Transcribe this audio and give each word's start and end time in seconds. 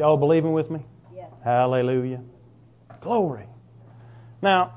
Y'all 0.00 0.16
believing 0.16 0.54
with 0.54 0.70
me? 0.70 0.80
Yes. 1.14 1.28
Hallelujah. 1.44 2.22
Glory. 3.02 3.44
Now, 4.40 4.76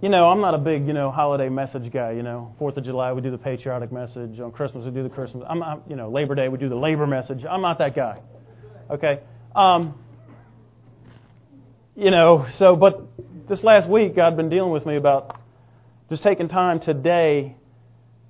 you 0.00 0.08
know, 0.08 0.26
I'm 0.26 0.40
not 0.40 0.54
a 0.54 0.58
big, 0.58 0.86
you 0.86 0.92
know, 0.92 1.10
holiday 1.10 1.48
message 1.48 1.92
guy, 1.92 2.12
you 2.12 2.22
know. 2.22 2.54
Fourth 2.56 2.76
of 2.76 2.84
July, 2.84 3.12
we 3.12 3.22
do 3.22 3.32
the 3.32 3.38
patriotic 3.38 3.90
message. 3.90 4.38
On 4.38 4.52
Christmas, 4.52 4.84
we 4.84 4.92
do 4.92 5.02
the 5.02 5.08
Christmas. 5.08 5.42
I'm 5.50 5.58
not, 5.58 5.82
you 5.90 5.96
know, 5.96 6.12
Labor 6.12 6.36
Day, 6.36 6.46
we 6.46 6.58
do 6.58 6.68
the 6.68 6.76
labor 6.76 7.08
message. 7.08 7.40
I'm 7.44 7.60
not 7.60 7.78
that 7.78 7.96
guy. 7.96 8.20
Okay? 8.88 9.18
Um, 9.56 9.98
you 11.96 12.12
know, 12.12 12.46
so, 12.56 12.76
but 12.76 13.02
this 13.48 13.64
last 13.64 13.88
week, 13.88 14.14
God 14.14 14.36
been 14.36 14.48
dealing 14.48 14.70
with 14.70 14.86
me 14.86 14.94
about 14.94 15.40
just 16.08 16.22
taking 16.22 16.46
time 16.46 16.78
today 16.78 17.56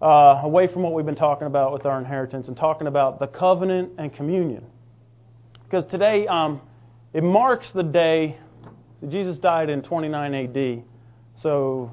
uh, 0.01 0.41
away 0.43 0.73
from 0.73 0.83
what 0.83 0.95
we've 0.95 1.05
been 1.05 1.15
talking 1.15 1.47
about 1.47 1.75
with 1.75 1.85
our 1.85 1.99
inheritance 1.99 2.49
and 2.49 2.57
talking 2.57 2.87
about 2.87 3.19
the 3.19 3.27
covenant 3.27 3.93
and 3.99 4.15
communion. 4.15 4.65
Because 5.69 5.85
today, 5.91 6.27
um, 6.27 6.61
it 7.13 7.23
marks 7.23 7.71
the 7.75 7.83
day 7.83 8.39
Jesus 9.09 9.39
died 9.39 9.69
in 9.69 9.83
29 9.83 10.35
AD. 10.35 10.85
So 11.43 11.93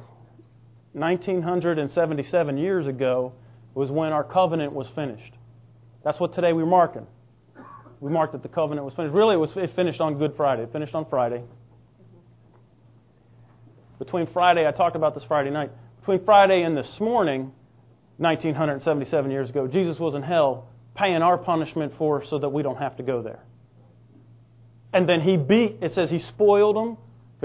1977 0.94 2.58
years 2.58 2.88
ago 2.88 3.34
was 3.74 3.90
when 3.90 4.14
our 4.14 4.24
covenant 4.24 4.74
was 4.74 4.88
finished. 4.96 5.34
That's 6.04 6.20
what 6.20 6.34
today 6.34 6.54
we're 6.54 6.66
marking. 6.66 7.08
We 8.00 8.12
marked 8.12 8.34
that 8.34 8.44
the 8.44 8.50
covenant 8.50 8.86
was 8.86 8.94
finished. 8.94 9.14
Really, 9.14 9.36
it 9.36 9.40
was 9.40 9.52
it 9.56 9.72
finished 9.76 10.02
on 10.02 10.18
Good 10.18 10.34
Friday. 10.36 10.64
It 10.64 10.72
finished 10.72 10.94
on 10.94 11.06
Friday. 11.10 11.44
Between 14.00 14.28
Friday, 14.34 14.68
I 14.68 14.72
talked 14.72 14.96
about 14.96 15.16
this 15.16 15.24
Friday 15.28 15.50
night. 15.50 15.72
Between 16.02 16.24
Friday 16.26 16.64
and 16.64 16.76
this 16.76 16.98
morning, 17.00 17.54
1977 18.18 19.32
years 19.32 19.50
ago, 19.50 19.68
Jesus 19.68 19.98
was 20.00 20.16
in 20.16 20.22
hell 20.22 20.68
paying 20.96 21.22
our 21.22 21.38
punishment 21.38 21.94
for 21.98 22.24
so 22.30 22.40
that 22.40 22.50
we 22.50 22.62
don't 22.62 22.78
have 22.78 22.98
to 22.98 23.04
go 23.04 23.22
there. 23.22 23.40
And 24.94 25.10
then 25.10 25.22
he 25.22 25.38
beat, 25.38 25.78
it 25.82 25.94
says 25.94 26.10
he 26.10 26.20
spoiled 26.20 26.76
them, 26.76 26.98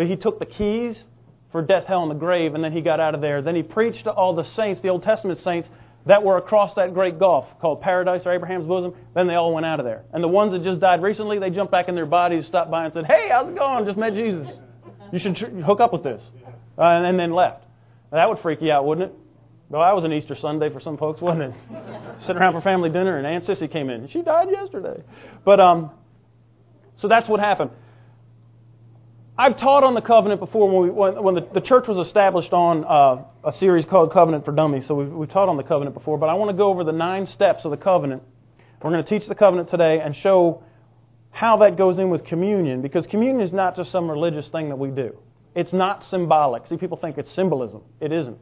he 0.07 0.17
took 0.17 0.39
the 0.39 0.47
keys 0.47 1.03
for 1.51 1.63
death, 1.63 1.85
hell, 1.87 2.03
and 2.03 2.11
the 2.11 2.15
grave, 2.15 2.55
and 2.55 2.63
then 2.63 2.73
he 2.73 2.81
got 2.81 3.01
out 3.01 3.15
of 3.15 3.21
there. 3.21 3.43
Then 3.43 3.57
he 3.57 3.63
preached 3.63 4.05
to 4.05 4.11
all 4.11 4.35
the 4.35 4.45
saints, 4.55 4.81
the 4.83 4.89
Old 4.89 5.03
Testament 5.03 5.41
saints, 5.41 5.69
that 6.07 6.23
were 6.23 6.37
across 6.37 6.75
that 6.77 6.95
great 6.95 7.19
gulf 7.19 7.47
called 7.61 7.81
paradise 7.81 8.23
or 8.25 8.33
Abraham's 8.33 8.67
bosom. 8.67 8.95
Then 9.15 9.27
they 9.27 9.35
all 9.35 9.53
went 9.53 9.67
out 9.67 9.81
of 9.81 9.85
there. 9.85 10.05
And 10.13 10.23
the 10.23 10.29
ones 10.29 10.53
that 10.53 10.63
just 10.63 10.81
died 10.81 11.03
recently, 11.03 11.39
they 11.39 11.51
jumped 11.51 11.73
back 11.73 11.89
in 11.89 11.95
their 11.95 12.07
bodies, 12.07 12.47
stopped 12.47 12.71
by, 12.71 12.85
and 12.85 12.95
said, 12.95 13.07
Hey, 13.07 13.29
how's 13.31 13.49
it 13.49 13.59
going? 13.59 13.85
Just 13.85 13.99
met 13.99 14.15
Jesus. 14.15 14.49
You 15.13 15.19
should 15.19 15.37
tr- 15.37 15.47
hook 15.63 15.81
up 15.81 15.93
with 15.93 16.03
this. 16.03 16.23
Uh, 16.79 16.83
and, 16.83 17.07
and 17.07 17.19
then 17.19 17.33
left. 17.33 17.65
Now, 18.13 18.19
that 18.19 18.29
would 18.29 18.39
freak 18.39 18.63
you 18.63 18.71
out, 18.71 18.87
wouldn't 18.87 19.11
it? 19.11 19.17
Well, 19.69 19.83
that 19.83 19.95
was 19.95 20.05
an 20.05 20.13
Easter 20.13 20.35
Sunday 20.41 20.73
for 20.73 20.81
some 20.81 20.97
folks, 20.97 21.21
wasn't 21.21 21.43
it? 21.43 21.55
Sitting 22.21 22.37
around 22.37 22.55
for 22.55 22.63
family 22.63 22.89
dinner, 22.89 23.19
and 23.19 23.27
Aunt 23.27 23.45
Sissy 23.45 23.71
came 23.71 23.91
in. 23.91 24.09
She 24.09 24.23
died 24.23 24.49
yesterday. 24.51 25.03
But 25.45 25.61
um, 25.61 25.91
so 27.01 27.09
that's 27.09 27.29
what 27.29 27.41
happened. 27.41 27.71
I've 29.37 29.57
taught 29.57 29.85
on 29.85 29.95
the 29.95 30.01
covenant 30.01 30.41
before 30.41 30.69
when, 30.69 30.89
we, 30.89 30.91
when, 30.91 31.23
when 31.23 31.35
the, 31.37 31.49
the, 31.55 31.61
church 31.61 31.87
was 31.87 32.05
established 32.05 32.53
on 32.53 32.85
uh, 32.85 33.49
a 33.49 33.53
series 33.53 33.85
called 33.85 34.13
Covenant 34.13 34.45
for 34.45 34.51
Dummies. 34.51 34.89
So 34.89 34.97
we've, 34.97 35.13
we've 35.13 35.31
taught 35.31 35.49
on 35.49 35.57
the 35.57 35.63
covenant 35.63 35.95
before, 35.95 36.19
but 36.19 36.27
I 36.27 36.35
want 36.35 36.51
to 36.51 36.57
go 36.57 36.71
over 36.71 36.83
the 36.83 36.93
nine 36.93 37.25
steps 37.27 37.65
of 37.65 37.71
the 37.71 37.77
covenant. 37.77 38.25
We're 38.83 38.91
going 38.91 39.05
to 39.05 39.09
teach 39.09 39.29
the 39.29 39.37
covenant 39.37 39.71
today 39.71 40.01
and 40.05 40.15
show 40.17 40.63
how 41.31 41.59
that 41.59 41.79
goes 41.79 42.01
in 42.01 42.11
with 42.11 42.25
communion, 42.25 42.83
because 42.83 43.07
communion 43.07 43.41
is 43.41 43.53
not 43.53 43.77
just 43.77 43.93
some 43.93 44.11
religious 44.11 44.49
thing 44.51 44.71
that 44.71 44.77
we 44.77 44.91
do. 44.91 45.17
It's 45.55 45.73
not 45.73 46.03
symbolic. 46.05 46.67
See, 46.67 46.77
people 46.77 46.97
think 46.97 47.17
it's 47.17 47.33
symbolism. 47.37 47.83
It 48.01 48.11
isn't. 48.11 48.39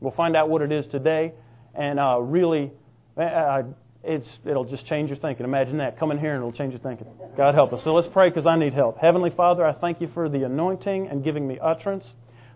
We'll 0.00 0.12
find 0.12 0.34
out 0.34 0.48
what 0.48 0.62
it 0.62 0.72
is 0.72 0.86
today, 0.86 1.34
and 1.74 2.00
uh, 2.00 2.20
really, 2.20 2.72
uh, 3.18 3.62
it's, 4.02 4.28
it'll 4.44 4.64
just 4.64 4.86
change 4.86 5.10
your 5.10 5.18
thinking. 5.18 5.44
Imagine 5.44 5.78
that. 5.78 5.98
Come 5.98 6.10
in 6.10 6.18
here 6.18 6.34
and 6.34 6.38
it'll 6.38 6.52
change 6.52 6.72
your 6.72 6.80
thinking. 6.80 7.06
God 7.36 7.54
help 7.54 7.72
us. 7.72 7.84
So 7.84 7.94
let's 7.94 8.08
pray 8.12 8.30
because 8.30 8.46
I 8.46 8.56
need 8.58 8.72
help. 8.72 8.98
Heavenly 8.98 9.30
Father, 9.30 9.64
I 9.64 9.72
thank 9.74 10.00
you 10.00 10.08
for 10.14 10.28
the 10.28 10.44
anointing 10.44 11.08
and 11.08 11.22
giving 11.22 11.46
me 11.46 11.58
utterance. 11.60 12.06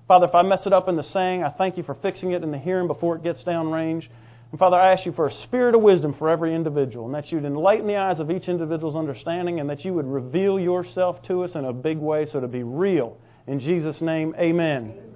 Father, 0.09 0.27
if 0.27 0.35
I 0.35 0.43
mess 0.43 0.67
it 0.67 0.73
up 0.73 0.89
in 0.89 0.97
the 0.97 1.03
saying, 1.03 1.45
I 1.45 1.51
thank 1.51 1.77
you 1.77 1.83
for 1.83 1.95
fixing 1.95 2.33
it 2.33 2.43
in 2.43 2.51
the 2.51 2.59
hearing 2.59 2.87
before 2.87 3.17
it 3.17 3.23
gets 3.23 3.43
down 3.45 3.71
range. 3.71 4.11
And 4.51 4.59
Father, 4.59 4.77
I 4.77 4.93
ask 4.93 5.05
you 5.05 5.13
for 5.13 5.27
a 5.27 5.33
spirit 5.45 5.75
of 5.75 5.81
wisdom 5.81 6.15
for 6.19 6.29
every 6.31 6.55
individual, 6.55 7.07
and 7.07 7.15
that 7.15 7.33
you'd 7.33 7.45
enlighten 7.45 7.87
the 7.87 7.97
eyes 7.97 8.21
of 8.21 8.31
each 8.31 8.49
individual's 8.49 8.97
understanding, 8.97 9.61
and 9.61 9.69
that 9.69 9.85
you 9.85 9.95
would 9.95 10.07
reveal 10.07 10.61
yourself 10.61 11.23
to 11.27 11.43
us 11.43 11.53
in 11.55 11.65
a 11.65 11.73
big 11.73 11.99
way 11.99 12.27
so 12.31 12.39
to 12.41 12.47
be 12.47 12.63
real. 12.63 13.17
In 13.47 13.59
Jesus' 13.61 14.01
name, 14.01 14.35
amen. 14.39 14.93
amen. 14.93 15.14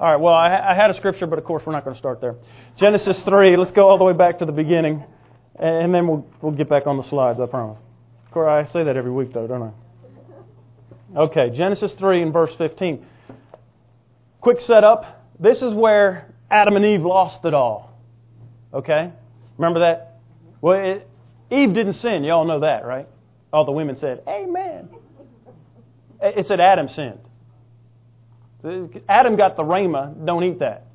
All 0.00 0.10
right, 0.10 0.18
well, 0.18 0.32
I, 0.32 0.70
I 0.70 0.74
had 0.74 0.88
a 0.88 0.94
scripture, 0.94 1.26
but 1.26 1.38
of 1.38 1.44
course 1.44 1.62
we're 1.66 1.74
not 1.74 1.84
going 1.84 1.94
to 1.94 1.98
start 1.98 2.22
there. 2.22 2.34
Genesis 2.78 3.22
3, 3.28 3.58
let's 3.58 3.70
go 3.72 3.86
all 3.86 3.98
the 3.98 4.04
way 4.04 4.14
back 4.14 4.38
to 4.38 4.46
the 4.46 4.52
beginning, 4.52 5.04
and 5.58 5.94
then 5.94 6.08
we'll, 6.08 6.26
we'll 6.40 6.52
get 6.52 6.70
back 6.70 6.86
on 6.86 6.96
the 6.96 7.02
slides, 7.10 7.38
I 7.38 7.44
promise. 7.44 7.76
Of 8.24 8.32
course, 8.32 8.66
I 8.66 8.72
say 8.72 8.82
that 8.84 8.96
every 8.96 9.10
week, 9.10 9.34
though, 9.34 9.46
don't 9.46 9.62
I? 9.62 11.18
Okay, 11.18 11.50
Genesis 11.54 11.94
3 11.98 12.22
and 12.22 12.32
verse 12.32 12.50
15. 12.56 13.04
Quick 14.40 14.60
setup. 14.60 15.22
This 15.38 15.60
is 15.60 15.74
where 15.74 16.32
Adam 16.50 16.76
and 16.76 16.84
Eve 16.86 17.02
lost 17.02 17.44
it 17.44 17.52
all. 17.52 17.92
Okay? 18.72 19.12
Remember 19.58 19.80
that? 19.80 20.20
Well, 20.62 20.80
it, 20.82 21.08
Eve 21.50 21.74
didn't 21.74 21.94
sin. 21.94 22.24
You 22.24 22.32
all 22.32 22.46
know 22.46 22.60
that, 22.60 22.86
right? 22.86 23.06
All 23.52 23.66
the 23.66 23.72
women 23.72 23.98
said, 23.98 24.22
Amen. 24.26 24.88
It 26.22 26.46
said 26.46 26.58
Adam 26.58 26.88
sinned. 26.88 27.18
Adam 29.08 29.36
got 29.36 29.56
the 29.56 29.62
rhema, 29.62 30.24
don't 30.24 30.44
eat 30.44 30.58
that. 30.60 30.86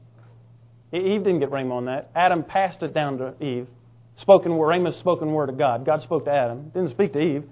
Eve 0.94 1.24
didn't 1.24 1.40
get 1.40 1.52
rhema 1.52 1.74
on 1.74 1.86
that. 1.86 2.10
Adam 2.16 2.44
passed 2.44 2.82
it 2.84 2.94
down 2.94 3.18
to 3.18 3.34
Eve. 3.44 3.68
Spoken 4.18 4.56
word, 4.56 4.68
rhema 4.68 4.98
spoken 5.00 5.32
word 5.32 5.50
of 5.50 5.58
God. 5.58 5.86
God 5.86 6.02
spoke 6.02 6.26
to 6.26 6.32
Adam, 6.32 6.70
didn't 6.70 6.92
speak 6.92 7.14
to 7.14 7.20
Eve. 7.20 7.44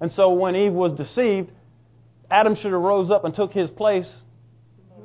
And 0.00 0.10
so 0.12 0.32
when 0.32 0.56
Eve 0.56 0.72
was 0.72 0.92
deceived, 0.92 1.50
Adam 2.30 2.54
should 2.54 2.72
have 2.72 2.80
rose 2.80 3.10
up 3.10 3.24
and 3.24 3.34
took 3.34 3.52
his 3.52 3.68
place 3.70 4.10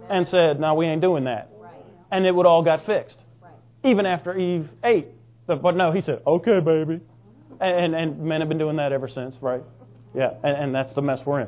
and 0.10 0.28
said, 0.28 0.60
"No, 0.60 0.74
we 0.74 0.86
ain't 0.86 1.02
doing 1.02 1.26
that." 1.26 1.50
Right. 1.60 1.74
And 2.12 2.26
it 2.26 2.34
would 2.34 2.46
all 2.46 2.64
got 2.64 2.86
fixed. 2.86 3.18
Right. 3.42 3.52
Even 3.84 4.06
after 4.06 4.38
Eve 4.38 4.70
ate. 4.84 5.08
But 5.46 5.76
no, 5.76 5.92
he 5.92 6.02
said, 6.02 6.22
"Okay, 6.26 6.60
baby." 6.60 7.02
And, 7.60 7.94
and 7.94 8.22
men 8.22 8.40
have 8.40 8.48
been 8.48 8.58
doing 8.58 8.78
that 8.78 8.94
ever 8.94 9.10
since, 9.10 9.36
right? 9.42 9.62
Yeah, 10.16 10.32
and, 10.44 10.64
and 10.64 10.76
that's 10.76 10.94
the 10.94 11.02
mess 11.02 11.20
we're 11.26 11.42
in. 11.42 11.48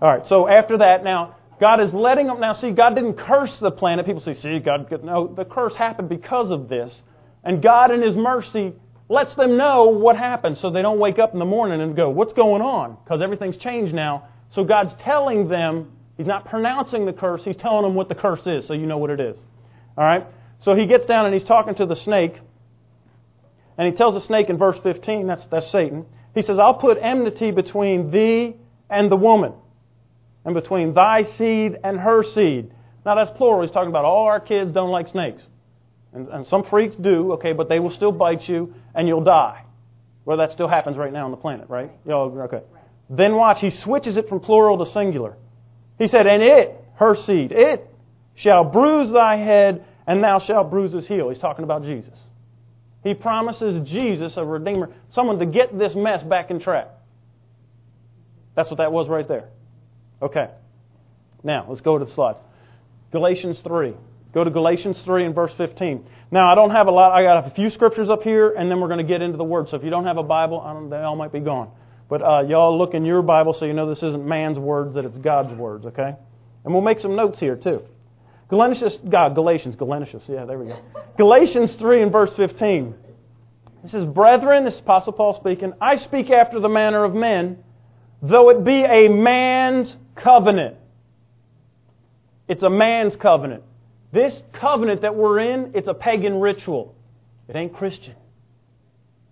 All 0.00 0.16
right, 0.16 0.26
so 0.28 0.48
after 0.48 0.78
that, 0.78 1.02
now 1.02 1.36
God 1.60 1.80
is 1.80 1.92
letting 1.94 2.26
them. 2.26 2.40
Now, 2.40 2.54
see, 2.54 2.72
God 2.72 2.94
didn't 2.94 3.14
curse 3.14 3.56
the 3.60 3.70
planet. 3.70 4.06
People 4.06 4.22
say, 4.22 4.34
see, 4.34 4.58
God, 4.58 4.92
no, 5.04 5.32
the 5.32 5.44
curse 5.44 5.74
happened 5.76 6.08
because 6.08 6.50
of 6.50 6.68
this. 6.68 7.02
And 7.44 7.62
God, 7.62 7.90
in 7.90 8.02
His 8.02 8.16
mercy, 8.16 8.72
lets 9.08 9.34
them 9.36 9.56
know 9.56 9.84
what 9.84 10.16
happened 10.16 10.56
so 10.58 10.70
they 10.70 10.82
don't 10.82 10.98
wake 10.98 11.18
up 11.18 11.32
in 11.32 11.38
the 11.38 11.44
morning 11.44 11.80
and 11.80 11.94
go, 11.94 12.10
what's 12.10 12.32
going 12.32 12.62
on? 12.62 12.96
Because 13.04 13.22
everything's 13.22 13.56
changed 13.58 13.94
now. 13.94 14.28
So 14.54 14.64
God's 14.64 14.92
telling 15.04 15.48
them, 15.48 15.90
He's 16.16 16.26
not 16.26 16.44
pronouncing 16.44 17.06
the 17.06 17.12
curse, 17.12 17.42
He's 17.44 17.56
telling 17.56 17.82
them 17.82 17.94
what 17.94 18.08
the 18.08 18.14
curse 18.14 18.46
is 18.46 18.66
so 18.66 18.72
you 18.72 18.86
know 18.86 18.98
what 18.98 19.10
it 19.10 19.20
is. 19.20 19.36
All 19.96 20.04
right? 20.04 20.26
So 20.62 20.74
He 20.74 20.86
gets 20.86 21.06
down 21.06 21.26
and 21.26 21.34
He's 21.34 21.44
talking 21.44 21.74
to 21.76 21.86
the 21.86 21.96
snake. 21.96 22.34
And 23.76 23.90
He 23.90 23.96
tells 23.96 24.14
the 24.14 24.26
snake 24.26 24.48
in 24.48 24.56
verse 24.56 24.76
15, 24.82 25.26
that's, 25.26 25.46
that's 25.50 25.70
Satan, 25.70 26.06
He 26.34 26.42
says, 26.42 26.58
I'll 26.58 26.78
put 26.78 26.98
enmity 27.00 27.50
between 27.50 28.10
thee 28.10 28.56
and 28.88 29.10
the 29.10 29.16
woman 29.16 29.52
and 30.44 30.54
between 30.54 30.94
thy 30.94 31.22
seed 31.38 31.78
and 31.82 31.98
her 31.98 32.22
seed. 32.34 32.70
Now 33.04 33.14
that's 33.14 33.30
plural. 33.36 33.62
He's 33.62 33.70
talking 33.70 33.90
about 33.90 34.04
all 34.04 34.26
our 34.26 34.40
kids 34.40 34.72
don't 34.72 34.90
like 34.90 35.08
snakes. 35.08 35.42
And, 36.12 36.28
and 36.28 36.46
some 36.46 36.64
freaks 36.70 36.96
do, 36.96 37.32
okay, 37.34 37.52
but 37.52 37.68
they 37.68 37.80
will 37.80 37.90
still 37.90 38.12
bite 38.12 38.48
you 38.48 38.74
and 38.94 39.08
you'll 39.08 39.24
die. 39.24 39.64
Well, 40.24 40.38
that 40.38 40.50
still 40.50 40.68
happens 40.68 40.96
right 40.96 41.12
now 41.12 41.24
on 41.26 41.30
the 41.30 41.36
planet, 41.36 41.68
right? 41.68 41.90
Y'all, 42.06 42.36
okay. 42.42 42.62
Then 43.10 43.36
watch, 43.36 43.58
he 43.60 43.70
switches 43.70 44.16
it 44.16 44.28
from 44.28 44.40
plural 44.40 44.82
to 44.82 44.90
singular. 44.92 45.36
He 45.98 46.08
said, 46.08 46.26
And 46.26 46.42
it, 46.42 46.76
her 46.96 47.14
seed, 47.26 47.52
it 47.52 47.86
shall 48.36 48.64
bruise 48.64 49.12
thy 49.12 49.36
head, 49.36 49.84
and 50.06 50.22
thou 50.22 50.40
shalt 50.44 50.70
bruise 50.70 50.92
his 50.92 51.06
heel. 51.06 51.28
He's 51.28 51.38
talking 51.38 51.64
about 51.64 51.84
Jesus. 51.84 52.14
He 53.02 53.12
promises 53.12 53.86
Jesus, 53.88 54.32
a 54.36 54.44
Redeemer, 54.44 54.90
someone 55.12 55.38
to 55.38 55.46
get 55.46 55.78
this 55.78 55.92
mess 55.94 56.22
back 56.22 56.50
in 56.50 56.58
track. 56.58 56.88
That's 58.56 58.70
what 58.70 58.78
that 58.78 58.92
was 58.92 59.08
right 59.08 59.28
there. 59.28 59.48
Okay. 60.24 60.48
Now, 61.42 61.66
let's 61.68 61.82
go 61.82 61.98
to 61.98 62.04
the 62.04 62.14
slides. 62.14 62.38
Galatians 63.12 63.60
3. 63.62 63.92
Go 64.32 64.42
to 64.42 64.50
Galatians 64.50 65.00
3 65.04 65.26
and 65.26 65.34
verse 65.34 65.52
15. 65.58 66.04
Now, 66.30 66.50
I 66.50 66.54
don't 66.54 66.70
have 66.70 66.88
a 66.88 66.90
lot. 66.90 67.12
I 67.12 67.22
got 67.22 67.46
a 67.46 67.54
few 67.54 67.70
scriptures 67.70 68.08
up 68.10 68.22
here, 68.22 68.52
and 68.52 68.70
then 68.70 68.80
we're 68.80 68.88
going 68.88 69.06
to 69.06 69.10
get 69.10 69.22
into 69.22 69.36
the 69.36 69.44
Word. 69.44 69.68
So 69.68 69.76
if 69.76 69.84
you 69.84 69.90
don't 69.90 70.06
have 70.06 70.16
a 70.16 70.22
Bible, 70.22 70.88
they 70.90 70.96
all 70.96 71.14
might 71.14 71.32
be 71.32 71.40
gone. 71.40 71.70
But 72.08 72.22
uh, 72.22 72.42
y'all 72.42 72.76
look 72.76 72.94
in 72.94 73.04
your 73.04 73.22
Bible 73.22 73.54
so 73.58 73.66
you 73.66 73.74
know 73.74 73.88
this 73.88 74.02
isn't 74.02 74.26
man's 74.26 74.58
words, 74.58 74.94
that 74.94 75.04
it's 75.04 75.18
God's 75.18 75.56
words, 75.56 75.84
okay? 75.86 76.14
And 76.64 76.72
we'll 76.72 76.82
make 76.82 76.98
some 76.98 77.14
notes 77.14 77.38
here, 77.38 77.56
too. 77.56 77.82
Galatians, 78.48 78.98
God, 79.08 79.34
Galatians, 79.34 79.76
Galatians, 79.76 80.22
yeah, 80.28 80.44
there 80.44 80.58
we 80.58 80.66
go. 80.66 80.80
Galatians 81.18 81.76
3 81.78 82.02
and 82.02 82.12
verse 82.12 82.30
15. 82.36 82.94
It 83.84 83.90
says, 83.90 84.06
Brethren, 84.06 84.64
this 84.64 84.74
is 84.74 84.80
Apostle 84.80 85.12
Paul 85.12 85.38
speaking, 85.38 85.72
I 85.80 85.96
speak 85.96 86.30
after 86.30 86.58
the 86.58 86.68
manner 86.68 87.04
of 87.04 87.14
men, 87.14 87.58
though 88.22 88.50
it 88.50 88.64
be 88.64 88.82
a 88.82 89.08
man's 89.08 89.94
covenant. 90.22 90.76
It's 92.48 92.62
a 92.62 92.70
man's 92.70 93.14
covenant. 93.20 93.62
This 94.12 94.42
covenant 94.58 95.02
that 95.02 95.14
we're 95.14 95.40
in, 95.40 95.72
it's 95.74 95.88
a 95.88 95.94
pagan 95.94 96.40
ritual. 96.40 96.94
It 97.48 97.56
ain't 97.56 97.74
Christian. 97.74 98.14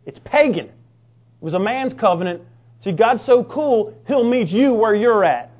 It's 0.06 0.18
pagan. 0.24 0.66
It 0.66 0.72
was 1.40 1.54
a 1.54 1.60
man's 1.60 1.92
covenant 1.98 2.42
See, 2.82 2.92
God's 2.92 3.24
so 3.26 3.44
cool, 3.44 3.94
He'll 4.06 4.28
meet 4.28 4.48
you 4.48 4.74
where 4.74 4.94
you're 4.94 5.24
at. 5.24 5.50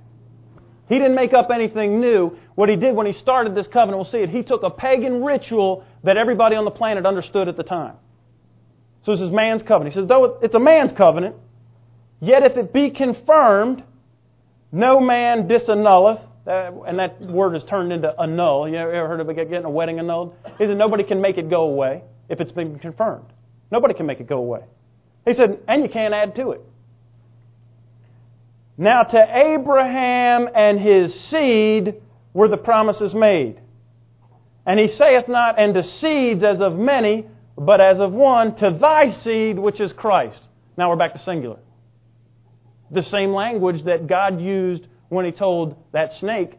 He 0.88 0.96
didn't 0.96 1.14
make 1.14 1.32
up 1.32 1.50
anything 1.50 2.00
new. 2.00 2.36
What 2.54 2.69
He 2.69 2.76
did 2.76 2.94
when 2.94 3.06
He 3.06 3.12
started 3.12 3.54
this 3.54 3.66
covenant, 3.69 3.98
we'll 3.98 4.10
see 4.10 4.19
it, 4.19 4.28
He 4.28 4.42
took 4.42 4.62
a 4.62 4.70
pagan 4.70 5.22
ritual 5.22 5.84
that 6.04 6.16
everybody 6.16 6.56
on 6.56 6.64
the 6.64 6.70
planet 6.70 7.06
understood 7.06 7.48
at 7.48 7.56
the 7.56 7.62
time. 7.62 7.94
So 9.06 9.12
this 9.12 9.20
is 9.20 9.30
man's 9.30 9.62
covenant. 9.62 9.94
He 9.94 10.00
says, 10.00 10.08
though 10.08 10.38
it's 10.42 10.54
a 10.54 10.60
man's 10.60 10.92
covenant, 10.96 11.36
yet 12.20 12.42
if 12.42 12.56
it 12.56 12.72
be 12.72 12.90
confirmed, 12.90 13.84
no 14.72 14.98
man 15.00 15.46
disannulleth, 15.46 16.20
uh, 16.46 16.82
and 16.86 16.98
that 16.98 17.20
word 17.20 17.54
is 17.54 17.62
turned 17.69 17.92
into 17.92 18.08
annul. 18.19 18.69
You 18.69 18.76
ever 18.76 19.06
heard 19.06 19.20
of 19.20 19.28
getting 19.36 19.64
a 19.64 19.70
wedding 19.70 19.98
annulled? 19.98 20.34
He 20.58 20.66
said 20.66 20.76
nobody 20.76 21.04
can 21.04 21.20
make 21.20 21.36
it 21.36 21.50
go 21.50 21.64
away 21.64 22.02
if 22.28 22.40
it's 22.40 22.52
been 22.52 22.78
confirmed. 22.78 23.26
Nobody 23.70 23.94
can 23.94 24.06
make 24.06 24.20
it 24.20 24.26
go 24.26 24.38
away. 24.38 24.60
He 25.26 25.34
said, 25.34 25.60
and 25.69 25.82
you 25.82 25.88
can't 25.88 26.14
add 26.14 26.34
to 26.36 26.50
it. 26.50 26.62
Now 28.78 29.02
to 29.02 29.36
Abraham 29.36 30.48
and 30.54 30.80
his 30.80 31.14
seed 31.30 31.94
were 32.34 32.48
the 32.48 32.56
promises 32.56 33.14
made. 33.14 33.60
And 34.64 34.80
he 34.80 34.88
saith 34.88 35.28
not, 35.28 35.58
and 35.58 35.74
to 35.74 35.82
seeds 35.82 36.42
as 36.42 36.60
of 36.60 36.76
many, 36.76 37.26
but 37.56 37.80
as 37.80 38.00
of 38.00 38.12
one, 38.12 38.56
to 38.56 38.76
thy 38.80 39.12
seed, 39.22 39.58
which 39.58 39.80
is 39.80 39.92
Christ. 39.92 40.40
Now 40.76 40.88
we're 40.88 40.96
back 40.96 41.12
to 41.12 41.19
singular. 41.20 41.58
The 42.92 43.02
same 43.02 43.32
language 43.32 43.84
that 43.84 44.06
God 44.06 44.40
used 44.40 44.86
when 45.08 45.24
he 45.24 45.32
told 45.32 45.76
that 45.92 46.12
snake, 46.20 46.58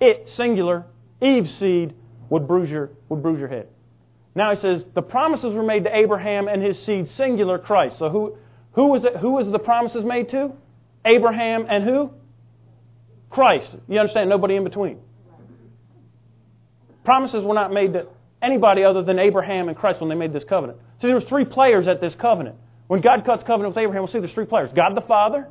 it, 0.00 0.28
singular, 0.36 0.84
Eve's 1.20 1.50
seed, 1.58 1.94
would 2.28 2.46
bruise 2.46 2.70
your, 2.70 2.90
would 3.08 3.22
bruise 3.22 3.38
your 3.38 3.48
head. 3.48 3.68
Now 4.34 4.54
he 4.54 4.60
says, 4.60 4.84
the 4.94 5.02
promises 5.02 5.54
were 5.54 5.62
made 5.62 5.84
to 5.84 5.96
Abraham 5.96 6.46
and 6.48 6.62
his 6.62 6.78
seed, 6.84 7.06
singular 7.16 7.58
Christ. 7.58 7.98
So 7.98 8.10
who, 8.10 8.36
who 8.72 8.88
was 8.88 9.04
it, 9.04 9.16
who 9.16 9.30
was 9.32 9.50
the 9.50 9.58
promises 9.58 10.04
made 10.04 10.28
to? 10.30 10.52
Abraham 11.06 11.66
and 11.68 11.84
who? 11.84 12.10
Christ. 13.30 13.74
You 13.88 13.98
understand? 13.98 14.28
Nobody 14.28 14.56
in 14.56 14.64
between. 14.64 14.98
Promises 17.04 17.44
were 17.44 17.54
not 17.54 17.72
made 17.72 17.94
to 17.94 18.08
anybody 18.42 18.84
other 18.84 19.02
than 19.02 19.18
Abraham 19.18 19.68
and 19.68 19.76
Christ 19.76 20.00
when 20.00 20.10
they 20.10 20.16
made 20.16 20.32
this 20.32 20.44
covenant. 20.44 20.78
See, 21.00 21.06
there 21.06 21.14
were 21.14 21.20
three 21.22 21.44
players 21.44 21.88
at 21.88 22.00
this 22.00 22.14
covenant. 22.20 22.56
When 22.86 23.00
God 23.00 23.24
cuts 23.24 23.42
covenant 23.44 23.74
with 23.74 23.82
Abraham, 23.82 24.02
we'll 24.02 24.12
see 24.12 24.20
there's 24.20 24.32
three 24.32 24.46
players. 24.46 24.70
God 24.74 24.96
the 24.96 25.00
Father, 25.02 25.48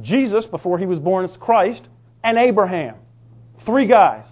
Jesus, 0.00 0.46
before 0.46 0.78
he 0.78 0.86
was 0.86 0.98
born 0.98 1.24
as 1.24 1.36
Christ, 1.38 1.82
and 2.24 2.38
Abraham. 2.38 2.96
Three 3.66 3.86
guys 3.86 4.26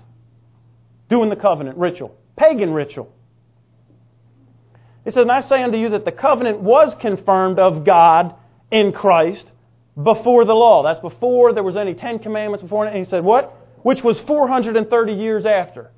doing 1.08 1.28
the 1.28 1.36
covenant 1.36 1.76
ritual. 1.76 2.16
Pagan 2.36 2.72
ritual. 2.72 3.12
He 5.04 5.10
says, 5.10 5.22
And 5.22 5.32
I 5.32 5.40
say 5.42 5.62
unto 5.62 5.76
you 5.76 5.90
that 5.90 6.04
the 6.04 6.12
covenant 6.12 6.60
was 6.60 6.94
confirmed 7.00 7.58
of 7.58 7.84
God 7.84 8.34
in 8.70 8.92
Christ 8.92 9.50
before 10.00 10.44
the 10.44 10.54
law. 10.54 10.82
That's 10.82 11.00
before 11.00 11.52
there 11.52 11.62
was 11.62 11.76
any 11.76 11.94
Ten 11.94 12.18
Commandments 12.18 12.62
before. 12.62 12.86
And 12.86 12.96
he 12.96 13.10
said, 13.10 13.24
What? 13.24 13.54
Which 13.82 14.02
was 14.04 14.20
430 14.26 15.12
years 15.12 15.46
after. 15.46 15.90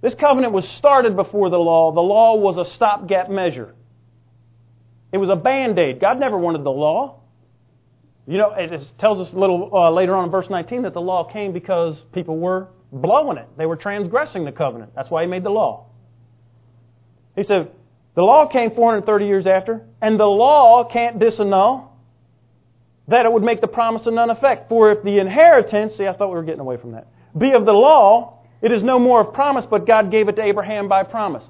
This 0.00 0.14
covenant 0.14 0.52
was 0.52 0.68
started 0.78 1.16
before 1.16 1.50
the 1.50 1.58
law. 1.58 1.92
The 1.92 2.00
law 2.00 2.36
was 2.36 2.56
a 2.56 2.74
stopgap 2.76 3.28
measure. 3.28 3.74
It 5.12 5.18
was 5.18 5.30
a 5.30 5.36
band 5.36 5.78
aid. 5.78 6.00
God 6.00 6.18
never 6.18 6.38
wanted 6.38 6.64
the 6.64 6.70
law. 6.70 7.20
You 8.26 8.36
know, 8.36 8.52
it 8.56 8.70
tells 8.98 9.26
us 9.26 9.32
a 9.32 9.38
little 9.38 9.70
uh, 9.72 9.90
later 9.90 10.14
on 10.14 10.26
in 10.26 10.30
verse 10.30 10.48
19 10.50 10.82
that 10.82 10.92
the 10.92 11.00
law 11.00 11.24
came 11.24 11.52
because 11.52 12.02
people 12.12 12.38
were 12.38 12.68
blowing 12.92 13.38
it. 13.38 13.48
They 13.56 13.64
were 13.64 13.76
transgressing 13.76 14.44
the 14.44 14.52
covenant. 14.52 14.92
That's 14.94 15.10
why 15.10 15.22
he 15.22 15.28
made 15.28 15.44
the 15.44 15.50
law. 15.50 15.86
He 17.36 17.42
said, 17.42 17.70
the 18.14 18.22
law 18.22 18.48
came 18.48 18.74
430 18.74 19.26
years 19.26 19.46
after, 19.46 19.86
and 20.02 20.18
the 20.18 20.26
law 20.26 20.84
can't 20.92 21.18
disannul 21.18 21.88
that 23.06 23.24
it 23.24 23.32
would 23.32 23.44
make 23.44 23.60
the 23.60 23.68
promise 23.68 24.06
of 24.06 24.14
none 24.14 24.28
effect. 24.28 24.68
For 24.68 24.92
if 24.92 25.04
the 25.04 25.18
inheritance, 25.18 25.94
see, 25.96 26.06
I 26.06 26.14
thought 26.14 26.28
we 26.28 26.34
were 26.34 26.42
getting 26.42 26.60
away 26.60 26.76
from 26.76 26.92
that, 26.92 27.06
be 27.38 27.52
of 27.52 27.64
the 27.64 27.72
law, 27.72 28.40
it 28.60 28.72
is 28.72 28.82
no 28.82 28.98
more 28.98 29.20
of 29.20 29.32
promise, 29.34 29.64
but 29.70 29.86
God 29.86 30.10
gave 30.10 30.28
it 30.28 30.36
to 30.36 30.42
Abraham 30.42 30.88
by 30.88 31.04
promise. 31.04 31.44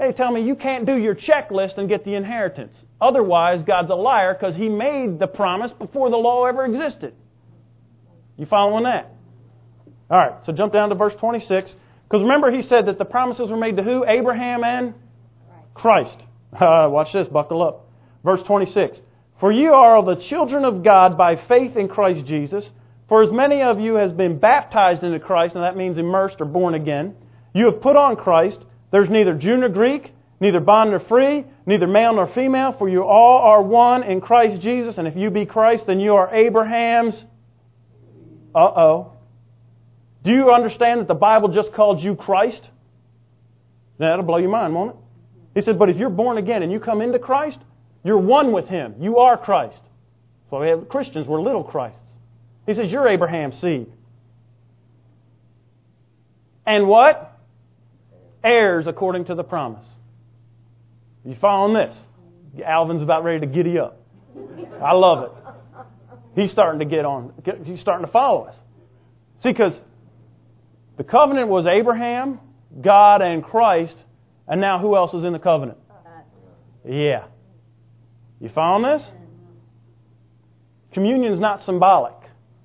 Hey, 0.00 0.12
tell 0.12 0.32
me, 0.32 0.40
you 0.40 0.56
can't 0.56 0.86
do 0.86 0.96
your 0.96 1.14
checklist 1.14 1.76
and 1.76 1.86
get 1.86 2.06
the 2.06 2.14
inheritance. 2.14 2.74
Otherwise, 3.02 3.62
God's 3.66 3.90
a 3.90 3.94
liar 3.94 4.32
because 4.32 4.56
He 4.56 4.70
made 4.70 5.18
the 5.18 5.26
promise 5.26 5.72
before 5.78 6.08
the 6.08 6.16
law 6.16 6.46
ever 6.46 6.64
existed. 6.64 7.12
You 8.38 8.46
following 8.46 8.84
that? 8.84 9.12
All 10.08 10.16
right, 10.16 10.42
so 10.46 10.54
jump 10.54 10.72
down 10.72 10.88
to 10.88 10.94
verse 10.94 11.12
26. 11.20 11.74
Because 12.04 12.22
remember, 12.22 12.50
He 12.50 12.62
said 12.62 12.86
that 12.86 12.96
the 12.96 13.04
promises 13.04 13.50
were 13.50 13.58
made 13.58 13.76
to 13.76 13.82
who? 13.82 14.06
Abraham 14.08 14.64
and 14.64 14.94
Christ. 15.74 16.16
Uh, 16.50 16.88
watch 16.90 17.12
this, 17.12 17.28
buckle 17.28 17.62
up. 17.62 17.86
Verse 18.24 18.40
26. 18.46 18.96
For 19.38 19.52
you 19.52 19.72
are 19.74 20.02
the 20.02 20.22
children 20.30 20.64
of 20.64 20.82
God 20.82 21.18
by 21.18 21.46
faith 21.46 21.76
in 21.76 21.88
Christ 21.88 22.26
Jesus. 22.26 22.64
For 23.06 23.22
as 23.22 23.30
many 23.30 23.60
of 23.60 23.78
you 23.78 23.96
has 23.96 24.12
been 24.12 24.38
baptized 24.38 25.02
into 25.02 25.20
Christ, 25.20 25.56
and 25.56 25.64
that 25.64 25.76
means 25.76 25.98
immersed 25.98 26.36
or 26.40 26.46
born 26.46 26.72
again, 26.72 27.16
you 27.52 27.66
have 27.66 27.82
put 27.82 27.96
on 27.96 28.16
Christ. 28.16 28.60
There's 28.90 29.08
neither 29.08 29.34
Jew 29.34 29.56
nor 29.56 29.68
Greek, 29.68 30.12
neither 30.40 30.60
bond 30.60 30.90
nor 30.90 31.00
free, 31.00 31.44
neither 31.66 31.86
male 31.86 32.14
nor 32.14 32.32
female, 32.34 32.74
for 32.78 32.88
you 32.88 33.02
all 33.02 33.38
are 33.38 33.62
one 33.62 34.02
in 34.02 34.20
Christ 34.20 34.62
Jesus. 34.62 34.98
And 34.98 35.06
if 35.06 35.16
you 35.16 35.30
be 35.30 35.46
Christ, 35.46 35.84
then 35.86 36.00
you 36.00 36.14
are 36.14 36.34
Abraham's. 36.34 37.14
Uh 38.54 38.58
oh. 38.58 39.12
Do 40.24 40.32
you 40.32 40.50
understand 40.50 41.00
that 41.00 41.08
the 41.08 41.14
Bible 41.14 41.48
just 41.48 41.72
called 41.72 42.02
you 42.02 42.14
Christ? 42.14 42.60
That'll 43.98 44.24
blow 44.24 44.38
your 44.38 44.50
mind, 44.50 44.74
won't 44.74 44.90
it? 44.90 44.96
He 45.54 45.60
said, 45.60 45.78
but 45.78 45.88
if 45.88 45.96
you're 45.96 46.10
born 46.10 46.38
again 46.38 46.62
and 46.62 46.70
you 46.72 46.80
come 46.80 47.00
into 47.00 47.18
Christ, 47.18 47.58
you're 48.04 48.18
one 48.18 48.52
with 48.52 48.66
Him. 48.66 48.94
You 48.98 49.18
are 49.18 49.36
Christ. 49.36 49.80
So 50.50 50.60
we 50.60 50.68
have 50.68 50.88
Christians, 50.88 51.26
we're 51.26 51.40
little 51.40 51.64
Christs. 51.64 52.00
He 52.66 52.74
says, 52.74 52.90
you're 52.90 53.08
Abraham's 53.08 53.60
seed. 53.60 53.86
And 56.66 56.88
what? 56.88 57.29
Heirs 58.42 58.86
according 58.86 59.26
to 59.26 59.34
the 59.34 59.44
promise. 59.44 59.86
You 61.24 61.36
following 61.40 61.74
this? 61.74 61.96
Alvin's 62.64 63.02
about 63.02 63.24
ready 63.24 63.40
to 63.40 63.46
giddy 63.46 63.78
up. 63.78 64.00
I 64.82 64.92
love 64.92 65.24
it. 65.24 65.30
He's 66.34 66.50
starting 66.50 66.78
to 66.80 66.84
get 66.84 67.04
on. 67.04 67.32
He's 67.64 67.80
starting 67.80 68.06
to 68.06 68.12
follow 68.12 68.44
us. 68.44 68.56
See, 69.42 69.50
because 69.50 69.78
the 70.96 71.04
covenant 71.04 71.48
was 71.48 71.66
Abraham, 71.66 72.40
God, 72.82 73.20
and 73.22 73.42
Christ, 73.42 73.96
and 74.48 74.60
now 74.60 74.78
who 74.78 74.96
else 74.96 75.12
is 75.14 75.24
in 75.24 75.32
the 75.32 75.38
covenant? 75.38 75.78
Yeah. 76.88 77.26
You 78.40 78.50
following 78.54 78.90
this? 78.90 79.06
Communion 80.92 81.32
is 81.32 81.40
not 81.40 81.62
symbolic. 81.62 82.14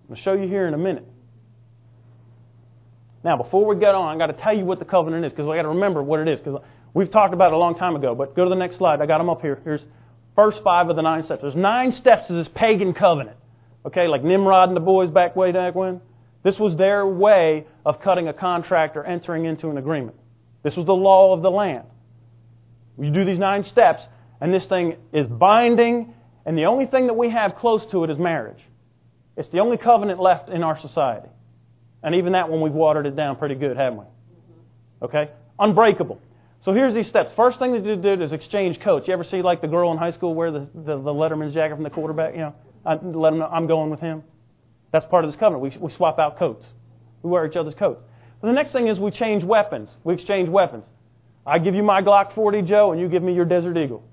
I'll 0.10 0.16
show 0.16 0.34
you 0.34 0.48
here 0.48 0.68
in 0.68 0.74
a 0.74 0.78
minute. 0.78 1.06
Now, 3.26 3.38
before 3.38 3.66
we 3.66 3.76
get 3.80 3.96
on, 3.96 4.08
I've 4.08 4.20
got 4.20 4.28
to 4.28 4.40
tell 4.40 4.56
you 4.56 4.66
what 4.66 4.78
the 4.78 4.86
covenant 4.86 5.26
is 5.26 5.32
because 5.32 5.48
I've 5.50 5.56
got 5.56 5.64
to 5.64 5.70
remember 5.70 6.04
what 6.04 6.20
it 6.20 6.28
is 6.28 6.38
because 6.40 6.62
we've 6.94 7.12
talked 7.12 7.34
about 7.34 7.48
it 7.48 7.56
a 7.56 7.58
long 7.58 7.74
time 7.74 7.96
ago. 7.96 8.14
But 8.14 8.36
go 8.36 8.44
to 8.44 8.50
the 8.50 8.56
next 8.56 8.78
slide. 8.78 9.02
I 9.02 9.08
got 9.08 9.18
them 9.18 9.32
up 9.32 9.42
here. 9.42 9.60
Here's 9.64 9.84
first 10.36 10.60
five 10.64 10.92
of 10.92 10.96
the 10.96 11.02
nine 11.02 11.24
steps. 11.24 11.42
There's 11.42 11.56
nine 11.56 11.92
steps 11.92 12.28
to 12.28 12.34
this 12.34 12.48
pagan 12.54 12.94
covenant. 12.94 13.38
Okay, 13.84 14.08
like 14.08 14.24
Nimrod 14.24 14.70
and 14.70 14.78
the 14.78 14.82
boys 14.82 15.10
back 15.10 15.36
way 15.36 15.52
back 15.52 15.74
when. 15.74 16.02
This 16.44 16.60
was 16.60 16.78
their 16.78 17.08
way 17.08 17.66
of 17.84 18.00
cutting 18.00 18.28
a 18.28 18.34
contract 18.34 18.96
or 18.96 19.04
entering 19.04 19.46
into 19.46 19.70
an 19.70 19.80
agreement. 19.80 20.18
This 20.62 20.76
was 20.76 20.86
the 20.86 20.94
law 20.94 21.34
of 21.34 21.42
the 21.42 21.50
land. 21.50 21.88
You 23.00 23.10
do 23.10 23.26
these 23.26 23.40
nine 23.40 23.64
steps, 23.64 24.04
and 24.40 24.54
this 24.54 24.68
thing 24.68 24.98
is 25.14 25.26
binding, 25.26 26.14
and 26.46 26.56
the 26.56 26.66
only 26.66 26.86
thing 26.86 27.08
that 27.08 27.16
we 27.16 27.32
have 27.32 27.56
close 27.56 27.84
to 27.90 28.04
it 28.04 28.12
is 28.12 28.20
marriage. 28.20 28.62
It's 29.36 29.50
the 29.50 29.60
only 29.62 29.78
covenant 29.78 30.20
left 30.20 30.50
in 30.50 30.62
our 30.62 30.80
society. 30.80 31.30
And 32.06 32.14
even 32.14 32.34
that 32.34 32.50
one, 32.50 32.62
we've 32.62 32.72
watered 32.72 33.08
it 33.08 33.16
down 33.16 33.36
pretty 33.36 33.56
good, 33.56 33.78
haven't 33.78 33.98
we? 33.98 34.06
Okay? 35.02 35.32
Unbreakable. 35.58 36.22
So 36.64 36.72
here's 36.72 36.94
these 36.94 37.10
steps. 37.10 37.32
First 37.36 37.58
thing 37.58 37.74
you 37.74 37.96
do 37.96 38.22
is 38.22 38.32
exchange 38.32 38.80
coats. 38.80 39.08
You 39.08 39.14
ever 39.16 39.24
see 39.24 39.42
like 39.42 39.60
the 39.60 39.68
girl 39.68 39.92
in 39.92 39.98
high 39.98 40.12
school 40.12 40.36
wear 40.36 40.52
the, 40.52 40.70
the, 40.76 40.98
the 40.98 41.12
Letterman's 41.12 41.56
jacket 41.56 41.74
from 41.74 41.84
the 41.84 41.90
quarterback? 41.90 42.34
You 42.34 42.42
know, 42.42 42.56
I 42.86 42.94
let 42.94 43.34
him 43.34 43.40
know 43.40 43.48
I'm 43.48 43.66
going 43.66 43.90
with 43.90 44.02
him. 44.02 44.24
That's 44.92 45.06
part 45.06 45.26
of 45.26 45.32
this 45.32 45.40
covenant. 45.40 45.64
We, 45.64 45.76
we 45.82 45.92
swap 45.94 46.20
out 46.20 46.38
coats. 46.38 46.64
We 47.24 47.32
wear 47.32 47.44
each 47.48 47.56
other's 47.56 47.74
coats. 47.74 48.02
The 48.44 48.52
next 48.52 48.72
thing 48.72 48.88
is 48.88 49.00
we 49.00 49.10
change 49.10 49.44
weapons. 49.44 49.90
We 50.04 50.14
exchange 50.14 50.48
weapons. 50.48 50.86
I 51.44 51.58
give 51.58 51.74
you 51.74 51.82
my 51.82 52.04
Glock 52.04 52.36
40, 52.36 52.62
Joe, 52.62 52.92
and 52.92 53.02
you 53.02 53.10
give 53.10 53.24
me 53.24 53.34
your 53.34 53.46
Desert 53.46 53.78
Eagle. 53.78 54.04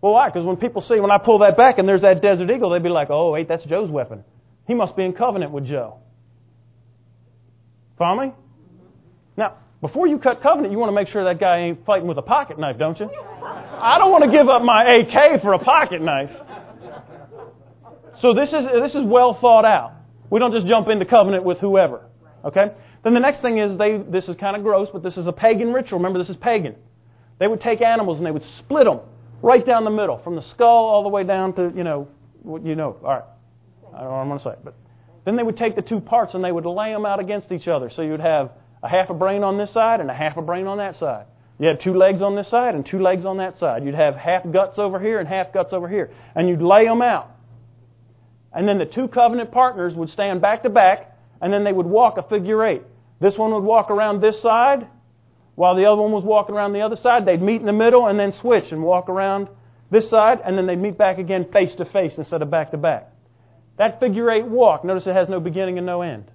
Well, 0.00 0.12
why? 0.12 0.30
Because 0.30 0.46
when 0.46 0.56
people 0.56 0.80
see 0.80 1.00
when 1.00 1.10
I 1.10 1.18
pull 1.18 1.40
that 1.40 1.58
back 1.58 1.76
and 1.76 1.86
there's 1.86 2.02
that 2.02 2.22
Desert 2.22 2.50
Eagle, 2.50 2.70
they'd 2.70 2.82
be 2.82 2.88
like, 2.88 3.10
"Oh, 3.10 3.32
wait, 3.32 3.48
that's 3.48 3.64
Joe's 3.64 3.90
weapon." 3.90 4.24
He 4.68 4.74
must 4.74 4.94
be 4.96 5.04
in 5.04 5.12
covenant 5.12 5.50
with 5.50 5.66
Joe. 5.66 5.96
Follow 7.98 8.22
me? 8.22 8.32
Now, 9.36 9.56
before 9.80 10.06
you 10.06 10.18
cut 10.18 10.40
covenant, 10.40 10.72
you 10.72 10.78
want 10.78 10.90
to 10.90 10.94
make 10.94 11.08
sure 11.08 11.24
that 11.24 11.40
guy 11.40 11.58
ain't 11.58 11.84
fighting 11.84 12.06
with 12.06 12.18
a 12.18 12.22
pocket 12.22 12.58
knife, 12.58 12.78
don't 12.78 12.98
you? 13.00 13.10
I 13.10 13.96
don't 13.98 14.12
want 14.12 14.24
to 14.24 14.30
give 14.30 14.48
up 14.48 14.62
my 14.62 14.84
AK 14.84 15.42
for 15.42 15.54
a 15.54 15.58
pocket 15.58 16.00
knife. 16.00 16.30
So 18.20 18.34
this 18.34 18.48
is 18.48 18.64
this 18.80 18.94
is 18.94 19.04
well 19.04 19.38
thought 19.40 19.64
out. 19.64 19.94
We 20.30 20.38
don't 20.38 20.52
just 20.52 20.66
jump 20.66 20.88
into 20.88 21.06
covenant 21.06 21.44
with 21.44 21.58
whoever. 21.58 22.02
Okay? 22.44 22.66
Then 23.02 23.14
the 23.14 23.20
next 23.20 23.42
thing 23.42 23.58
is 23.58 23.78
they 23.78 23.98
this 23.98 24.28
is 24.28 24.36
kind 24.36 24.56
of 24.56 24.62
gross, 24.62 24.88
but 24.92 25.02
this 25.02 25.16
is 25.16 25.26
a 25.26 25.32
pagan 25.32 25.72
ritual. 25.72 25.98
Remember 25.98 26.18
this 26.18 26.28
is 26.28 26.36
pagan. 26.36 26.76
They 27.40 27.46
would 27.46 27.60
take 27.60 27.80
animals 27.80 28.18
and 28.18 28.26
they 28.26 28.32
would 28.32 28.44
split 28.58 28.84
them 28.84 29.00
Right 29.40 29.64
down 29.64 29.84
the 29.84 29.90
middle, 29.90 30.20
from 30.24 30.34
the 30.34 30.42
skull 30.42 30.86
all 30.86 31.04
the 31.04 31.08
way 31.08 31.22
down 31.22 31.52
to, 31.54 31.72
you 31.74 31.84
know, 31.84 32.08
what 32.42 32.64
you 32.64 32.74
know. 32.74 32.96
All 33.04 33.08
right. 33.08 33.22
I 33.94 34.00
don't 34.00 34.08
know 34.08 34.10
what 34.10 34.20
I'm 34.20 34.28
going 34.28 34.38
to 34.38 34.44
say. 34.44 34.54
But 34.62 34.74
then 35.24 35.36
they 35.36 35.42
would 35.42 35.56
take 35.56 35.76
the 35.76 35.82
two 35.82 36.00
parts 36.00 36.34
and 36.34 36.44
they 36.44 36.52
would 36.52 36.66
lay 36.66 36.92
them 36.92 37.04
out 37.04 37.20
against 37.20 37.52
each 37.52 37.68
other. 37.68 37.90
So 37.94 38.02
you'd 38.02 38.20
have 38.20 38.50
a 38.82 38.88
half 38.88 39.10
a 39.10 39.14
brain 39.14 39.42
on 39.42 39.58
this 39.58 39.72
side 39.72 40.00
and 40.00 40.10
a 40.10 40.14
half 40.14 40.36
a 40.36 40.42
brain 40.42 40.66
on 40.66 40.78
that 40.78 40.96
side. 40.96 41.26
You'd 41.58 41.68
have 41.68 41.80
two 41.80 41.94
legs 41.94 42.22
on 42.22 42.36
this 42.36 42.48
side 42.48 42.74
and 42.74 42.86
two 42.86 43.00
legs 43.00 43.24
on 43.24 43.38
that 43.38 43.58
side. 43.58 43.84
You'd 43.84 43.94
have 43.94 44.14
half 44.14 44.42
guts 44.50 44.78
over 44.78 45.00
here 45.00 45.18
and 45.18 45.28
half 45.28 45.52
guts 45.52 45.72
over 45.72 45.88
here. 45.88 46.10
And 46.34 46.48
you'd 46.48 46.62
lay 46.62 46.84
them 46.84 47.02
out. 47.02 47.30
And 48.52 48.66
then 48.66 48.78
the 48.78 48.86
two 48.86 49.08
covenant 49.08 49.50
partners 49.50 49.94
would 49.94 50.08
stand 50.08 50.40
back 50.40 50.62
to 50.62 50.70
back, 50.70 51.16
and 51.40 51.52
then 51.52 51.64
they 51.64 51.72
would 51.72 51.86
walk 51.86 52.16
a 52.16 52.22
figure 52.22 52.64
eight. 52.64 52.82
This 53.20 53.36
one 53.36 53.52
would 53.52 53.64
walk 53.64 53.90
around 53.90 54.20
this 54.20 54.40
side, 54.40 54.86
while 55.54 55.74
the 55.74 55.84
other 55.84 56.00
one 56.00 56.12
was 56.12 56.24
walking 56.24 56.54
around 56.54 56.72
the 56.72 56.80
other 56.80 56.96
side. 56.96 57.26
They'd 57.26 57.42
meet 57.42 57.60
in 57.60 57.66
the 57.66 57.72
middle 57.72 58.06
and 58.06 58.18
then 58.18 58.32
switch 58.40 58.70
and 58.70 58.82
walk 58.82 59.08
around 59.08 59.48
this 59.90 60.08
side, 60.08 60.38
and 60.44 60.56
then 60.56 60.66
they'd 60.66 60.80
meet 60.80 60.96
back 60.96 61.18
again 61.18 61.46
face 61.52 61.74
to 61.76 61.84
face 61.84 62.14
instead 62.16 62.42
of 62.42 62.50
back 62.50 62.70
to 62.70 62.76
back. 62.76 63.10
That 63.78 64.00
figure 64.00 64.30
eight 64.30 64.46
walk, 64.46 64.84
notice 64.84 65.06
it 65.06 65.14
has 65.14 65.28
no 65.28 65.40
beginning 65.40 65.78
and 65.78 65.86
no 65.86 66.02
end. 66.02 66.30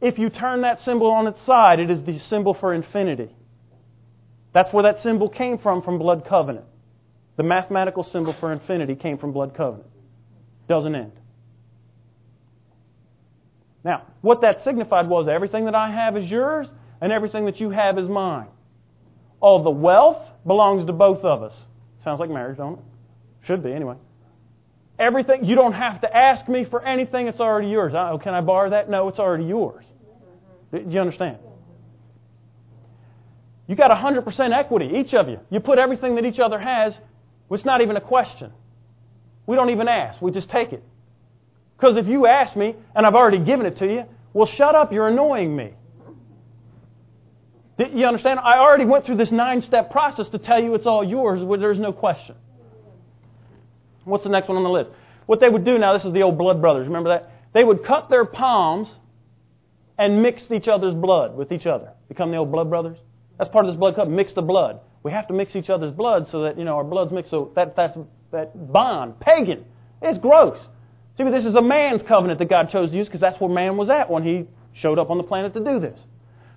If 0.00 0.18
you 0.18 0.30
turn 0.30 0.62
that 0.62 0.78
symbol 0.80 1.10
on 1.10 1.26
its 1.26 1.44
side, 1.44 1.80
it 1.80 1.90
is 1.90 2.04
the 2.04 2.18
symbol 2.20 2.54
for 2.54 2.72
infinity. 2.72 3.30
That's 4.54 4.72
where 4.72 4.84
that 4.84 5.02
symbol 5.02 5.28
came 5.28 5.58
from, 5.58 5.82
from 5.82 5.98
blood 5.98 6.24
covenant. 6.28 6.66
The 7.36 7.42
mathematical 7.42 8.04
symbol 8.04 8.34
for 8.38 8.52
infinity 8.52 8.94
came 8.94 9.18
from 9.18 9.32
blood 9.32 9.56
covenant. 9.56 9.88
Doesn't 10.68 10.94
end. 10.94 11.12
Now, 13.84 14.04
what 14.20 14.40
that 14.42 14.64
signified 14.64 15.08
was 15.08 15.28
everything 15.28 15.64
that 15.64 15.74
I 15.74 15.90
have 15.90 16.16
is 16.16 16.30
yours, 16.30 16.68
and 17.00 17.12
everything 17.12 17.46
that 17.46 17.58
you 17.60 17.70
have 17.70 17.98
is 17.98 18.08
mine. 18.08 18.48
All 19.40 19.62
the 19.62 19.70
wealth 19.70 20.22
belongs 20.46 20.86
to 20.86 20.92
both 20.92 21.24
of 21.24 21.42
us. 21.42 21.54
Sounds 22.04 22.20
like 22.20 22.30
marriage, 22.30 22.56
don't 22.56 22.74
it? 22.74 22.84
Should 23.46 23.62
be, 23.62 23.72
anyway. 23.72 23.96
Everything, 24.98 25.44
you 25.44 25.54
don't 25.54 25.74
have 25.74 26.00
to 26.00 26.16
ask 26.16 26.48
me 26.48 26.66
for 26.68 26.84
anything, 26.84 27.28
it's 27.28 27.40
already 27.40 27.68
yours. 27.68 27.92
Oh, 27.96 28.18
can 28.22 28.34
I 28.34 28.40
borrow 28.40 28.70
that? 28.70 28.90
No, 28.90 29.08
it's 29.08 29.18
already 29.18 29.44
yours. 29.44 29.84
Do 30.72 30.84
you 30.88 31.00
understand? 31.00 31.38
You 33.68 33.76
got 33.76 33.90
100% 33.90 34.58
equity, 34.58 34.90
each 34.96 35.14
of 35.14 35.28
you. 35.28 35.38
You 35.50 35.60
put 35.60 35.78
everything 35.78 36.16
that 36.16 36.24
each 36.24 36.40
other 36.40 36.58
has, 36.58 36.94
it's 37.50 37.64
not 37.64 37.80
even 37.80 37.96
a 37.96 38.00
question. 38.00 38.52
We 39.46 39.56
don't 39.56 39.70
even 39.70 39.88
ask, 39.88 40.20
we 40.20 40.32
just 40.32 40.50
take 40.50 40.72
it. 40.72 40.82
Because 41.76 41.96
if 41.96 42.06
you 42.06 42.26
ask 42.26 42.56
me 42.56 42.74
and 42.94 43.06
I've 43.06 43.14
already 43.14 43.38
given 43.44 43.66
it 43.66 43.76
to 43.78 43.86
you, 43.86 44.02
well, 44.32 44.50
shut 44.56 44.74
up, 44.74 44.92
you're 44.92 45.08
annoying 45.08 45.54
me. 45.54 45.74
You 47.78 48.06
understand? 48.06 48.40
I 48.40 48.58
already 48.58 48.84
went 48.84 49.06
through 49.06 49.18
this 49.18 49.30
nine 49.30 49.62
step 49.62 49.90
process 49.92 50.28
to 50.30 50.38
tell 50.38 50.60
you 50.60 50.74
it's 50.74 50.86
all 50.86 51.04
yours 51.04 51.42
where 51.44 51.58
there's 51.58 51.78
no 51.78 51.92
question. 51.92 52.34
What's 54.08 54.24
the 54.24 54.30
next 54.30 54.48
one 54.48 54.56
on 54.56 54.64
the 54.64 54.70
list? 54.70 54.90
What 55.26 55.40
they 55.40 55.48
would 55.48 55.64
do 55.64 55.78
now, 55.78 55.92
this 55.92 56.04
is 56.04 56.12
the 56.12 56.22
old 56.22 56.38
blood 56.38 56.60
brothers, 56.60 56.86
remember 56.86 57.10
that? 57.10 57.30
They 57.52 57.64
would 57.64 57.84
cut 57.84 58.08
their 58.10 58.24
palms 58.24 58.88
and 59.98 60.22
mix 60.22 60.44
each 60.50 60.68
other's 60.68 60.94
blood 60.94 61.36
with 61.36 61.52
each 61.52 61.66
other. 61.66 61.92
Become 62.08 62.30
the 62.30 62.36
old 62.36 62.52
blood 62.52 62.70
brothers. 62.70 62.98
That's 63.38 63.50
part 63.50 63.64
of 63.64 63.72
this 63.72 63.78
blood 63.78 63.96
cup. 63.96 64.08
Mix 64.08 64.34
the 64.34 64.42
blood. 64.42 64.80
We 65.02 65.12
have 65.12 65.28
to 65.28 65.34
mix 65.34 65.54
each 65.54 65.70
other's 65.70 65.92
blood 65.92 66.26
so 66.30 66.42
that, 66.42 66.58
you 66.58 66.64
know, 66.64 66.76
our 66.76 66.84
blood's 66.84 67.12
mixed. 67.12 67.30
So 67.30 67.52
that, 67.56 67.76
that's, 67.76 67.96
that 68.32 68.72
bond, 68.72 69.20
pagan, 69.20 69.64
it's 70.02 70.18
gross. 70.18 70.58
See, 71.16 71.24
but 71.24 71.30
this 71.30 71.44
is 71.44 71.56
a 71.56 71.62
man's 71.62 72.02
covenant 72.06 72.38
that 72.38 72.48
God 72.48 72.70
chose 72.70 72.90
to 72.90 72.96
use 72.96 73.06
because 73.06 73.20
that's 73.20 73.40
where 73.40 73.50
man 73.50 73.76
was 73.76 73.90
at 73.90 74.10
when 74.10 74.22
he 74.22 74.46
showed 74.74 74.98
up 74.98 75.10
on 75.10 75.18
the 75.18 75.24
planet 75.24 75.54
to 75.54 75.60
do 75.60 75.80
this. 75.80 75.98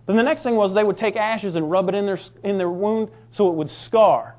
Then 0.07 0.17
the 0.17 0.23
next 0.23 0.43
thing 0.43 0.55
was 0.55 0.73
they 0.75 0.83
would 0.83 0.97
take 0.97 1.15
ashes 1.15 1.55
and 1.55 1.69
rub 1.69 1.89
it 1.89 1.95
in 1.95 2.05
their, 2.05 2.19
in 2.43 2.57
their 2.57 2.69
wound 2.69 3.09
so 3.33 3.49
it 3.49 3.55
would 3.55 3.69
scar. 3.87 4.35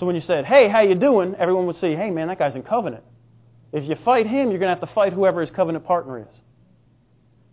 So 0.00 0.06
when 0.06 0.14
you 0.14 0.22
said, 0.22 0.46
hey, 0.46 0.66
how 0.70 0.80
you 0.80 0.94
doing? 0.94 1.34
Everyone 1.38 1.66
would 1.66 1.76
say, 1.76 1.94
hey, 1.94 2.08
man, 2.08 2.28
that 2.28 2.38
guy's 2.38 2.54
in 2.54 2.62
covenant. 2.62 3.04
If 3.70 3.86
you 3.86 3.96
fight 4.02 4.26
him, 4.26 4.48
you're 4.48 4.58
going 4.58 4.74
to 4.74 4.80
have 4.80 4.80
to 4.80 4.94
fight 4.94 5.12
whoever 5.12 5.42
his 5.42 5.50
covenant 5.50 5.84
partner 5.84 6.20
is. 6.20 6.34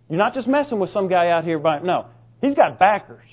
You're 0.10 0.18
not 0.18 0.34
just 0.34 0.48
messing 0.48 0.80
with 0.80 0.89
some 0.92 1.10
guy 1.10 1.27
out 1.27 1.44
here 1.44 1.60
by, 1.60 1.80
no. 1.80 2.06
He's 2.39 2.56
got 2.56 2.80
backers. 2.80 3.25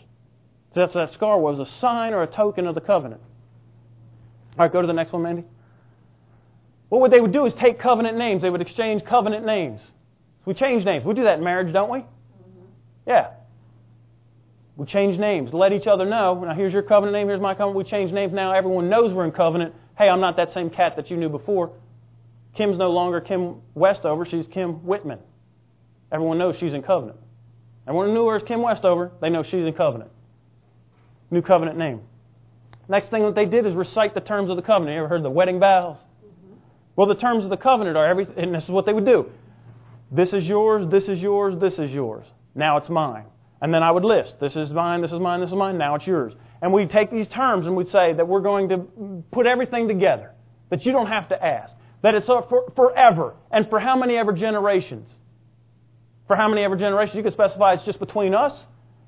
So 0.74 0.80
that's 0.80 0.92
what 0.92 1.06
that 1.06 1.14
scar 1.14 1.38
was, 1.38 1.60
a 1.60 1.80
sign 1.80 2.12
or 2.12 2.24
a 2.24 2.26
token 2.26 2.66
of 2.66 2.74
the 2.74 2.80
covenant. 2.80 3.20
All 4.58 4.64
right, 4.64 4.72
go 4.72 4.80
to 4.80 4.86
the 4.88 4.92
next 4.92 5.12
one, 5.12 5.22
Mandy. 5.22 5.44
What 6.88 7.00
would 7.00 7.12
they 7.12 7.20
would 7.20 7.32
do 7.32 7.46
is 7.46 7.54
take 7.54 7.78
covenant 7.78 8.18
names. 8.18 8.42
They 8.42 8.50
would 8.50 8.62
exchange 8.62 9.04
covenant 9.04 9.46
names. 9.46 9.80
We 10.44 10.54
change 10.54 10.84
names. 10.84 11.04
We 11.04 11.14
do 11.14 11.22
that 11.22 11.38
in 11.38 11.44
marriage, 11.44 11.72
don't 11.72 11.88
we? 11.88 12.00
Mm-hmm. 12.00 12.64
Yeah. 13.06 13.30
We 14.76 14.86
change 14.86 15.18
names. 15.18 15.50
Let 15.52 15.72
each 15.72 15.86
other 15.86 16.04
know. 16.04 16.42
Now, 16.44 16.54
here's 16.54 16.72
your 16.72 16.82
covenant 16.82 17.14
name. 17.14 17.28
Here's 17.28 17.40
my 17.40 17.54
covenant. 17.54 17.76
We 17.76 17.84
change 17.84 18.12
names 18.12 18.32
now. 18.32 18.52
Everyone 18.52 18.88
knows 18.90 19.12
we're 19.12 19.24
in 19.24 19.32
covenant. 19.32 19.74
Hey, 19.96 20.08
I'm 20.08 20.20
not 20.20 20.36
that 20.36 20.50
same 20.52 20.70
cat 20.70 20.96
that 20.96 21.10
you 21.10 21.16
knew 21.16 21.28
before. 21.28 21.72
Kim's 22.56 22.76
no 22.76 22.90
longer 22.90 23.20
Kim 23.20 23.56
Westover. 23.74 24.26
She's 24.28 24.46
Kim 24.52 24.84
Whitman. 24.84 25.20
Everyone 26.10 26.38
knows 26.38 26.56
she's 26.58 26.74
in 26.74 26.82
covenant. 26.82 27.18
Everyone 27.86 28.08
who 28.08 28.14
knew 28.14 28.26
her 28.26 28.36
as 28.36 28.42
Kim 28.42 28.62
Westover, 28.62 29.12
they 29.20 29.30
know 29.30 29.42
she's 29.42 29.66
in 29.66 29.74
covenant. 29.74 30.10
New 31.30 31.42
covenant 31.42 31.78
name. 31.78 32.00
Next 32.88 33.10
thing 33.10 33.22
that 33.22 33.34
they 33.34 33.46
did 33.46 33.66
is 33.66 33.74
recite 33.74 34.14
the 34.14 34.20
terms 34.20 34.50
of 34.50 34.56
the 34.56 34.62
covenant. 34.62 34.94
You 34.94 35.00
ever 35.00 35.08
heard 35.08 35.22
the 35.22 35.30
wedding 35.30 35.58
vows? 35.58 35.96
Mm-hmm. 35.96 36.54
Well, 36.96 37.06
the 37.08 37.14
terms 37.14 37.44
of 37.44 37.50
the 37.50 37.56
covenant 37.56 37.96
are 37.96 38.06
everything, 38.06 38.38
and 38.38 38.54
this 38.54 38.64
is 38.64 38.70
what 38.70 38.86
they 38.86 38.92
would 38.92 39.06
do. 39.06 39.26
This 40.12 40.32
is 40.32 40.44
yours, 40.44 40.90
this 40.90 41.04
is 41.04 41.18
yours, 41.20 41.54
this 41.60 41.78
is 41.78 41.90
yours. 41.90 42.26
Now 42.54 42.76
it's 42.76 42.88
mine. 42.88 43.24
And 43.64 43.72
then 43.72 43.82
I 43.82 43.90
would 43.90 44.04
list 44.04 44.34
this 44.42 44.56
is 44.56 44.70
mine, 44.72 45.00
this 45.00 45.10
is 45.10 45.18
mine, 45.18 45.40
this 45.40 45.48
is 45.48 45.54
mine, 45.54 45.78
now 45.78 45.94
it's 45.94 46.06
yours. 46.06 46.34
And 46.60 46.70
we'd 46.70 46.90
take 46.90 47.10
these 47.10 47.26
terms 47.28 47.64
and 47.64 47.74
we'd 47.74 47.88
say 47.88 48.12
that 48.12 48.28
we're 48.28 48.42
going 48.42 48.68
to 48.68 49.24
put 49.32 49.46
everything 49.46 49.88
together, 49.88 50.32
that 50.68 50.84
you 50.84 50.92
don't 50.92 51.06
have 51.06 51.30
to 51.30 51.42
ask, 51.42 51.72
that 52.02 52.14
it's 52.14 52.26
for, 52.26 52.70
forever, 52.76 53.32
and 53.50 53.66
for 53.70 53.80
how 53.80 53.96
many 53.96 54.16
ever 54.16 54.34
generations? 54.34 55.08
For 56.26 56.36
how 56.36 56.46
many 56.46 56.62
ever 56.62 56.76
generations? 56.76 57.16
You 57.16 57.22
can 57.22 57.32
specify 57.32 57.72
it's 57.72 57.86
just 57.86 57.98
between 58.00 58.34
us, 58.34 58.52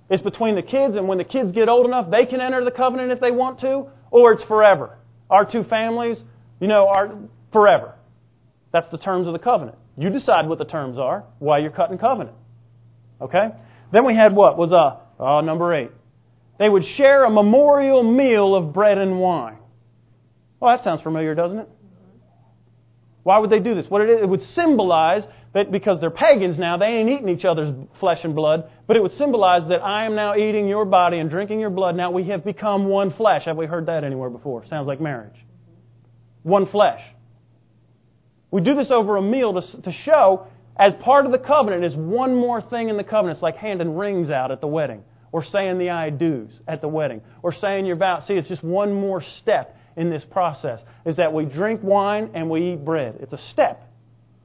it's 0.08 0.22
between 0.22 0.54
the 0.54 0.62
kids, 0.62 0.96
and 0.96 1.06
when 1.06 1.18
the 1.18 1.24
kids 1.24 1.52
get 1.52 1.68
old 1.68 1.84
enough, 1.84 2.10
they 2.10 2.24
can 2.24 2.40
enter 2.40 2.64
the 2.64 2.70
covenant 2.70 3.12
if 3.12 3.20
they 3.20 3.32
want 3.32 3.60
to, 3.60 3.88
or 4.10 4.32
it's 4.32 4.44
forever. 4.44 4.96
Our 5.28 5.44
two 5.44 5.64
families, 5.64 6.16
you 6.60 6.68
know, 6.68 6.88
are 6.88 7.14
forever. 7.52 7.92
That's 8.72 8.88
the 8.90 8.96
terms 8.96 9.26
of 9.26 9.34
the 9.34 9.38
covenant. 9.38 9.76
You 9.98 10.08
decide 10.08 10.48
what 10.48 10.56
the 10.56 10.64
terms 10.64 10.96
are 10.96 11.24
while 11.40 11.60
you're 11.60 11.70
cutting 11.70 11.98
covenant. 11.98 12.38
Okay? 13.20 13.48
Then 13.92 14.04
we 14.04 14.14
had 14.14 14.34
what 14.34 14.58
was 14.58 14.72
a 14.72 15.22
uh, 15.22 15.40
number 15.40 15.74
eight. 15.74 15.90
They 16.58 16.68
would 16.68 16.84
share 16.96 17.24
a 17.24 17.30
memorial 17.30 18.02
meal 18.02 18.54
of 18.54 18.72
bread 18.72 18.98
and 18.98 19.18
wine. 19.18 19.58
Well, 20.58 20.74
that 20.74 20.84
sounds 20.84 21.02
familiar, 21.02 21.34
doesn't 21.34 21.58
it? 21.58 21.68
Why 23.22 23.38
would 23.38 23.50
they 23.50 23.58
do 23.58 23.74
this? 23.74 23.86
What 23.88 24.02
it, 24.02 24.10
is, 24.10 24.22
it 24.22 24.28
would 24.28 24.42
symbolize 24.54 25.22
that 25.52 25.72
because 25.72 26.00
they're 26.00 26.10
pagans 26.10 26.58
now, 26.58 26.76
they 26.76 26.86
ain't 26.86 27.10
eating 27.10 27.28
each 27.28 27.44
other's 27.44 27.74
flesh 27.98 28.20
and 28.22 28.34
blood, 28.34 28.70
but 28.86 28.96
it 28.96 29.02
would 29.02 29.12
symbolize 29.12 29.68
that 29.68 29.82
I 29.82 30.06
am 30.06 30.14
now 30.14 30.36
eating 30.36 30.68
your 30.68 30.84
body 30.84 31.18
and 31.18 31.28
drinking 31.28 31.60
your 31.60 31.70
blood. 31.70 31.96
Now 31.96 32.10
we 32.10 32.24
have 32.28 32.44
become 32.44 32.86
one 32.86 33.12
flesh. 33.12 33.46
Have 33.46 33.56
we 33.56 33.66
heard 33.66 33.86
that 33.86 34.04
anywhere 34.04 34.30
before? 34.30 34.64
Sounds 34.66 34.86
like 34.86 35.00
marriage. 35.00 35.34
One 36.42 36.66
flesh. 36.66 37.00
We 38.50 38.60
do 38.60 38.74
this 38.74 38.90
over 38.90 39.16
a 39.16 39.22
meal 39.22 39.60
to, 39.60 39.82
to 39.82 39.92
show 39.92 40.46
as 40.78 40.92
part 41.02 41.26
of 41.26 41.32
the 41.32 41.38
covenant 41.38 41.84
is 41.84 41.94
one 41.94 42.34
more 42.34 42.60
thing 42.60 42.88
in 42.88 42.96
the 42.96 43.04
covenant. 43.04 43.36
It's 43.36 43.42
like 43.42 43.56
handing 43.56 43.96
rings 43.96 44.30
out 44.30 44.50
at 44.50 44.60
the 44.60 44.66
wedding, 44.66 45.02
or 45.32 45.44
saying 45.44 45.78
the 45.78 45.90
I 45.90 46.10
do's 46.10 46.50
at 46.68 46.80
the 46.80 46.88
wedding, 46.88 47.22
or 47.42 47.52
saying 47.52 47.86
your 47.86 47.96
vows. 47.96 48.26
See, 48.26 48.34
it's 48.34 48.48
just 48.48 48.62
one 48.62 48.92
more 48.92 49.22
step 49.40 49.76
in 49.96 50.10
this 50.10 50.24
process. 50.30 50.80
Is 51.04 51.16
that 51.16 51.32
we 51.32 51.46
drink 51.46 51.80
wine 51.82 52.30
and 52.34 52.50
we 52.50 52.72
eat 52.72 52.84
bread. 52.84 53.16
It's 53.20 53.32
a 53.32 53.40
step 53.52 53.90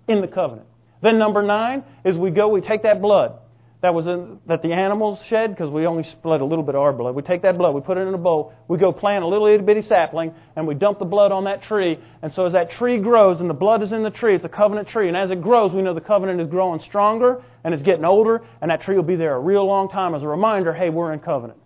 in 0.08 0.22
the 0.22 0.28
covenant. 0.28 0.68
Then 1.02 1.18
number 1.18 1.42
nine 1.42 1.84
is 2.06 2.16
we 2.16 2.32
go, 2.32 2.48
we 2.48 2.62
take 2.62 2.84
that 2.84 3.02
blood 3.02 3.41
that 3.82 3.96
was 3.96 4.06
in, 4.06 4.40
that 4.48 4.62
the 4.62 4.74
animals 4.74 5.20
shed 5.28 5.50
because 5.50 5.72
we 5.72 5.88
only 5.88 6.04
split 6.04 6.40
a 6.40 6.46
little 6.46 6.64
bit 6.64 6.76
of 6.76 6.82
our 6.82 6.94
blood. 6.94 7.16
We 7.16 7.24
take 7.24 7.42
that 7.42 7.58
blood, 7.58 7.74
we 7.74 7.82
put 7.82 7.98
it 7.98 8.08
in 8.08 8.14
a 8.14 8.18
bowl, 8.18 8.54
we 8.68 8.78
go 8.78 8.92
plant 8.92 9.24
a 9.24 9.28
little 9.28 9.48
itty 9.48 9.64
bitty 9.64 9.82
sapling, 9.82 10.34
and 10.56 10.68
we 10.68 10.76
dump 10.76 11.00
the 11.00 11.06
blood 11.06 11.32
on 11.32 11.46
that 11.46 11.64
tree. 11.64 11.98
And 12.22 12.32
so 12.32 12.46
as 12.46 12.54
that 12.54 12.70
tree 12.72 13.00
grows 13.00 13.40
and 13.40 13.50
the 13.50 13.56
blood 13.56 13.82
is 13.82 13.92
in 13.92 14.04
the 14.04 14.12
tree, 14.12 14.36
it's 14.36 14.46
a 14.46 14.50
covenant 14.50 14.90
tree. 14.90 15.08
And 15.08 15.18
as 15.18 15.32
it 15.32 15.42
grows, 15.42 15.74
we 15.74 15.82
know 15.82 15.96
the 15.96 16.02
covenant 16.02 16.40
is 16.40 16.48
growing 16.48 16.80
stronger 16.88 17.44
and 17.64 17.74
it's 17.74 17.82
getting 17.82 18.06
older, 18.06 18.44
and 18.62 18.70
that 18.70 18.82
tree 18.82 18.96
will 18.96 19.04
be 19.04 19.16
there 19.16 19.36
a 19.36 19.40
real 19.40 19.66
long 19.66 19.90
time 19.90 20.14
as 20.14 20.22
a 20.22 20.28
reminder, 20.28 20.74
hey, 20.74 20.90
we're 20.92 21.12
in 21.14 21.20
covenant. 21.20 21.60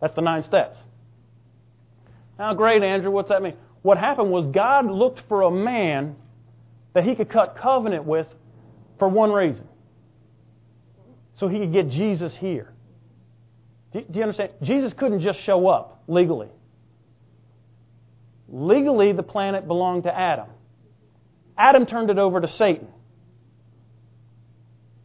That's 0.00 0.14
the 0.16 0.20
nine 0.20 0.42
steps. 0.42 0.76
Now, 2.40 2.54
great, 2.54 2.82
Andrew, 2.82 3.12
what's 3.12 3.28
that 3.28 3.40
mean? 3.40 3.54
What 3.82 3.98
happened 3.98 4.32
was 4.32 4.46
God 4.46 4.86
looked 4.86 5.20
for 5.28 5.42
a 5.42 5.50
man 5.50 6.16
that 6.92 7.04
he 7.04 7.14
could 7.14 7.30
cut 7.30 7.56
covenant 7.60 8.04
with 8.04 8.26
for 8.98 9.06
one 9.08 9.30
reason 9.30 9.68
so 11.42 11.48
he 11.48 11.58
could 11.58 11.72
get 11.72 11.88
Jesus 11.88 12.32
here. 12.38 12.72
Do 13.92 14.04
you 14.14 14.22
understand? 14.22 14.52
Jesus 14.62 14.92
couldn't 14.96 15.22
just 15.22 15.40
show 15.40 15.66
up 15.66 16.04
legally. 16.06 16.46
Legally, 18.48 19.12
the 19.12 19.24
planet 19.24 19.66
belonged 19.66 20.04
to 20.04 20.16
Adam. 20.16 20.46
Adam 21.58 21.84
turned 21.84 22.10
it 22.10 22.18
over 22.18 22.40
to 22.40 22.46
Satan. 22.46 22.86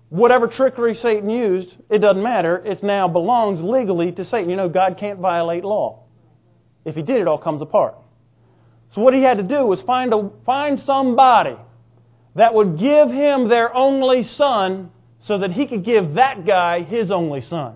Whatever 0.10 0.48
trickery 0.48 0.94
Satan 0.94 1.27
used, 1.27 1.70
it 1.89 2.01
doesn't 2.01 2.22
matter. 2.22 2.63
It 2.63 2.84
now 2.84 3.08
belongs 3.08 3.60
legally 3.60 4.12
to 4.12 4.24
Satan. 4.24 4.51
You 4.51 4.58
know, 4.58 4.70
God 4.70 4.98
can't 5.00 5.17
violate 5.17 5.63
law. 5.63 6.03
If 6.86 6.94
he 6.94 7.01
did, 7.01 7.20
it 7.20 7.27
all 7.27 7.39
comes 7.39 7.63
apart. 7.63 7.96
So 8.94 9.01
what 9.01 9.15
he 9.15 9.24
had 9.24 9.38
to 9.38 9.44
do 9.44 9.65
was 9.65 9.82
find, 9.88 10.13
a, 10.13 10.29
find 10.46 10.82
somebody 10.82 11.56
that 12.36 12.53
would 12.53 12.77
give 12.77 13.10
him 13.10 13.50
their 13.50 13.74
only 13.74 14.22
son 14.22 14.91
so 15.22 15.40
that 15.40 15.52
he 15.52 15.68
could 15.68 15.84
give 15.84 16.16
that 16.16 16.46
guy 16.46 16.84
his 16.84 17.12
only 17.12 17.42
son. 17.42 17.76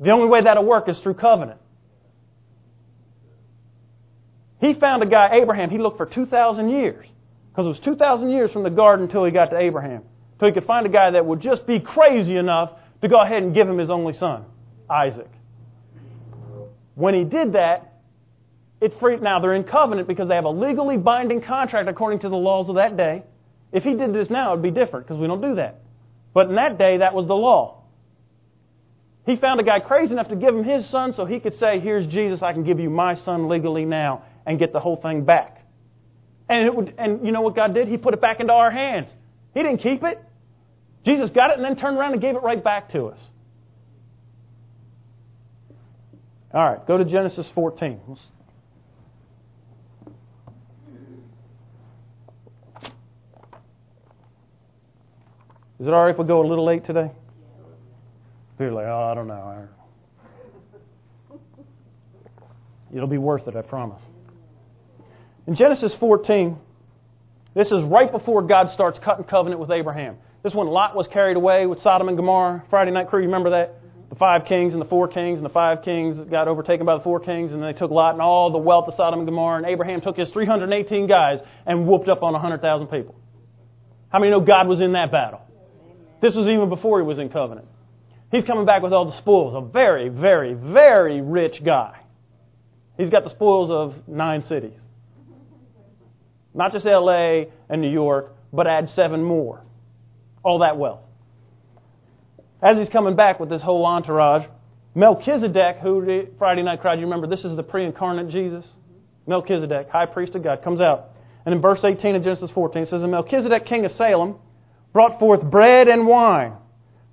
The 0.00 0.10
only 0.10 0.28
way 0.28 0.42
that'll 0.42 0.64
work 0.64 0.88
is 0.88 0.98
through 1.00 1.14
covenant. 1.14 1.60
He 4.60 4.74
found 4.74 5.02
a 5.02 5.06
guy, 5.06 5.36
Abraham, 5.40 5.70
he 5.70 5.78
looked 5.78 5.96
for 5.96 6.06
2,000 6.06 6.68
years. 6.68 7.06
Because 7.50 7.66
it 7.66 7.68
was 7.68 7.80
2,000 7.84 8.30
years 8.30 8.50
from 8.50 8.62
the 8.62 8.70
garden 8.70 9.06
until 9.06 9.24
he 9.24 9.30
got 9.30 9.50
to 9.50 9.58
Abraham. 9.58 10.02
Until 10.34 10.48
he 10.48 10.54
could 10.54 10.64
find 10.64 10.86
a 10.86 10.88
guy 10.88 11.10
that 11.10 11.26
would 11.26 11.40
just 11.40 11.66
be 11.66 11.80
crazy 11.80 12.36
enough 12.36 12.70
to 13.02 13.08
go 13.08 13.20
ahead 13.20 13.42
and 13.42 13.52
give 13.52 13.68
him 13.68 13.78
his 13.78 13.90
only 13.90 14.14
son, 14.14 14.44
Isaac. 14.88 15.28
When 16.94 17.14
he 17.14 17.24
did 17.24 17.54
that, 17.54 17.92
it 18.80 18.94
freed, 19.00 19.22
now 19.22 19.40
they're 19.40 19.54
in 19.54 19.64
covenant 19.64 20.08
because 20.08 20.28
they 20.28 20.34
have 20.34 20.44
a 20.44 20.50
legally 20.50 20.96
binding 20.96 21.42
contract 21.42 21.88
according 21.88 22.20
to 22.20 22.28
the 22.28 22.36
laws 22.36 22.68
of 22.68 22.76
that 22.76 22.96
day. 22.96 23.22
If 23.72 23.82
he 23.82 23.94
did 23.94 24.12
this 24.14 24.28
now, 24.30 24.52
it 24.52 24.56
would 24.56 24.62
be 24.62 24.70
different 24.70 25.06
because 25.06 25.20
we 25.20 25.26
don't 25.26 25.40
do 25.40 25.54
that. 25.56 25.80
But 26.34 26.48
in 26.48 26.54
that 26.56 26.78
day, 26.78 26.98
that 26.98 27.14
was 27.14 27.26
the 27.26 27.34
law. 27.34 27.82
He 29.26 29.36
found 29.36 29.60
a 29.60 29.62
guy 29.62 29.80
crazy 29.80 30.12
enough 30.12 30.28
to 30.28 30.36
give 30.36 30.54
him 30.54 30.64
his 30.64 30.88
son 30.90 31.12
so 31.16 31.24
he 31.24 31.38
could 31.38 31.54
say, 31.54 31.78
Here's 31.78 32.06
Jesus, 32.06 32.42
I 32.42 32.52
can 32.52 32.64
give 32.64 32.80
you 32.80 32.90
my 32.90 33.14
son 33.14 33.48
legally 33.48 33.84
now 33.84 34.24
and 34.46 34.58
get 34.58 34.72
the 34.72 34.80
whole 34.80 34.96
thing 34.96 35.24
back. 35.24 35.58
And, 36.48 36.66
it 36.66 36.74
would, 36.74 36.94
and 36.98 37.24
you 37.24 37.32
know 37.32 37.40
what 37.40 37.54
God 37.54 37.72
did? 37.72 37.88
He 37.88 37.96
put 37.96 38.14
it 38.14 38.20
back 38.20 38.40
into 38.40 38.52
our 38.52 38.70
hands. 38.70 39.08
He 39.54 39.62
didn't 39.62 39.78
keep 39.78 40.02
it. 40.02 40.22
Jesus 41.04 41.30
got 41.30 41.50
it 41.50 41.56
and 41.56 41.64
then 41.64 41.76
turned 41.76 41.98
around 41.98 42.12
and 42.12 42.20
gave 42.20 42.34
it 42.34 42.42
right 42.42 42.62
back 42.62 42.90
to 42.92 43.06
us. 43.06 43.18
All 46.52 46.62
right, 46.62 46.86
go 46.86 46.98
to 46.98 47.04
Genesis 47.04 47.48
14. 47.54 48.00
Is 55.82 55.88
it 55.88 55.92
all 55.92 56.04
right 56.04 56.12
if 56.12 56.18
we 56.18 56.24
go 56.26 56.40
a 56.40 56.46
little 56.46 56.64
late 56.64 56.86
today? 56.86 57.10
People 58.56 58.78
are 58.78 58.84
like, 58.84 58.86
oh, 58.86 59.10
I 59.10 59.14
don't 59.16 59.26
know. 59.26 59.68
It'll 62.94 63.08
be 63.08 63.18
worth 63.18 63.48
it, 63.48 63.56
I 63.56 63.62
promise. 63.62 64.00
In 65.48 65.56
Genesis 65.56 65.92
14, 65.98 66.56
this 67.56 67.66
is 67.66 67.82
right 67.86 68.12
before 68.12 68.42
God 68.42 68.68
starts 68.72 69.00
cutting 69.04 69.24
covenant 69.24 69.60
with 69.60 69.72
Abraham. 69.72 70.18
This 70.44 70.54
when 70.54 70.68
Lot 70.68 70.94
was 70.94 71.08
carried 71.12 71.36
away 71.36 71.66
with 71.66 71.80
Sodom 71.80 72.06
and 72.06 72.16
Gomorrah. 72.16 72.62
Friday 72.70 72.92
night 72.92 73.08
crew, 73.08 73.18
you 73.18 73.26
remember 73.26 73.50
that? 73.50 73.74
The 74.08 74.14
five 74.14 74.42
kings 74.46 74.74
and 74.74 74.80
the 74.80 74.86
four 74.86 75.08
kings, 75.08 75.38
and 75.38 75.44
the 75.44 75.52
five 75.52 75.82
kings 75.82 76.16
got 76.30 76.46
overtaken 76.46 76.86
by 76.86 76.96
the 76.96 77.02
four 77.02 77.18
kings, 77.18 77.50
and 77.50 77.60
they 77.60 77.72
took 77.72 77.90
Lot 77.90 78.12
and 78.12 78.22
all 78.22 78.52
the 78.52 78.58
wealth 78.58 78.86
of 78.86 78.94
Sodom 78.94 79.18
and 79.18 79.26
Gomorrah, 79.26 79.56
and 79.56 79.66
Abraham 79.66 80.00
took 80.00 80.16
his 80.16 80.30
318 80.30 81.08
guys 81.08 81.40
and 81.66 81.88
whooped 81.88 82.08
up 82.08 82.22
on 82.22 82.34
100,000 82.34 82.86
people. 82.86 83.16
How 84.10 84.20
many 84.20 84.30
know 84.30 84.38
God 84.38 84.68
was 84.68 84.80
in 84.80 84.92
that 84.92 85.10
battle? 85.10 85.40
This 86.22 86.34
was 86.34 86.46
even 86.46 86.68
before 86.68 87.00
he 87.00 87.06
was 87.06 87.18
in 87.18 87.28
covenant. 87.28 87.66
He's 88.30 88.44
coming 88.44 88.64
back 88.64 88.82
with 88.82 88.92
all 88.92 89.04
the 89.04 89.18
spoils. 89.18 89.54
A 89.54 89.60
very, 89.60 90.08
very, 90.08 90.54
very 90.54 91.20
rich 91.20 91.62
guy. 91.62 91.98
He's 92.96 93.10
got 93.10 93.24
the 93.24 93.30
spoils 93.30 93.70
of 93.70 94.08
nine 94.08 94.42
cities. 94.44 94.78
Not 96.54 96.72
just 96.72 96.86
LA 96.86 97.46
and 97.68 97.82
New 97.82 97.90
York, 97.90 98.32
but 98.52 98.66
add 98.66 98.88
seven 98.90 99.22
more. 99.22 99.62
All 100.44 100.60
that 100.60 100.78
wealth. 100.78 101.00
As 102.62 102.78
he's 102.78 102.88
coming 102.88 103.16
back 103.16 103.40
with 103.40 103.48
this 103.48 103.62
whole 103.62 103.84
entourage, 103.84 104.46
Melchizedek, 104.94 105.78
who 105.82 106.26
Friday 106.38 106.62
night 106.62 106.80
crowd, 106.80 107.00
you 107.00 107.06
remember 107.06 107.26
this 107.26 107.44
is 107.44 107.56
the 107.56 107.62
pre 107.62 107.84
incarnate 107.84 108.28
Jesus? 108.28 108.64
Melchizedek, 109.26 109.88
high 109.88 110.06
priest 110.06 110.34
of 110.34 110.44
God, 110.44 110.62
comes 110.62 110.80
out. 110.80 111.10
And 111.44 111.54
in 111.54 111.60
verse 111.60 111.80
18 111.82 112.14
of 112.14 112.22
Genesis 112.22 112.50
14, 112.54 112.82
it 112.82 112.88
says, 112.88 113.02
And 113.02 113.10
Melchizedek, 113.10 113.66
king 113.66 113.84
of 113.84 113.90
Salem, 113.92 114.36
brought 114.92 115.18
forth 115.18 115.42
bread 115.42 115.88
and 115.88 116.06
wine, 116.06 116.54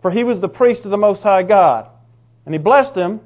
for 0.01 0.11
he 0.11 0.23
was 0.23 0.41
the 0.41 0.47
priest 0.47 0.85
of 0.85 0.91
the 0.91 0.97
Most 0.97 1.21
High 1.21 1.43
God. 1.43 1.87
And 2.45 2.53
he 2.53 2.59
blessed 2.59 2.95
him 2.95 3.21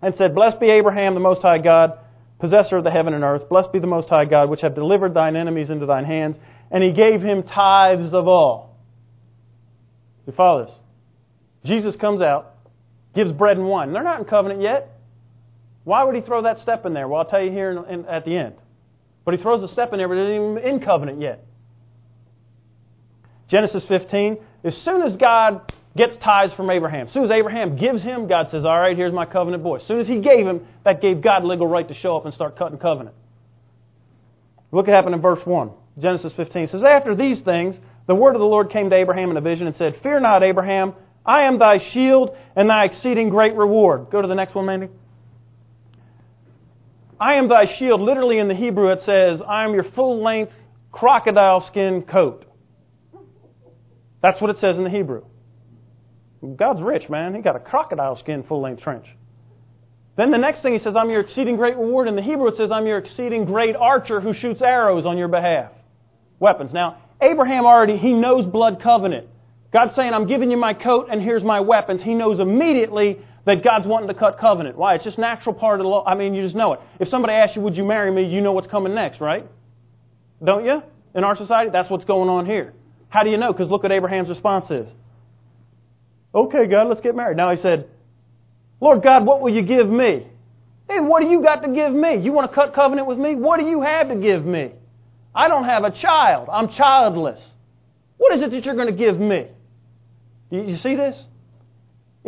and 0.00 0.14
said, 0.14 0.34
Blessed 0.34 0.60
be 0.60 0.70
Abraham, 0.70 1.14
the 1.14 1.20
Most 1.20 1.42
High 1.42 1.58
God, 1.58 1.98
possessor 2.38 2.76
of 2.76 2.84
the 2.84 2.90
heaven 2.90 3.14
and 3.14 3.24
earth. 3.24 3.48
Blessed 3.48 3.72
be 3.72 3.78
the 3.78 3.86
Most 3.86 4.08
High 4.08 4.24
God, 4.24 4.50
which 4.50 4.60
have 4.60 4.74
delivered 4.74 5.14
thine 5.14 5.36
enemies 5.36 5.70
into 5.70 5.86
thine 5.86 6.04
hands. 6.04 6.36
And 6.70 6.82
he 6.82 6.92
gave 6.92 7.20
him 7.20 7.42
tithes 7.42 8.12
of 8.14 8.28
all. 8.28 8.76
You 10.26 10.32
follow 10.32 10.64
this? 10.64 10.74
Jesus 11.64 11.96
comes 11.96 12.20
out, 12.20 12.54
gives 13.14 13.32
bread 13.32 13.56
and 13.56 13.66
wine. 13.66 13.92
They're 13.92 14.02
not 14.02 14.18
in 14.18 14.24
covenant 14.24 14.60
yet. 14.60 14.90
Why 15.84 16.04
would 16.04 16.14
he 16.14 16.22
throw 16.22 16.42
that 16.42 16.58
step 16.58 16.86
in 16.86 16.94
there? 16.94 17.08
Well, 17.08 17.20
I'll 17.20 17.28
tell 17.28 17.42
you 17.42 17.50
here 17.50 17.70
in, 17.70 18.00
in, 18.00 18.06
at 18.06 18.24
the 18.24 18.36
end. 18.36 18.54
But 19.24 19.34
he 19.34 19.42
throws 19.42 19.62
a 19.62 19.72
step 19.72 19.92
in 19.92 19.98
there, 19.98 20.08
but 20.08 20.16
it 20.16 20.30
isn't 20.30 20.34
even 20.34 20.58
in 20.58 20.80
covenant 20.80 21.20
yet. 21.20 21.44
Genesis 23.48 23.84
15. 23.88 24.38
As 24.64 24.74
soon 24.84 25.02
as 25.02 25.16
God 25.16 25.72
gets 25.96 26.16
tithes 26.22 26.52
from 26.54 26.70
Abraham. 26.70 27.06
As 27.06 27.12
soon 27.12 27.24
as 27.24 27.30
Abraham 27.30 27.76
gives 27.76 28.02
him, 28.02 28.26
God 28.26 28.48
says, 28.50 28.64
All 28.64 28.78
right, 28.78 28.96
here's 28.96 29.12
my 29.12 29.26
covenant 29.26 29.62
boy. 29.62 29.76
As 29.76 29.86
soon 29.86 30.00
as 30.00 30.06
he 30.06 30.20
gave 30.20 30.46
him, 30.46 30.66
that 30.84 31.00
gave 31.00 31.22
God 31.22 31.44
legal 31.44 31.66
right 31.66 31.86
to 31.86 31.94
show 31.94 32.16
up 32.16 32.24
and 32.24 32.34
start 32.34 32.58
cutting 32.58 32.78
covenant. 32.78 33.14
Look 34.72 34.86
what 34.86 34.94
happened 34.94 35.14
in 35.14 35.20
verse 35.20 35.40
1. 35.44 35.70
Genesis 36.00 36.32
15 36.36 36.68
says, 36.68 36.82
After 36.82 37.14
these 37.14 37.42
things, 37.42 37.76
the 38.08 38.14
word 38.14 38.34
of 38.34 38.40
the 38.40 38.46
Lord 38.46 38.70
came 38.70 38.90
to 38.90 38.96
Abraham 38.96 39.30
in 39.30 39.36
a 39.36 39.40
vision 39.40 39.68
and 39.68 39.76
said, 39.76 39.94
Fear 40.02 40.20
not, 40.20 40.42
Abraham, 40.42 40.94
I 41.24 41.42
am 41.42 41.58
thy 41.58 41.78
shield 41.92 42.30
and 42.56 42.68
thy 42.68 42.84
exceeding 42.84 43.28
great 43.28 43.54
reward. 43.54 44.10
Go 44.10 44.20
to 44.20 44.28
the 44.28 44.34
next 44.34 44.54
one, 44.54 44.66
Mandy. 44.66 44.88
I 47.20 47.34
am 47.34 47.48
thy 47.48 47.66
shield. 47.78 48.00
Literally 48.00 48.38
in 48.38 48.48
the 48.48 48.54
Hebrew, 48.54 48.90
it 48.90 49.00
says, 49.00 49.40
I 49.46 49.64
am 49.64 49.72
your 49.72 49.84
full 49.94 50.22
length 50.22 50.52
crocodile 50.90 51.64
skin 51.70 52.02
coat. 52.02 52.44
That's 54.24 54.40
what 54.40 54.48
it 54.48 54.56
says 54.56 54.78
in 54.78 54.84
the 54.84 54.90
Hebrew. 54.90 55.22
God's 56.56 56.80
rich, 56.80 57.10
man. 57.10 57.34
He 57.34 57.42
got 57.42 57.56
a 57.56 57.60
crocodile 57.60 58.16
skin 58.16 58.42
full 58.42 58.62
length 58.62 58.80
trench. 58.80 59.04
Then 60.16 60.30
the 60.30 60.38
next 60.38 60.62
thing 60.62 60.72
he 60.72 60.78
says, 60.78 60.94
I'm 60.96 61.10
your 61.10 61.20
exceeding 61.20 61.56
great 61.56 61.76
reward. 61.76 62.08
In 62.08 62.16
the 62.16 62.22
Hebrew 62.22 62.48
it 62.48 62.56
says, 62.56 62.72
I'm 62.72 62.86
your 62.86 62.96
exceeding 62.96 63.44
great 63.44 63.76
archer 63.76 64.22
who 64.22 64.32
shoots 64.32 64.62
arrows 64.62 65.04
on 65.04 65.18
your 65.18 65.28
behalf. 65.28 65.72
Weapons. 66.40 66.72
Now, 66.72 67.02
Abraham 67.20 67.66
already, 67.66 67.98
he 67.98 68.14
knows 68.14 68.50
blood 68.50 68.80
covenant. 68.82 69.28
God's 69.74 69.94
saying, 69.94 70.14
I'm 70.14 70.26
giving 70.26 70.50
you 70.50 70.56
my 70.56 70.72
coat 70.72 71.08
and 71.10 71.20
here's 71.20 71.44
my 71.44 71.60
weapons. 71.60 72.00
He 72.02 72.14
knows 72.14 72.40
immediately 72.40 73.18
that 73.44 73.62
God's 73.62 73.86
wanting 73.86 74.08
to 74.08 74.14
cut 74.14 74.38
covenant. 74.38 74.78
Why? 74.78 74.94
It's 74.94 75.04
just 75.04 75.18
natural 75.18 75.54
part 75.54 75.80
of 75.80 75.84
the 75.84 75.88
law. 75.90 76.02
I 76.06 76.14
mean, 76.14 76.32
you 76.32 76.42
just 76.42 76.56
know 76.56 76.72
it. 76.72 76.80
If 76.98 77.08
somebody 77.08 77.34
asks 77.34 77.56
you, 77.56 77.60
would 77.60 77.76
you 77.76 77.84
marry 77.84 78.10
me? 78.10 78.26
You 78.26 78.40
know 78.40 78.52
what's 78.52 78.68
coming 78.68 78.94
next, 78.94 79.20
right? 79.20 79.46
Don't 80.42 80.64
you? 80.64 80.82
In 81.14 81.24
our 81.24 81.36
society, 81.36 81.68
that's 81.70 81.90
what's 81.90 82.06
going 82.06 82.30
on 82.30 82.46
here. 82.46 82.72
How 83.14 83.22
do 83.22 83.30
you 83.30 83.36
know? 83.36 83.52
Because 83.52 83.70
look 83.70 83.84
what 83.84 83.92
Abraham's 83.92 84.28
response 84.28 84.68
is. 84.72 84.90
Okay, 86.34 86.66
God, 86.66 86.88
let's 86.88 87.00
get 87.00 87.14
married. 87.14 87.36
Now 87.36 87.52
he 87.52 87.56
said, 87.58 87.88
Lord 88.80 89.04
God, 89.04 89.24
what 89.24 89.40
will 89.40 89.54
you 89.54 89.64
give 89.64 89.88
me? 89.88 90.26
Hey, 90.88 90.98
what 90.98 91.20
do 91.20 91.28
you 91.28 91.40
got 91.40 91.62
to 91.62 91.72
give 91.72 91.92
me? 91.92 92.16
You 92.16 92.32
want 92.32 92.50
to 92.50 92.54
cut 92.54 92.74
covenant 92.74 93.06
with 93.06 93.16
me? 93.16 93.36
What 93.36 93.60
do 93.60 93.66
you 93.66 93.82
have 93.82 94.08
to 94.08 94.16
give 94.16 94.44
me? 94.44 94.72
I 95.32 95.46
don't 95.46 95.62
have 95.62 95.84
a 95.84 95.92
child. 95.92 96.48
I'm 96.50 96.70
childless. 96.76 97.40
What 98.16 98.34
is 98.34 98.42
it 98.42 98.50
that 98.50 98.64
you're 98.64 98.74
going 98.74 98.90
to 98.90 98.98
give 98.98 99.20
me? 99.20 99.46
You 100.50 100.76
see 100.78 100.96
this? 100.96 101.14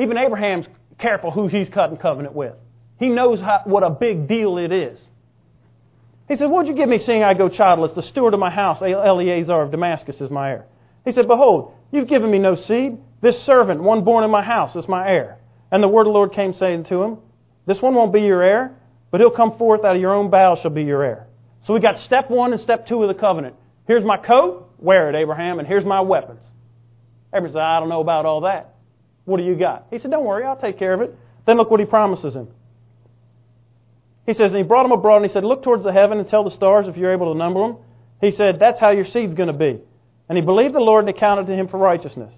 Even 0.00 0.16
Abraham's 0.16 0.66
careful 1.00 1.32
who 1.32 1.48
he's 1.48 1.68
cutting 1.68 1.96
covenant 1.96 2.36
with. 2.36 2.54
He 3.00 3.08
knows 3.08 3.40
how, 3.40 3.62
what 3.64 3.82
a 3.82 3.90
big 3.90 4.28
deal 4.28 4.56
it 4.58 4.70
is. 4.70 5.00
He 6.28 6.36
said, 6.36 6.46
What'd 6.46 6.68
you 6.70 6.76
give 6.76 6.88
me 6.88 6.98
seeing 6.98 7.24
I 7.24 7.34
go 7.34 7.48
childless? 7.48 7.90
The 7.96 8.02
steward 8.02 8.34
of 8.34 8.40
my 8.40 8.50
house, 8.50 8.80
Eleazar 8.82 9.62
of 9.62 9.72
Damascus, 9.72 10.20
is 10.20 10.30
my 10.30 10.50
heir. 10.50 10.66
He 11.06 11.12
said, 11.12 11.28
Behold, 11.28 11.72
you've 11.92 12.08
given 12.08 12.30
me 12.30 12.38
no 12.38 12.56
seed, 12.56 12.98
this 13.22 13.46
servant, 13.46 13.82
one 13.82 14.04
born 14.04 14.24
in 14.24 14.30
my 14.30 14.42
house, 14.42 14.76
is 14.76 14.86
my 14.88 15.08
heir. 15.08 15.38
And 15.70 15.82
the 15.82 15.88
word 15.88 16.02
of 16.02 16.06
the 16.06 16.10
Lord 16.10 16.32
came 16.32 16.52
saying 16.52 16.84
to 16.90 17.02
him, 17.02 17.18
This 17.64 17.80
one 17.80 17.94
won't 17.94 18.12
be 18.12 18.20
your 18.22 18.42
heir, 18.42 18.74
but 19.10 19.20
he'll 19.20 19.30
come 19.30 19.56
forth 19.56 19.84
out 19.84 19.94
of 19.94 20.02
your 20.02 20.12
own 20.12 20.30
bowels 20.30 20.58
shall 20.60 20.72
be 20.72 20.82
your 20.82 21.02
heir. 21.02 21.26
So 21.66 21.74
we 21.74 21.80
got 21.80 22.04
step 22.04 22.28
one 22.28 22.52
and 22.52 22.60
step 22.60 22.86
two 22.88 23.02
of 23.02 23.08
the 23.08 23.18
covenant. 23.18 23.54
Here's 23.86 24.04
my 24.04 24.16
coat, 24.16 24.68
wear 24.78 25.08
it, 25.08 25.14
Abraham, 25.14 25.60
and 25.60 25.66
here's 25.66 25.84
my 25.84 26.00
weapons. 26.00 26.42
Abraham 27.32 27.52
said, 27.52 27.62
I 27.62 27.80
don't 27.80 27.88
know 27.88 28.00
about 28.00 28.26
all 28.26 28.42
that. 28.42 28.74
What 29.24 29.38
do 29.38 29.44
you 29.44 29.56
got? 29.56 29.86
He 29.90 29.98
said, 29.98 30.10
Don't 30.10 30.24
worry, 30.24 30.44
I'll 30.44 30.60
take 30.60 30.78
care 30.78 30.92
of 30.92 31.00
it. 31.00 31.16
Then 31.46 31.56
look 31.56 31.70
what 31.70 31.80
he 31.80 31.86
promises 31.86 32.34
him. 32.34 32.48
He 34.26 34.32
says, 34.32 34.50
and 34.50 34.56
he 34.56 34.64
brought 34.64 34.84
him 34.84 34.92
abroad 34.92 35.18
and 35.18 35.26
he 35.26 35.32
said, 35.32 35.44
Look 35.44 35.62
towards 35.62 35.84
the 35.84 35.92
heaven 35.92 36.18
and 36.18 36.26
tell 36.26 36.42
the 36.42 36.50
stars 36.50 36.86
if 36.88 36.96
you're 36.96 37.12
able 37.12 37.32
to 37.32 37.38
number 37.38 37.60
them. 37.60 37.76
He 38.20 38.32
said, 38.32 38.58
That's 38.58 38.80
how 38.80 38.90
your 38.90 39.04
seed's 39.04 39.34
going 39.34 39.48
to 39.48 39.52
be. 39.52 39.80
And 40.28 40.36
he 40.36 40.44
believed 40.44 40.74
the 40.74 40.80
Lord 40.80 41.04
and 41.04 41.14
it 41.14 41.20
counted 41.20 41.46
to 41.46 41.54
him 41.54 41.68
for 41.68 41.78
righteousness. 41.78 42.32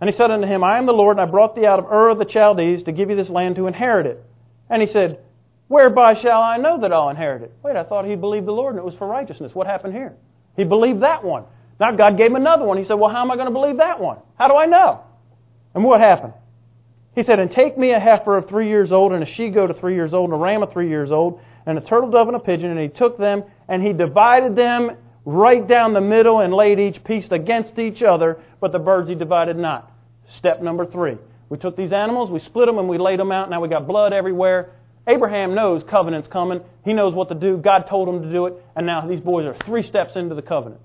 And 0.00 0.08
he 0.08 0.16
said 0.16 0.30
unto 0.30 0.46
him, 0.46 0.64
I 0.64 0.78
am 0.78 0.86
the 0.86 0.92
Lord, 0.92 1.18
and 1.18 1.28
I 1.28 1.30
brought 1.30 1.54
thee 1.54 1.66
out 1.66 1.78
of 1.78 1.84
Ur 1.84 2.08
of 2.08 2.18
the 2.18 2.24
Chaldees 2.24 2.84
to 2.84 2.92
give 2.92 3.10
you 3.10 3.16
this 3.16 3.28
land 3.28 3.56
to 3.56 3.66
inherit 3.66 4.06
it. 4.06 4.24
And 4.68 4.80
he 4.80 4.88
said, 4.88 5.20
Whereby 5.68 6.14
shall 6.20 6.40
I 6.40 6.56
know 6.56 6.80
that 6.80 6.92
I'll 6.92 7.10
inherit 7.10 7.42
it? 7.42 7.52
Wait, 7.62 7.76
I 7.76 7.84
thought 7.84 8.04
he 8.04 8.16
believed 8.16 8.46
the 8.46 8.52
Lord 8.52 8.74
and 8.74 8.80
it 8.80 8.84
was 8.84 8.94
for 8.94 9.06
righteousness. 9.06 9.52
What 9.54 9.66
happened 9.66 9.94
here? 9.94 10.14
He 10.56 10.64
believed 10.64 11.02
that 11.02 11.22
one. 11.22 11.44
Now 11.78 11.92
God 11.92 12.16
gave 12.16 12.26
him 12.26 12.36
another 12.36 12.64
one. 12.64 12.76
He 12.78 12.84
said, 12.84 12.94
Well, 12.94 13.10
how 13.10 13.22
am 13.22 13.30
I 13.30 13.36
going 13.36 13.46
to 13.46 13.52
believe 13.52 13.76
that 13.76 14.00
one? 14.00 14.18
How 14.36 14.48
do 14.48 14.56
I 14.56 14.66
know? 14.66 15.02
And 15.74 15.84
what 15.84 16.00
happened? 16.00 16.32
He 17.14 17.22
said, 17.22 17.38
And 17.38 17.50
take 17.50 17.78
me 17.78 17.92
a 17.92 18.00
heifer 18.00 18.36
of 18.36 18.48
three 18.48 18.68
years 18.68 18.90
old, 18.90 19.12
and 19.12 19.22
a 19.22 19.26
she 19.26 19.50
goat 19.50 19.70
of 19.70 19.78
three 19.78 19.94
years 19.94 20.12
old, 20.12 20.30
and 20.30 20.40
a 20.40 20.42
ram 20.42 20.62
of 20.62 20.72
three 20.72 20.88
years 20.88 21.12
old, 21.12 21.40
and 21.66 21.78
a 21.78 21.80
turtle 21.80 22.10
dove 22.10 22.26
and 22.26 22.36
a 22.36 22.40
pigeon, 22.40 22.70
and 22.70 22.80
he 22.80 22.88
took 22.88 23.18
them 23.18 23.44
and 23.68 23.82
he 23.82 23.92
divided 23.92 24.56
them 24.56 24.96
right 25.30 25.66
down 25.66 25.92
the 25.92 26.00
middle 26.00 26.40
and 26.40 26.52
laid 26.52 26.78
each 26.78 27.02
piece 27.04 27.26
against 27.30 27.78
each 27.78 28.02
other, 28.02 28.38
but 28.60 28.72
the 28.72 28.78
birds 28.78 29.08
he 29.08 29.14
divided 29.14 29.56
not. 29.56 29.90
Step 30.38 30.62
number 30.62 30.84
three. 30.84 31.16
We 31.48 31.58
took 31.58 31.76
these 31.76 31.92
animals, 31.92 32.30
we 32.30 32.40
split 32.40 32.66
them, 32.66 32.78
and 32.78 32.88
we 32.88 32.98
laid 32.98 33.18
them 33.18 33.32
out. 33.32 33.50
Now 33.50 33.60
we 33.60 33.68
got 33.68 33.86
blood 33.86 34.12
everywhere. 34.12 34.72
Abraham 35.06 35.54
knows 35.54 35.82
covenant's 35.88 36.28
coming. 36.28 36.60
He 36.84 36.92
knows 36.92 37.14
what 37.14 37.28
to 37.30 37.34
do. 37.34 37.56
God 37.56 37.86
told 37.88 38.08
him 38.08 38.22
to 38.22 38.30
do 38.30 38.46
it, 38.46 38.54
and 38.76 38.86
now 38.86 39.06
these 39.06 39.20
boys 39.20 39.46
are 39.46 39.56
three 39.66 39.82
steps 39.82 40.12
into 40.14 40.34
the 40.34 40.42
covenant. 40.42 40.80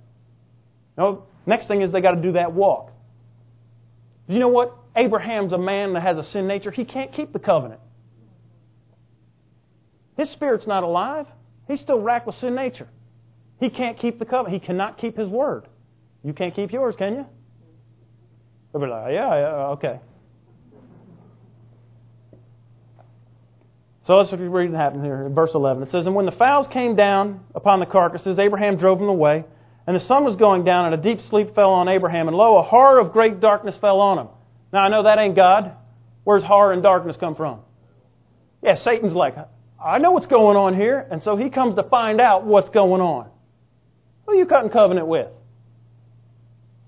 No, 0.97 1.23
next 1.45 1.67
thing 1.67 1.81
is 1.81 1.91
they 1.91 2.01
got 2.01 2.15
to 2.15 2.21
do 2.21 2.34
that 2.34 2.53
walk. 2.53 2.91
You 4.27 4.39
know 4.39 4.47
what? 4.47 4.73
Abraham's 4.95 5.53
a 5.53 5.58
man 5.58 5.93
that 5.93 6.01
has 6.01 6.17
a 6.17 6.23
sin 6.23 6.47
nature. 6.47 6.71
He 6.71 6.86
can't 6.86 7.13
keep 7.13 7.34
the 7.34 7.39
covenant. 7.39 7.81
His 10.17 10.31
spirit's 10.31 10.65
not 10.65 10.84
alive. 10.84 11.27
He's 11.67 11.81
still 11.81 11.99
racked 11.99 12.25
with 12.25 12.36
sin 12.36 12.55
nature. 12.55 12.88
He 13.60 13.70
can't 13.70 13.98
keep 13.98 14.20
the 14.20 14.26
covenant. 14.26 14.62
He 14.62 14.65
cannot 14.65 14.98
keep 14.98 15.18
his 15.18 15.28
word. 15.28 15.68
You 16.24 16.34
can't 16.34 16.56
keep 16.56 16.72
yours, 16.72 16.96
can 16.98 17.13
you? 17.13 17.26
They'll 18.74 18.89
like, 18.89 19.13
yeah, 19.13 19.36
yeah, 19.36 19.46
uh, 19.48 19.76
okay. 19.78 20.00
So 24.06 24.13
let's 24.13 24.32
read 24.32 24.72
what 24.72 24.80
happened 24.80 25.04
here 25.04 25.26
in 25.26 25.34
verse 25.34 25.52
11. 25.56 25.84
It 25.84 25.89
says, 25.89 26.06
And 26.06 26.13
when 26.13 26.26
the 26.26 26.32
fowls 26.32 26.68
came 26.72 26.96
down 26.96 27.39
upon 27.56 27.80
the 27.80 27.86
carcasses, 27.86 28.38
Abraham 28.38 28.78
drove 28.78 29.00
them 29.00 29.08
away. 29.08 29.46
And 29.88 29.96
the 29.96 30.02
sun 30.02 30.24
was 30.24 30.36
going 30.36 30.63
down, 30.63 30.91
and 30.91 30.96
a 30.96 30.98
deep 30.98 31.20
sleep 31.30 31.56
fell 31.56 31.72
on 31.72 31.88
Abraham. 31.88 32.28
And 32.28 32.36
lo, 32.36 32.58
a 32.58 32.63
horror 32.63 33.00
of 33.00 33.13
great 33.13 33.39
darkness 33.39 33.76
fell 33.80 34.00
on 34.00 34.20
him. 34.20 34.28
Now, 34.74 34.80
I 34.80 34.89
know 34.89 35.04
that 35.04 35.20
ain't 35.20 35.36
God. 35.36 35.74
Where's 36.24 36.44
horror 36.44 36.74
and 36.74 36.84
darkness 36.84 37.15
come 37.20 37.36
from? 37.36 37.60
Yeah, 38.62 38.76
Satan's 38.76 39.13
like, 39.13 39.36
I 39.84 40.00
know 40.00 40.12
what's 40.12 40.26
going 40.26 40.58
on 40.58 40.76
here. 40.76 41.08
And 41.12 41.22
so 41.22 41.36
he 41.36 41.50
comes 41.50 41.76
to 41.76 41.84
find 41.84 42.20
out 42.20 42.46
what's 42.46 42.70
going 42.70 43.02
on. 43.02 43.30
Who 44.25 44.33
are 44.33 44.35
you 44.35 44.45
cutting 44.45 44.69
covenant 44.69 45.07
with? 45.07 45.27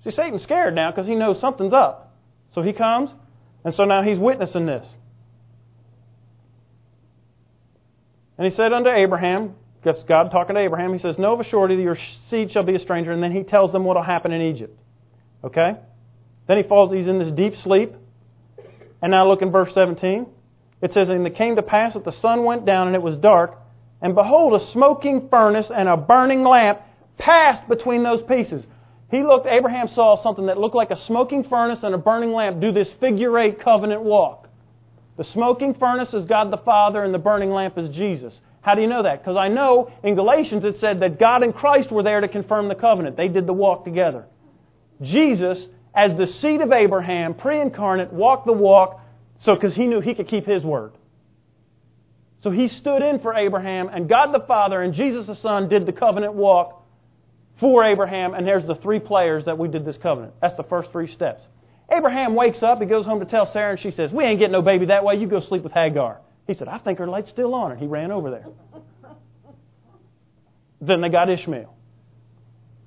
See, 0.04 0.12
Satan's 0.12 0.44
scared 0.44 0.76
now 0.76 0.92
because 0.92 1.08
he 1.08 1.16
knows 1.16 1.40
something's 1.40 1.74
up. 1.74 2.14
So 2.54 2.62
he 2.62 2.74
comes, 2.74 3.12
and 3.64 3.74
so 3.74 3.86
now 3.86 4.02
he's 4.02 4.18
witnessing 4.18 4.66
this. 4.66 4.86
And 8.38 8.46
he 8.48 8.56
said 8.56 8.72
unto 8.72 8.90
Abraham, 8.90 9.56
guess 9.84 9.98
God 10.08 10.30
talking 10.32 10.56
to 10.56 10.62
Abraham, 10.62 10.94
he 10.94 11.00
says, 11.00 11.18
Know 11.18 11.34
of 11.34 11.40
a 11.40 11.44
surety 11.44 11.76
that 11.76 11.82
your 11.82 11.98
seed 12.30 12.52
shall 12.52 12.64
be 12.64 12.76
a 12.76 12.80
stranger. 12.80 13.12
And 13.12 13.22
then 13.22 13.32
he 13.32 13.44
tells 13.44 13.72
them 13.72 13.84
what 13.84 13.96
will 13.96 14.04
happen 14.04 14.32
in 14.32 14.42
Egypt. 14.42 14.78
Okay? 15.44 15.72
Then 16.48 16.58
he 16.58 16.64
falls, 16.64 16.94
he's 16.94 17.08
in 17.08 17.20
this 17.20 17.32
deep 17.32 17.54
sleep. 17.64 17.94
And 19.02 19.12
now 19.12 19.28
look 19.28 19.42
in 19.42 19.52
verse 19.52 19.74
17. 19.74 20.28
It 20.82 20.94
says, 20.94 21.10
And 21.10 21.26
it 21.26 21.36
came 21.36 21.56
to 21.56 21.64
pass 21.64 21.94
that 21.94 22.06
the 22.06 22.12
sun 22.12 22.44
went 22.44 22.66
down 22.66 22.88
and 22.88 22.96
it 22.96 23.02
was 23.02 23.18
dark, 23.18 23.56
and 24.02 24.14
behold, 24.14 24.60
a 24.60 24.72
smoking 24.72 25.28
furnace 25.30 25.72
and 25.76 25.90
a 25.90 25.98
burning 25.98 26.44
lamp 26.44 26.82
passed 27.18 27.68
between 27.68 28.04
those 28.04 28.22
pieces. 28.24 28.66
He 29.10 29.24
looked, 29.24 29.48
Abraham 29.48 29.88
saw 29.94 30.22
something 30.22 30.48
that 30.48 30.58
looked 30.58 30.76
like 30.76 30.92
a 30.92 31.06
smoking 31.06 31.46
furnace 31.46 31.80
and 31.84 31.96
a 31.96 31.98
burning 31.98 32.34
lamp 32.34 32.60
do 32.60 32.72
this 32.72 32.90
figure 33.00 33.38
eight 33.40 33.62
covenant 33.62 34.02
walk. 34.02 34.50
The 35.18 35.24
smoking 35.24 35.74
furnace 35.76 36.14
is 36.14 36.26
God 36.26 36.52
the 36.52 36.58
Father 36.58 37.04
and 37.04 37.14
the 37.14 37.20
burning 37.20 37.52
lamp 37.52 37.78
is 37.78 37.90
Jesus. 37.96 38.38
How 38.62 38.76
do 38.76 38.82
you 38.82 38.88
know 38.88 39.04
that? 39.04 39.20
Because 39.20 39.38
I 39.38 39.48
know 39.48 39.92
in 40.04 40.16
Galatians 40.16 40.66
it 40.66 40.76
said 40.80 41.00
that 41.00 41.20
God 41.20 41.42
and 41.42 41.56
Christ 41.56 41.92
were 41.92 42.04
there 42.04 42.20
to 42.20 42.28
confirm 42.28 42.68
the 42.68 42.76
covenant. 42.76 43.16
They 43.16 43.30
did 43.30 43.48
the 43.48 43.54
walk 43.54 43.86
together. 43.86 44.26
Jesus, 45.02 45.68
as 45.96 46.18
the 46.18 46.28
seed 46.42 46.62
of 46.62 46.72
Abraham, 46.72 47.34
pre 47.34 47.62
incarnate, 47.62 48.12
walked 48.12 48.46
the 48.46 48.54
walk 48.54 49.00
so 49.40 49.56
because 49.56 49.76
he 49.76 49.88
knew 49.88 50.02
he 50.02 50.14
could 50.14 50.28
keep 50.28 50.46
his 50.46 50.64
word. 50.64 50.94
So 52.44 52.52
he 52.52 52.68
stood 52.68 53.02
in 53.02 53.20
for 53.20 53.34
Abraham, 53.34 53.90
and 53.90 54.08
God 54.08 54.32
the 54.32 54.46
Father 54.46 54.82
and 54.82 54.94
Jesus 54.94 55.28
the 55.28 55.36
Son 55.38 55.70
did 55.70 55.86
the 55.86 55.92
covenant 55.92 56.34
walk 56.34 56.77
for 57.60 57.84
Abraham, 57.84 58.34
and 58.34 58.46
there's 58.46 58.66
the 58.66 58.76
three 58.76 59.00
players 59.00 59.46
that 59.46 59.58
we 59.58 59.68
did 59.68 59.86
this 59.86 59.98
covenant. 60.02 60.34
That's 60.42 60.56
the 60.56 60.64
first 60.64 60.92
three 60.92 61.12
steps. 61.12 61.42
Abraham 61.92 62.36
wakes 62.36 62.62
up, 62.64 62.80
he 62.80 62.86
goes 62.86 63.06
home 63.06 63.20
to 63.20 63.26
tell 63.26 63.50
Sarah, 63.52 63.72
and 63.72 63.80
she 63.80 63.92
says, 63.92 64.12
We 64.12 64.26
ain't 64.26 64.40
getting 64.40 64.52
no 64.52 64.62
baby 64.62 64.88
that 64.88 65.04
way, 65.04 65.16
you 65.16 65.28
go 65.28 65.40
sleep 65.40 65.64
with 65.64 65.74
Hagar. 65.74 66.20
He 66.46 66.54
said, 66.54 66.68
I 66.68 66.78
think 66.80 67.00
her 67.00 67.08
light's 67.08 67.30
still 67.30 67.54
on, 67.54 67.72
and 67.72 67.80
he 67.80 67.88
ran 67.88 68.12
over 68.12 68.30
there. 68.30 68.46
then 70.82 71.02
they 71.02 71.10
got 71.10 71.30
Ishmael. 71.30 71.74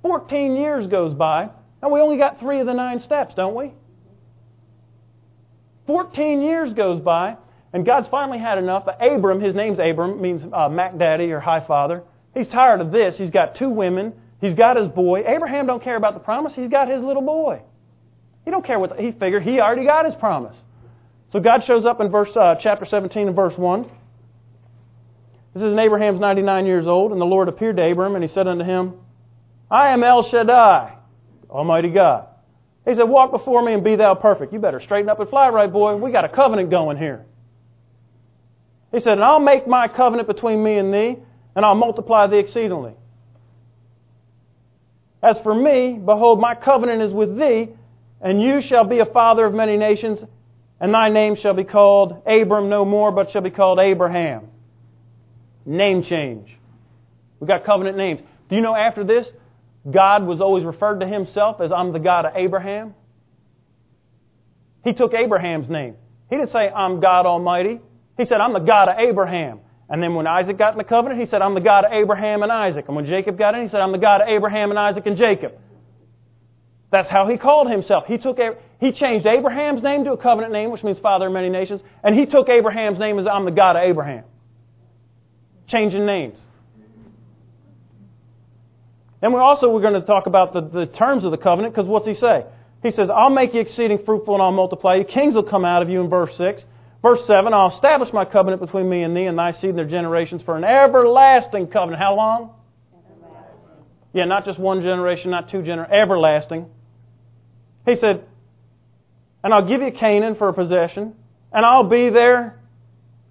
Fourteen 0.01 0.55
years 0.55 0.87
goes 0.87 1.13
by, 1.13 1.49
and 1.81 1.91
we 1.91 1.99
only 1.99 2.17
got 2.17 2.39
three 2.39 2.59
of 2.59 2.65
the 2.65 2.73
nine 2.73 3.01
steps, 3.01 3.33
don't 3.35 3.55
we? 3.55 3.73
14 5.87 6.41
years 6.41 6.73
goes 6.73 7.01
by, 7.01 7.37
and 7.73 7.85
God's 7.85 8.07
finally 8.09 8.39
had 8.39 8.57
enough. 8.57 8.87
Abram, 8.99 9.41
his 9.41 9.55
name's 9.55 9.79
Abram, 9.79 10.21
means 10.21 10.41
uh, 10.53 10.69
Mac 10.69 10.97
Daddy 10.97 11.31
or 11.31 11.39
High 11.39 11.65
Father. 11.65 12.03
He's 12.33 12.47
tired 12.47 12.81
of 12.81 12.91
this. 12.91 13.17
He's 13.17 13.31
got 13.31 13.57
two 13.57 13.69
women. 13.69 14.13
He's 14.41 14.55
got 14.55 14.75
his 14.75 14.87
boy. 14.87 15.23
Abraham 15.25 15.67
don't 15.67 15.83
care 15.83 15.95
about 15.95 16.15
the 16.15 16.19
promise. 16.19 16.53
He's 16.55 16.67
got 16.67 16.89
his 16.89 17.01
little 17.03 17.21
boy. 17.21 17.61
He 18.43 18.49
don't 18.49 18.65
care 18.65 18.79
what 18.79 18.97
the, 18.97 19.01
he 19.01 19.11
figured. 19.11 19.43
He 19.43 19.61
already 19.61 19.85
got 19.85 20.05
his 20.05 20.15
promise. 20.15 20.55
So 21.31 21.39
God 21.39 21.61
shows 21.65 21.85
up 21.85 22.01
in 22.01 22.09
verse 22.09 22.35
uh, 22.35 22.55
chapter 22.59 22.85
17 22.85 23.27
and 23.27 23.35
verse 23.35 23.53
1. 23.55 23.89
This 25.53 25.63
is 25.63 25.77
Abraham's 25.77 26.19
99 26.19 26.65
years 26.65 26.87
old, 26.87 27.11
and 27.11 27.21
the 27.21 27.25
Lord 27.25 27.49
appeared 27.49 27.77
to 27.77 27.91
Abram, 27.91 28.15
and 28.15 28.23
he 28.23 28.29
said 28.29 28.47
unto 28.47 28.63
him, 28.63 28.95
I 29.69 29.89
am 29.89 30.03
El 30.03 30.29
Shaddai, 30.29 30.97
Almighty 31.49 31.89
God. 31.89 32.27
He 32.85 32.95
said, 32.95 33.03
Walk 33.03 33.31
before 33.31 33.63
me 33.63 33.73
and 33.73 33.83
be 33.83 33.95
thou 33.95 34.15
perfect. 34.15 34.53
You 34.53 34.59
better 34.59 34.81
straighten 34.81 35.09
up 35.09 35.19
and 35.19 35.29
fly 35.29 35.49
right, 35.49 35.71
boy. 35.71 35.97
We 35.97 36.11
got 36.11 36.25
a 36.25 36.29
covenant 36.29 36.71
going 36.71 36.97
here. 36.97 37.25
He 38.91 39.01
said, 39.01 39.13
And 39.13 39.23
I'll 39.23 39.39
make 39.39 39.67
my 39.67 39.87
covenant 39.87 40.27
between 40.27 40.63
me 40.63 40.77
and 40.77 40.91
thee, 40.91 41.17
and 41.55 41.63
I'll 41.63 41.75
multiply 41.75 42.27
thee 42.27 42.39
exceedingly. 42.39 42.93
As 45.23 45.37
for 45.43 45.53
me, 45.53 45.99
behold, 46.03 46.39
my 46.39 46.55
covenant 46.55 47.01
is 47.01 47.13
with 47.13 47.37
thee, 47.37 47.69
and 48.21 48.41
you 48.41 48.61
shall 48.67 48.85
be 48.85 48.99
a 48.99 49.05
father 49.05 49.45
of 49.45 49.53
many 49.53 49.77
nations, 49.77 50.19
and 50.79 50.93
thy 50.93 51.09
name 51.09 51.35
shall 51.35 51.53
be 51.53 51.63
called 51.63 52.23
Abram 52.25 52.69
no 52.69 52.85
more, 52.85 53.11
but 53.11 53.31
shall 53.31 53.41
be 53.41 53.51
called 53.51 53.79
Abraham. 53.79 54.47
Name 55.65 56.03
change. 56.03 56.49
We 57.39 57.47
got 57.47 57.63
covenant 57.63 57.97
names. 57.97 58.21
Do 58.49 58.55
you 58.55 58.61
know 58.61 58.75
after 58.75 59.03
this, 59.03 59.27
God 59.89 60.25
was 60.25 60.41
always 60.41 60.63
referred 60.63 60.99
to 60.99 61.07
himself 61.07 61.61
as 61.61 61.71
I'm 61.71 61.93
the 61.93 61.99
God 61.99 62.25
of 62.25 62.35
Abraham. 62.35 62.93
He 64.83 64.93
took 64.93 65.13
Abraham's 65.13 65.69
name. 65.69 65.95
He 66.29 66.35
didn't 66.35 66.51
say, 66.51 66.69
I'm 66.69 66.99
God 66.99 67.25
Almighty. 67.25 67.79
He 68.17 68.25
said, 68.25 68.41
I'm 68.41 68.53
the 68.53 68.59
God 68.59 68.89
of 68.89 68.97
Abraham. 68.97 69.59
And 69.91 70.01
then 70.01 70.15
when 70.15 70.25
Isaac 70.25 70.57
got 70.57 70.71
in 70.71 70.77
the 70.77 70.85
covenant, 70.85 71.19
he 71.19 71.25
said, 71.25 71.41
I'm 71.41 71.53
the 71.53 71.59
God 71.59 71.83
of 71.83 71.91
Abraham 71.91 72.43
and 72.43 72.51
Isaac. 72.51 72.85
And 72.87 72.95
when 72.95 73.05
Jacob 73.05 73.37
got 73.37 73.55
in, 73.55 73.63
he 73.63 73.67
said, 73.67 73.81
I'm 73.81 73.91
the 73.91 73.97
God 73.97 74.21
of 74.21 74.29
Abraham 74.29 74.69
and 74.69 74.79
Isaac 74.79 75.05
and 75.05 75.17
Jacob. 75.17 75.51
That's 76.93 77.09
how 77.09 77.27
he 77.27 77.37
called 77.37 77.69
himself. 77.69 78.05
He 78.07 78.17
took, 78.17 78.37
he 78.79 78.93
changed 78.93 79.25
Abraham's 79.25 79.83
name 79.83 80.05
to 80.05 80.13
a 80.13 80.17
covenant 80.17 80.53
name, 80.53 80.71
which 80.71 80.81
means 80.81 80.97
father 80.99 81.27
of 81.27 81.33
many 81.33 81.49
nations. 81.49 81.81
And 82.05 82.15
he 82.15 82.25
took 82.25 82.47
Abraham's 82.47 82.99
name 82.99 83.19
as 83.19 83.27
I'm 83.27 83.43
the 83.43 83.51
God 83.51 83.75
of 83.75 83.83
Abraham. 83.83 84.23
Changing 85.67 86.05
names. 86.05 86.37
And 89.21 89.33
we're 89.33 89.41
also 89.41 89.69
we're 89.69 89.81
going 89.81 89.99
to 89.99 90.07
talk 90.07 90.25
about 90.25 90.53
the, 90.53 90.61
the 90.61 90.85
terms 90.85 91.25
of 91.25 91.31
the 91.31 91.37
covenant 91.37 91.75
because 91.75 91.87
what's 91.87 92.07
he 92.07 92.15
say? 92.15 92.45
He 92.81 92.91
says, 92.91 93.09
I'll 93.13 93.29
make 93.29 93.53
you 93.53 93.59
exceeding 93.59 93.99
fruitful 94.05 94.35
and 94.35 94.41
I'll 94.41 94.53
multiply 94.53 94.95
you. 94.95 95.03
Kings 95.03 95.35
will 95.35 95.43
come 95.43 95.65
out 95.65 95.81
of 95.81 95.89
you 95.89 96.01
in 96.01 96.09
verse 96.09 96.31
6. 96.37 96.63
Verse 97.01 97.19
7, 97.25 97.51
I'll 97.53 97.73
establish 97.73 98.13
my 98.13 98.25
covenant 98.25 98.61
between 98.61 98.87
me 98.87 99.01
and 99.01 99.17
thee 99.17 99.25
and 99.25 99.37
thy 99.37 99.51
seed 99.51 99.71
and 99.71 99.77
their 99.77 99.87
generations 99.87 100.41
for 100.43 100.55
an 100.55 100.63
everlasting 100.63 101.67
covenant. 101.67 102.01
How 102.01 102.15
long? 102.15 102.51
Yeah, 104.13 104.25
not 104.25 104.45
just 104.45 104.59
one 104.59 104.81
generation, 104.81 105.31
not 105.31 105.49
two 105.49 105.63
generations, 105.63 105.95
everlasting. 105.95 106.65
He 107.85 107.95
said, 107.95 108.25
and 109.43 109.53
I'll 109.53 109.67
give 109.67 109.81
you 109.81 109.91
Canaan 109.91 110.35
for 110.35 110.49
a 110.49 110.53
possession, 110.53 111.13
and 111.51 111.65
I'll 111.65 111.89
be 111.89 112.09
there, 112.09 112.59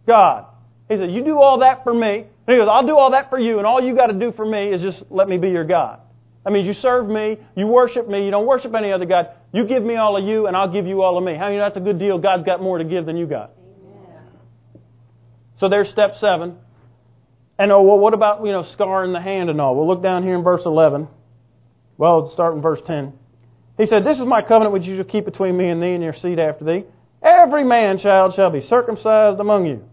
God. 0.06 0.46
He 0.88 0.96
said, 0.96 1.12
You 1.12 1.22
do 1.22 1.38
all 1.38 1.60
that 1.60 1.84
for 1.84 1.94
me, 1.94 2.18
and 2.18 2.26
he 2.48 2.56
goes, 2.56 2.68
I'll 2.68 2.86
do 2.86 2.96
all 2.96 3.12
that 3.12 3.30
for 3.30 3.38
you, 3.38 3.58
and 3.58 3.66
all 3.66 3.80
you 3.80 3.94
got 3.94 4.06
to 4.06 4.18
do 4.18 4.32
for 4.32 4.44
me 4.44 4.72
is 4.72 4.82
just 4.82 5.04
let 5.10 5.28
me 5.28 5.36
be 5.36 5.50
your 5.50 5.64
God. 5.64 6.00
That 6.44 6.52
means 6.52 6.66
you 6.66 6.74
serve 6.74 7.06
me, 7.06 7.36
you 7.56 7.66
worship 7.68 8.08
me, 8.08 8.24
you 8.24 8.30
don't 8.30 8.46
worship 8.46 8.74
any 8.74 8.90
other 8.90 9.04
God. 9.04 9.28
You 9.52 9.66
give 9.66 9.82
me 9.82 9.96
all 9.96 10.16
of 10.16 10.24
you, 10.24 10.46
and 10.46 10.56
I'll 10.56 10.72
give 10.72 10.86
you 10.86 11.02
all 11.02 11.18
of 11.18 11.22
me. 11.22 11.34
How 11.34 11.42
many 11.42 11.54
you 11.54 11.58
know 11.60 11.66
that's 11.66 11.76
a 11.76 11.80
good 11.80 11.98
deal? 11.98 12.18
God's 12.18 12.44
got 12.44 12.60
more 12.60 12.78
to 12.78 12.84
give 12.84 13.06
than 13.06 13.16
you 13.16 13.26
got. 13.26 13.52
So 15.60 15.68
there's 15.68 15.88
step 15.90 16.14
seven. 16.18 16.56
And 17.58 17.70
oh, 17.70 17.82
well, 17.82 17.98
what 17.98 18.14
about, 18.14 18.44
you 18.44 18.52
know, 18.52 18.64
scar 18.72 19.04
in 19.04 19.12
the 19.12 19.20
hand 19.20 19.50
and 19.50 19.60
all? 19.60 19.76
We'll 19.76 19.86
look 19.86 20.02
down 20.02 20.22
here 20.22 20.34
in 20.34 20.42
verse 20.42 20.62
11. 20.64 21.08
Well, 21.98 22.22
let's 22.22 22.32
start 22.32 22.54
in 22.54 22.62
verse 22.62 22.80
10. 22.86 23.12
He 23.76 23.84
said, 23.84 24.02
This 24.02 24.16
is 24.18 24.26
my 24.26 24.40
covenant 24.40 24.72
which 24.72 24.84
you 24.84 24.96
shall 24.96 25.04
keep 25.04 25.26
between 25.26 25.58
me 25.58 25.68
and 25.68 25.82
thee 25.82 25.92
and 25.92 26.02
your 26.02 26.14
seed 26.14 26.38
after 26.38 26.64
thee. 26.64 26.84
Every 27.22 27.64
man 27.64 27.98
child 27.98 28.32
shall 28.34 28.50
be 28.50 28.62
circumcised 28.62 29.38
among 29.40 29.66
you. 29.66 29.84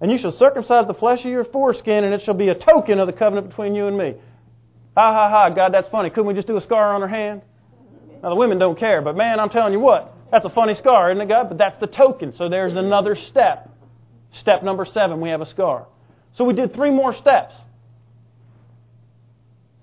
And 0.00 0.12
you 0.12 0.18
shall 0.18 0.30
circumcise 0.30 0.86
the 0.86 0.94
flesh 0.94 1.18
of 1.24 1.30
your 1.30 1.44
foreskin, 1.44 2.04
and 2.04 2.14
it 2.14 2.22
shall 2.24 2.34
be 2.34 2.50
a 2.50 2.54
token 2.54 3.00
of 3.00 3.08
the 3.08 3.12
covenant 3.12 3.48
between 3.48 3.74
you 3.74 3.88
and 3.88 3.98
me. 3.98 4.14
Ha 4.96 5.12
ha 5.12 5.28
ha, 5.28 5.50
God, 5.50 5.74
that's 5.74 5.88
funny. 5.88 6.10
Couldn't 6.10 6.26
we 6.26 6.34
just 6.34 6.46
do 6.46 6.56
a 6.56 6.60
scar 6.60 6.94
on 6.94 7.00
her 7.00 7.08
hand? 7.08 7.42
Now, 8.22 8.30
the 8.30 8.36
women 8.36 8.58
don't 8.58 8.78
care, 8.78 9.02
but 9.02 9.16
man, 9.16 9.40
I'm 9.40 9.48
telling 9.48 9.72
you 9.72 9.80
what, 9.80 10.14
that's 10.30 10.44
a 10.44 10.50
funny 10.50 10.74
scar, 10.74 11.10
isn't 11.10 11.20
it, 11.20 11.28
God? 11.28 11.48
But 11.48 11.58
that's 11.58 11.80
the 11.80 11.88
token. 11.88 12.32
So 12.36 12.48
there's 12.48 12.76
another 12.76 13.16
step. 13.30 13.67
Step 14.32 14.62
number 14.62 14.84
seven, 14.84 15.20
we 15.20 15.30
have 15.30 15.40
a 15.40 15.50
scar. 15.50 15.86
So 16.36 16.44
we 16.44 16.54
did 16.54 16.74
three 16.74 16.90
more 16.90 17.14
steps. 17.14 17.54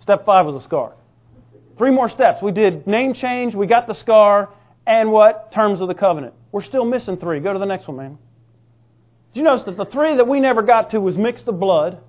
Step 0.01 0.25
five 0.25 0.45
was 0.45 0.61
a 0.61 0.65
scar. 0.65 0.93
Three 1.77 1.91
more 1.91 2.09
steps. 2.09 2.41
We 2.41 2.51
did 2.51 2.87
name 2.87 3.13
change, 3.13 3.55
we 3.55 3.67
got 3.67 3.87
the 3.87 3.95
scar, 3.95 4.49
and 4.87 5.11
what? 5.11 5.51
Terms 5.51 5.81
of 5.81 5.87
the 5.87 5.95
covenant. 5.95 6.33
We're 6.51 6.63
still 6.63 6.85
missing 6.85 7.17
three. 7.17 7.39
Go 7.39 7.53
to 7.53 7.59
the 7.59 7.65
next 7.65 7.87
one, 7.87 7.97
man. 7.97 8.17
Did 9.33 9.39
you 9.39 9.43
notice 9.43 9.65
that 9.65 9.75
the 9.75 9.85
three 9.85 10.15
that 10.15 10.27
we 10.27 10.39
never 10.39 10.61
got 10.61 10.91
to 10.91 11.01
was 11.01 11.17
mix 11.17 11.43
the 11.43 11.51
blood? 11.51 11.99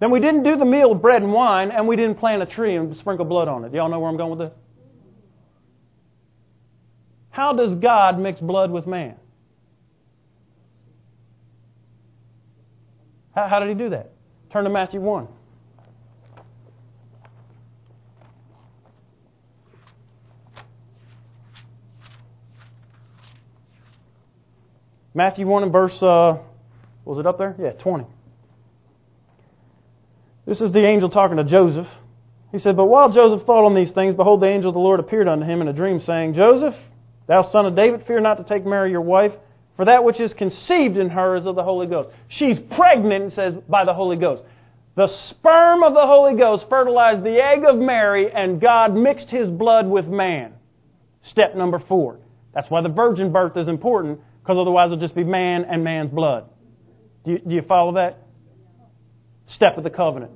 Then 0.00 0.10
we 0.10 0.20
didn't 0.20 0.42
do 0.44 0.56
the 0.56 0.64
meal 0.64 0.92
of 0.92 1.02
bread 1.02 1.22
and 1.22 1.32
wine, 1.32 1.70
and 1.70 1.88
we 1.88 1.96
didn't 1.96 2.16
plant 2.16 2.42
a 2.42 2.46
tree 2.46 2.76
and 2.76 2.96
sprinkle 2.96 3.24
blood 3.24 3.48
on 3.48 3.64
it. 3.64 3.74
Y'all 3.74 3.90
know 3.90 3.98
where 3.98 4.10
I'm 4.10 4.16
going 4.16 4.38
with 4.38 4.50
this? 4.50 4.58
How 7.30 7.52
does 7.52 7.74
God 7.74 8.18
mix 8.18 8.40
blood 8.40 8.70
with 8.70 8.86
man? 8.86 9.16
How, 13.36 13.48
how 13.48 13.60
did 13.60 13.68
he 13.68 13.74
do 13.74 13.90
that? 13.90 14.10
Turn 14.50 14.64
to 14.64 14.70
Matthew 14.70 15.00
1. 15.00 15.28
Matthew 25.14 25.46
1 25.46 25.62
and 25.62 25.72
verse, 25.72 25.96
uh, 26.02 26.38
was 27.04 27.18
it 27.18 27.26
up 27.26 27.38
there? 27.38 27.54
Yeah, 27.58 27.72
20. 27.72 28.04
This 30.46 30.60
is 30.60 30.72
the 30.72 30.86
angel 30.86 31.08
talking 31.08 31.38
to 31.38 31.44
Joseph. 31.44 31.86
He 32.52 32.58
said, 32.58 32.76
But 32.76 32.86
while 32.86 33.12
Joseph 33.12 33.46
thought 33.46 33.64
on 33.64 33.74
these 33.74 33.92
things, 33.92 34.14
behold, 34.14 34.40
the 34.40 34.48
angel 34.48 34.70
of 34.70 34.74
the 34.74 34.80
Lord 34.80 35.00
appeared 35.00 35.26
unto 35.26 35.44
him 35.44 35.60
in 35.60 35.68
a 35.68 35.72
dream, 35.72 36.00
saying, 36.00 36.34
Joseph, 36.34 36.74
thou 37.26 37.48
son 37.50 37.66
of 37.66 37.74
David, 37.74 38.04
fear 38.06 38.20
not 38.20 38.36
to 38.36 38.44
take 38.44 38.64
Mary 38.66 38.90
your 38.90 39.00
wife, 39.00 39.32
for 39.76 39.84
that 39.84 40.04
which 40.04 40.20
is 40.20 40.32
conceived 40.32 40.96
in 40.96 41.10
her 41.10 41.36
is 41.36 41.46
of 41.46 41.54
the 41.54 41.62
Holy 41.62 41.86
Ghost. 41.86 42.08
She's 42.28 42.58
pregnant, 42.76 43.32
says, 43.34 43.54
by 43.68 43.84
the 43.84 43.92
Holy 43.92 44.16
Ghost. 44.16 44.42
The 44.96 45.08
sperm 45.28 45.82
of 45.82 45.92
the 45.92 46.06
Holy 46.06 46.38
Ghost 46.38 46.64
fertilized 46.70 47.22
the 47.22 47.42
egg 47.42 47.64
of 47.64 47.76
Mary, 47.76 48.32
and 48.32 48.60
God 48.60 48.94
mixed 48.94 49.28
his 49.28 49.50
blood 49.50 49.86
with 49.86 50.06
man. 50.06 50.54
Step 51.24 51.54
number 51.54 51.78
four. 51.86 52.18
That's 52.54 52.70
why 52.70 52.80
the 52.80 52.88
virgin 52.88 53.30
birth 53.30 53.58
is 53.58 53.68
important, 53.68 54.20
because 54.40 54.56
otherwise 54.58 54.86
it'll 54.86 54.98
just 54.98 55.14
be 55.14 55.24
man 55.24 55.66
and 55.66 55.84
man's 55.84 56.10
blood. 56.10 56.48
Do 57.24 57.32
you, 57.32 57.38
do 57.40 57.54
you 57.54 57.62
follow 57.62 57.94
that? 57.94 58.22
Step 59.48 59.76
of 59.76 59.84
the 59.84 59.90
covenant. 59.90 60.32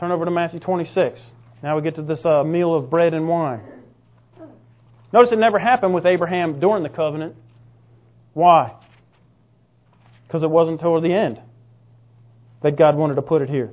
Turn 0.00 0.10
over 0.10 0.24
to 0.24 0.30
Matthew 0.30 0.60
26. 0.60 1.20
Now 1.62 1.76
we 1.76 1.82
get 1.82 1.96
to 1.96 2.02
this 2.02 2.24
uh, 2.24 2.42
meal 2.44 2.74
of 2.74 2.88
bread 2.88 3.12
and 3.12 3.28
wine. 3.28 3.60
Notice 5.12 5.32
it 5.32 5.38
never 5.38 5.58
happened 5.58 5.94
with 5.94 6.06
Abraham 6.06 6.60
during 6.60 6.82
the 6.82 6.88
covenant. 6.88 7.36
Why? 8.34 8.74
Because 10.26 10.42
it 10.42 10.50
wasn't 10.50 10.80
toward 10.80 11.04
the 11.04 11.12
end 11.12 11.40
that 12.62 12.76
God 12.76 12.96
wanted 12.96 13.14
to 13.14 13.22
put 13.22 13.42
it 13.42 13.48
here. 13.48 13.72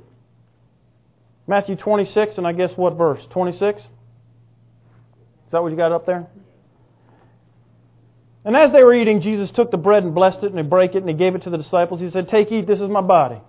Matthew 1.46 1.76
26, 1.76 2.38
and 2.38 2.46
I 2.46 2.52
guess 2.52 2.70
what 2.76 2.96
verse? 2.96 3.20
26? 3.30 3.80
Is 3.80 3.86
that 5.52 5.62
what 5.62 5.70
you 5.70 5.76
got 5.76 5.92
up 5.92 6.06
there? 6.06 6.26
And 8.44 8.56
as 8.56 8.72
they 8.72 8.82
were 8.82 8.94
eating, 8.94 9.20
Jesus 9.20 9.50
took 9.50 9.70
the 9.70 9.76
bread 9.76 10.04
and 10.04 10.14
blessed 10.14 10.38
it, 10.42 10.50
and 10.50 10.58
he 10.58 10.62
broke 10.62 10.94
it, 10.94 10.98
and 10.98 11.08
he 11.08 11.14
gave 11.14 11.34
it 11.34 11.42
to 11.44 11.50
the 11.50 11.56
disciples. 11.56 12.00
He 12.00 12.10
said, 12.10 12.28
Take, 12.28 12.52
eat, 12.52 12.66
this 12.66 12.80
is 12.80 12.88
my 12.88 13.00
body. 13.00 13.40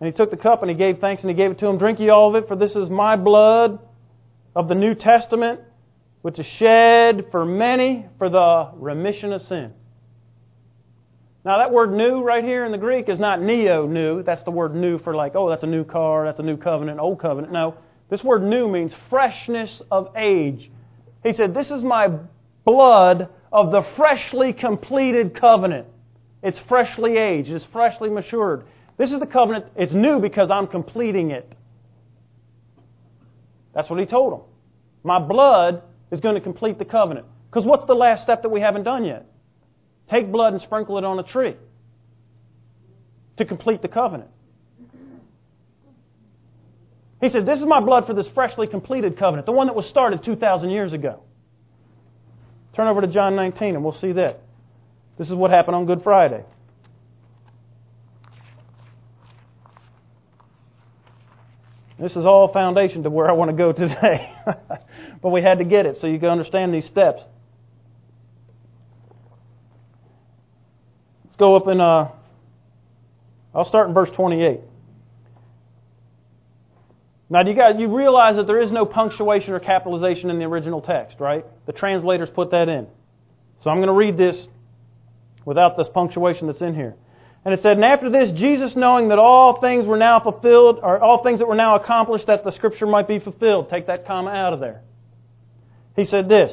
And 0.00 0.12
he 0.12 0.16
took 0.16 0.30
the 0.30 0.36
cup, 0.36 0.62
and 0.62 0.70
he 0.70 0.76
gave 0.76 0.98
thanks, 0.98 1.22
and 1.22 1.30
he 1.30 1.36
gave 1.36 1.50
it 1.50 1.58
to 1.60 1.66
them. 1.66 1.78
Drink 1.78 1.98
ye 1.98 2.08
all 2.08 2.34
of 2.34 2.42
it, 2.42 2.48
for 2.48 2.56
this 2.56 2.72
is 2.72 2.88
my 2.88 3.16
blood 3.16 3.78
of 4.54 4.68
the 4.68 4.74
New 4.74 4.94
Testament, 4.94 5.60
which 6.24 6.38
is 6.38 6.46
shed 6.58 7.26
for 7.30 7.44
many 7.44 8.06
for 8.16 8.30
the 8.30 8.70
remission 8.76 9.30
of 9.30 9.42
sin. 9.42 9.70
Now, 11.44 11.58
that 11.58 11.70
word 11.70 11.92
new 11.92 12.22
right 12.22 12.42
here 12.42 12.64
in 12.64 12.72
the 12.72 12.78
Greek 12.78 13.10
is 13.10 13.18
not 13.18 13.42
neo 13.42 13.86
new. 13.86 14.22
That's 14.22 14.42
the 14.44 14.50
word 14.50 14.74
new 14.74 14.98
for 15.00 15.14
like, 15.14 15.34
oh, 15.34 15.50
that's 15.50 15.64
a 15.64 15.66
new 15.66 15.84
car, 15.84 16.24
that's 16.24 16.38
a 16.38 16.42
new 16.42 16.56
covenant, 16.56 16.98
old 16.98 17.20
covenant. 17.20 17.52
No. 17.52 17.74
This 18.08 18.24
word 18.24 18.42
new 18.42 18.66
means 18.68 18.90
freshness 19.10 19.82
of 19.90 20.16
age. 20.16 20.70
He 21.22 21.34
said, 21.34 21.52
This 21.52 21.70
is 21.70 21.84
my 21.84 22.08
blood 22.64 23.28
of 23.52 23.70
the 23.70 23.82
freshly 23.94 24.54
completed 24.54 25.38
covenant. 25.38 25.86
It's 26.42 26.58
freshly 26.70 27.18
aged, 27.18 27.50
it's 27.50 27.66
freshly 27.70 28.08
matured. 28.08 28.64
This 28.96 29.10
is 29.10 29.20
the 29.20 29.26
covenant, 29.26 29.66
it's 29.76 29.92
new 29.92 30.20
because 30.20 30.50
I'm 30.50 30.68
completing 30.68 31.32
it. 31.32 31.54
That's 33.74 33.90
what 33.90 34.00
he 34.00 34.06
told 34.06 34.32
them. 34.32 34.40
My 35.02 35.18
blood 35.18 35.82
is 36.14 36.20
going 36.20 36.36
to 36.36 36.40
complete 36.40 36.78
the 36.78 36.84
covenant. 36.84 37.26
Because 37.50 37.66
what's 37.66 37.84
the 37.86 37.94
last 37.94 38.22
step 38.22 38.42
that 38.42 38.48
we 38.48 38.60
haven't 38.60 38.84
done 38.84 39.04
yet? 39.04 39.26
Take 40.08 40.32
blood 40.32 40.52
and 40.52 40.62
sprinkle 40.62 40.96
it 40.96 41.04
on 41.04 41.18
a 41.18 41.22
tree 41.22 41.56
to 43.36 43.44
complete 43.44 43.82
the 43.82 43.88
covenant. 43.88 44.30
He 47.20 47.28
said, 47.28 47.46
This 47.46 47.58
is 47.58 47.66
my 47.66 47.80
blood 47.80 48.06
for 48.06 48.14
this 48.14 48.28
freshly 48.34 48.66
completed 48.66 49.18
covenant, 49.18 49.46
the 49.46 49.52
one 49.52 49.66
that 49.66 49.76
was 49.76 49.86
started 49.86 50.24
2,000 50.24 50.70
years 50.70 50.92
ago. 50.92 51.20
Turn 52.76 52.86
over 52.86 53.00
to 53.00 53.06
John 53.06 53.36
19 53.36 53.74
and 53.74 53.84
we'll 53.84 53.98
see 54.00 54.12
that. 54.12 54.40
This 55.18 55.28
is 55.28 55.34
what 55.34 55.50
happened 55.50 55.76
on 55.76 55.86
Good 55.86 56.02
Friday. 56.02 56.44
This 62.04 62.16
is 62.16 62.26
all 62.26 62.52
foundation 62.52 63.02
to 63.04 63.08
where 63.08 63.30
I 63.30 63.32
want 63.32 63.50
to 63.50 63.56
go 63.56 63.72
today. 63.72 64.30
but 65.22 65.30
we 65.30 65.40
had 65.40 65.56
to 65.56 65.64
get 65.64 65.86
it 65.86 65.96
so 66.02 66.06
you 66.06 66.18
can 66.18 66.28
understand 66.28 66.74
these 66.74 66.84
steps. 66.84 67.22
Let's 71.24 71.36
go 71.38 71.56
up 71.56 71.66
in, 71.66 71.80
uh, 71.80 72.10
I'll 73.54 73.66
start 73.66 73.88
in 73.88 73.94
verse 73.94 74.10
28. 74.14 74.60
Now, 77.30 77.40
you, 77.40 77.56
got, 77.56 77.80
you 77.80 77.96
realize 77.96 78.36
that 78.36 78.46
there 78.46 78.60
is 78.60 78.70
no 78.70 78.84
punctuation 78.84 79.54
or 79.54 79.60
capitalization 79.60 80.28
in 80.28 80.38
the 80.38 80.44
original 80.44 80.82
text, 80.82 81.20
right? 81.20 81.46
The 81.64 81.72
translators 81.72 82.28
put 82.34 82.50
that 82.50 82.68
in. 82.68 82.86
So 83.62 83.70
I'm 83.70 83.78
going 83.78 83.88
to 83.88 83.94
read 83.94 84.18
this 84.18 84.36
without 85.46 85.78
this 85.78 85.86
punctuation 85.94 86.48
that's 86.48 86.60
in 86.60 86.74
here. 86.74 86.96
And 87.44 87.52
it 87.52 87.60
said, 87.60 87.72
And 87.72 87.84
after 87.84 88.08
this, 88.10 88.30
Jesus, 88.38 88.74
knowing 88.74 89.08
that 89.08 89.18
all 89.18 89.60
things 89.60 89.86
were 89.86 89.98
now 89.98 90.20
fulfilled, 90.20 90.78
or 90.82 90.98
all 90.98 91.22
things 91.22 91.40
that 91.40 91.46
were 91.46 91.54
now 91.54 91.76
accomplished, 91.76 92.26
that 92.26 92.42
the 92.42 92.52
scripture 92.52 92.86
might 92.86 93.06
be 93.06 93.18
fulfilled. 93.18 93.68
Take 93.68 93.86
that 93.88 94.06
comma 94.06 94.30
out 94.30 94.52
of 94.54 94.60
there. 94.60 94.80
He 95.94 96.04
said 96.04 96.28
this, 96.28 96.50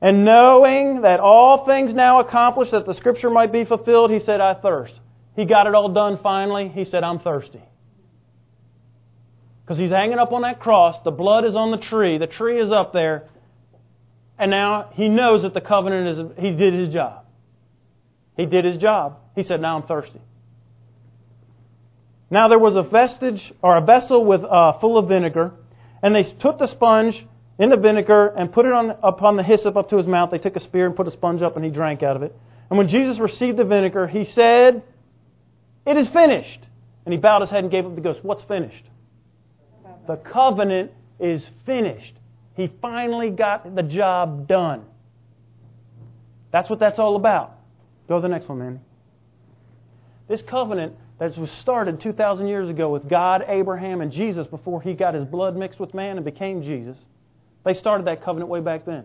And 0.00 0.24
knowing 0.24 1.02
that 1.02 1.18
all 1.18 1.66
things 1.66 1.92
now 1.92 2.20
accomplished, 2.20 2.70
that 2.70 2.86
the 2.86 2.94
scripture 2.94 3.30
might 3.30 3.52
be 3.52 3.64
fulfilled, 3.64 4.10
he 4.10 4.20
said, 4.20 4.40
I 4.40 4.54
thirst. 4.54 4.94
He 5.34 5.44
got 5.44 5.66
it 5.66 5.74
all 5.74 5.92
done 5.92 6.18
finally. 6.22 6.68
He 6.68 6.84
said, 6.84 7.02
I'm 7.02 7.18
thirsty. 7.18 7.62
Because 9.64 9.78
he's 9.78 9.90
hanging 9.90 10.18
up 10.18 10.32
on 10.32 10.42
that 10.42 10.60
cross. 10.60 10.96
The 11.04 11.10
blood 11.10 11.44
is 11.44 11.54
on 11.54 11.70
the 11.70 11.78
tree. 11.78 12.18
The 12.18 12.26
tree 12.26 12.60
is 12.60 12.70
up 12.70 12.92
there. 12.92 13.28
And 14.38 14.50
now 14.50 14.90
he 14.92 15.08
knows 15.08 15.42
that 15.42 15.54
the 15.54 15.60
covenant 15.60 16.08
is, 16.08 16.38
he 16.38 16.56
did 16.56 16.74
his 16.74 16.92
job. 16.92 17.21
He 18.36 18.46
did 18.46 18.64
his 18.64 18.78
job. 18.78 19.18
He 19.34 19.42
said, 19.42 19.60
Now 19.60 19.76
I'm 19.76 19.86
thirsty. 19.86 20.20
Now 22.30 22.48
there 22.48 22.58
was 22.58 22.76
a 22.76 22.82
vestige, 22.82 23.52
or 23.62 23.76
a 23.76 23.84
vessel 23.84 24.24
with, 24.24 24.42
uh, 24.42 24.78
full 24.80 24.96
of 24.96 25.08
vinegar, 25.08 25.52
and 26.02 26.14
they 26.14 26.24
put 26.40 26.58
the 26.58 26.66
sponge 26.66 27.14
in 27.58 27.68
the 27.68 27.76
vinegar 27.76 28.28
and 28.28 28.50
put 28.50 28.64
it 28.64 28.72
on, 28.72 28.96
upon 29.02 29.36
the 29.36 29.42
hyssop 29.42 29.76
up 29.76 29.90
to 29.90 29.98
his 29.98 30.06
mouth. 30.06 30.30
They 30.30 30.38
took 30.38 30.56
a 30.56 30.60
spear 30.60 30.86
and 30.86 30.96
put 30.96 31.06
a 31.06 31.10
sponge 31.10 31.42
up, 31.42 31.56
and 31.56 31.64
he 31.64 31.70
drank 31.70 32.02
out 32.02 32.16
of 32.16 32.22
it. 32.22 32.34
And 32.70 32.78
when 32.78 32.88
Jesus 32.88 33.20
received 33.20 33.58
the 33.58 33.64
vinegar, 33.64 34.06
he 34.06 34.24
said, 34.24 34.82
It 35.86 35.96
is 35.96 36.08
finished. 36.08 36.60
And 37.04 37.12
he 37.12 37.18
bowed 37.18 37.40
his 37.42 37.50
head 37.50 37.64
and 37.64 37.70
gave 37.70 37.84
up 37.84 37.94
the 37.94 38.00
ghost. 38.00 38.20
What's 38.22 38.44
finished? 38.44 38.84
The 40.06 40.16
covenant 40.16 40.92
is 41.20 41.44
finished. 41.66 42.14
He 42.54 42.70
finally 42.80 43.30
got 43.30 43.74
the 43.74 43.82
job 43.82 44.48
done. 44.48 44.84
That's 46.50 46.70
what 46.70 46.78
that's 46.78 46.98
all 46.98 47.16
about. 47.16 47.52
Go 48.08 48.16
to 48.16 48.22
the 48.22 48.28
next 48.28 48.48
one, 48.48 48.58
Manny. 48.58 48.78
This 50.28 50.42
covenant 50.48 50.94
that 51.18 51.36
was 51.36 51.50
started 51.60 52.00
2,000 52.00 52.48
years 52.48 52.68
ago 52.68 52.90
with 52.90 53.08
God, 53.08 53.44
Abraham, 53.46 54.00
and 54.00 54.10
Jesus 54.10 54.46
before 54.46 54.82
he 54.82 54.94
got 54.94 55.14
his 55.14 55.24
blood 55.24 55.56
mixed 55.56 55.78
with 55.78 55.94
man 55.94 56.16
and 56.16 56.24
became 56.24 56.62
Jesus, 56.62 56.96
they 57.64 57.74
started 57.74 58.06
that 58.06 58.24
covenant 58.24 58.50
way 58.50 58.60
back 58.60 58.84
then. 58.84 59.04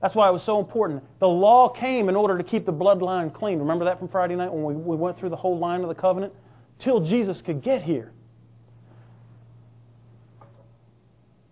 That's 0.00 0.14
why 0.14 0.28
it 0.28 0.32
was 0.32 0.44
so 0.44 0.60
important. 0.60 1.02
The 1.18 1.26
law 1.26 1.70
came 1.70 2.08
in 2.08 2.16
order 2.16 2.36
to 2.36 2.44
keep 2.44 2.66
the 2.66 2.72
bloodline 2.72 3.32
clean. 3.32 3.58
Remember 3.58 3.86
that 3.86 3.98
from 3.98 4.08
Friday 4.08 4.36
night 4.36 4.52
when 4.52 4.62
we, 4.62 4.74
we 4.74 4.96
went 4.96 5.18
through 5.18 5.30
the 5.30 5.36
whole 5.36 5.58
line 5.58 5.80
of 5.80 5.88
the 5.88 5.94
covenant? 5.94 6.34
Till 6.80 7.00
Jesus 7.00 7.40
could 7.44 7.62
get 7.62 7.82
here. 7.82 8.12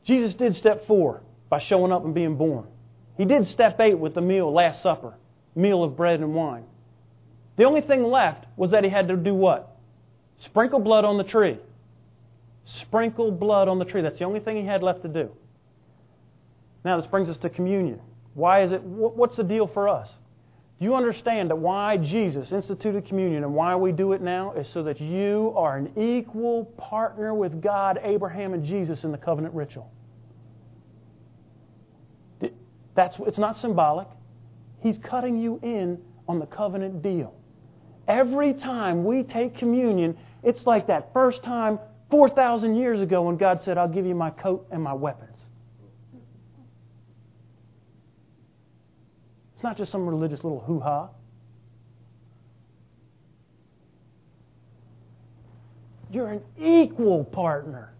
Jesus 0.04 0.34
did 0.34 0.54
step 0.56 0.86
four 0.86 1.22
by 1.48 1.62
showing 1.66 1.92
up 1.92 2.04
and 2.04 2.14
being 2.14 2.36
born. 2.36 2.66
He 3.16 3.24
did 3.24 3.46
step 3.48 3.80
eight 3.80 3.98
with 3.98 4.14
the 4.14 4.20
meal, 4.20 4.52
Last 4.52 4.82
Supper, 4.82 5.14
meal 5.54 5.84
of 5.84 5.96
bread 5.96 6.20
and 6.20 6.34
wine. 6.34 6.64
The 7.56 7.64
only 7.64 7.82
thing 7.82 8.04
left 8.04 8.46
was 8.56 8.70
that 8.70 8.84
he 8.84 8.90
had 8.90 9.08
to 9.08 9.16
do 9.16 9.34
what? 9.34 9.76
Sprinkle 10.44 10.80
blood 10.80 11.04
on 11.04 11.18
the 11.18 11.24
tree. 11.24 11.58
Sprinkle 12.82 13.30
blood 13.30 13.68
on 13.68 13.78
the 13.78 13.84
tree. 13.84 14.02
That's 14.02 14.18
the 14.18 14.24
only 14.24 14.40
thing 14.40 14.56
he 14.56 14.66
had 14.66 14.82
left 14.82 15.02
to 15.02 15.08
do. 15.08 15.30
Now, 16.84 17.00
this 17.00 17.06
brings 17.06 17.28
us 17.28 17.36
to 17.38 17.50
communion. 17.50 18.00
Why 18.34 18.62
is 18.62 18.72
it, 18.72 18.82
what's 18.82 19.36
the 19.36 19.44
deal 19.44 19.68
for 19.72 19.88
us? 19.88 20.08
Do 20.78 20.86
you 20.86 20.96
understand 20.96 21.50
that 21.50 21.56
why 21.56 21.96
Jesus 21.96 22.50
instituted 22.50 23.06
communion 23.06 23.44
and 23.44 23.54
why 23.54 23.76
we 23.76 23.92
do 23.92 24.12
it 24.14 24.20
now 24.20 24.52
is 24.54 24.68
so 24.72 24.82
that 24.82 25.00
you 25.00 25.52
are 25.54 25.76
an 25.76 25.92
equal 25.96 26.64
partner 26.76 27.34
with 27.34 27.62
God, 27.62 28.00
Abraham, 28.02 28.52
and 28.52 28.64
Jesus 28.64 29.04
in 29.04 29.12
the 29.12 29.18
covenant 29.18 29.54
ritual. 29.54 29.92
That's, 32.96 33.14
it's 33.20 33.38
not 33.38 33.56
symbolic. 33.56 34.08
He's 34.82 34.98
cutting 34.98 35.38
you 35.38 35.60
in 35.62 35.98
on 36.28 36.38
the 36.38 36.46
covenant 36.46 37.02
deal. 37.02 37.34
Every 38.08 38.52
time 38.52 39.04
we 39.04 39.22
take 39.22 39.56
communion, 39.56 40.16
it's 40.42 40.66
like 40.66 40.88
that 40.88 41.12
first 41.12 41.42
time 41.44 41.78
4,000 42.10 42.74
years 42.74 43.00
ago 43.00 43.22
when 43.22 43.36
God 43.36 43.60
said, 43.64 43.78
I'll 43.78 43.88
give 43.88 44.04
you 44.04 44.14
my 44.14 44.30
coat 44.30 44.66
and 44.70 44.82
my 44.82 44.92
weapons. 44.92 45.38
It's 49.54 49.62
not 49.62 49.76
just 49.76 49.92
some 49.92 50.08
religious 50.08 50.42
little 50.42 50.60
hoo 50.60 50.80
ha. 50.80 51.08
You're 56.10 56.28
an 56.28 56.42
equal 56.58 57.24
partner. 57.24 57.94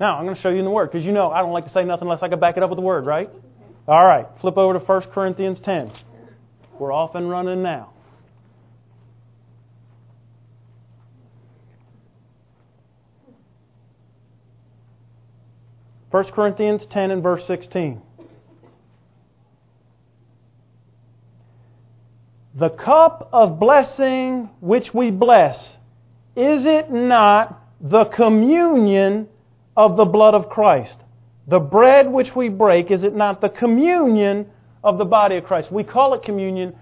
Now, 0.00 0.16
I'm 0.16 0.24
going 0.24 0.36
to 0.36 0.42
show 0.42 0.50
you 0.50 0.58
in 0.58 0.64
the 0.64 0.70
Word 0.70 0.90
because 0.92 1.04
you 1.04 1.12
know 1.12 1.30
I 1.30 1.40
don't 1.40 1.52
like 1.52 1.64
to 1.64 1.70
say 1.70 1.84
nothing 1.84 2.02
unless 2.06 2.22
I 2.22 2.28
can 2.28 2.38
back 2.38 2.56
it 2.56 2.62
up 2.62 2.70
with 2.70 2.76
the 2.76 2.84
Word, 2.84 3.04
right? 3.04 3.28
All 3.86 4.04
right, 4.04 4.26
flip 4.40 4.56
over 4.56 4.78
to 4.78 4.84
1 4.84 5.02
Corinthians 5.12 5.58
10. 5.64 5.92
We're 6.78 6.92
off 6.92 7.14
and 7.14 7.28
running 7.28 7.62
now. 7.62 7.92
1 16.10 16.24
Corinthians 16.32 16.82
10 16.90 17.10
and 17.10 17.22
verse 17.22 17.42
16. 17.46 18.00
The 22.54 22.70
cup 22.70 23.28
of 23.32 23.60
blessing 23.60 24.48
which 24.60 24.88
we 24.94 25.10
bless, 25.10 25.56
is 26.34 26.64
it 26.64 26.90
not 26.90 27.62
the 27.80 28.06
communion 28.06 29.28
of 29.78 29.96
the 29.96 30.04
blood 30.04 30.34
of 30.34 30.50
Christ? 30.50 30.96
The 31.46 31.60
bread 31.60 32.10
which 32.10 32.34
we 32.36 32.50
break, 32.50 32.90
is 32.90 33.04
it 33.04 33.14
not 33.14 33.40
the 33.40 33.48
communion 33.48 34.50
of 34.84 34.98
the 34.98 35.04
body 35.04 35.36
of 35.36 35.44
Christ? 35.44 35.72
We 35.72 35.84
call 35.84 36.12
it 36.12 36.22
communion. 36.22 36.74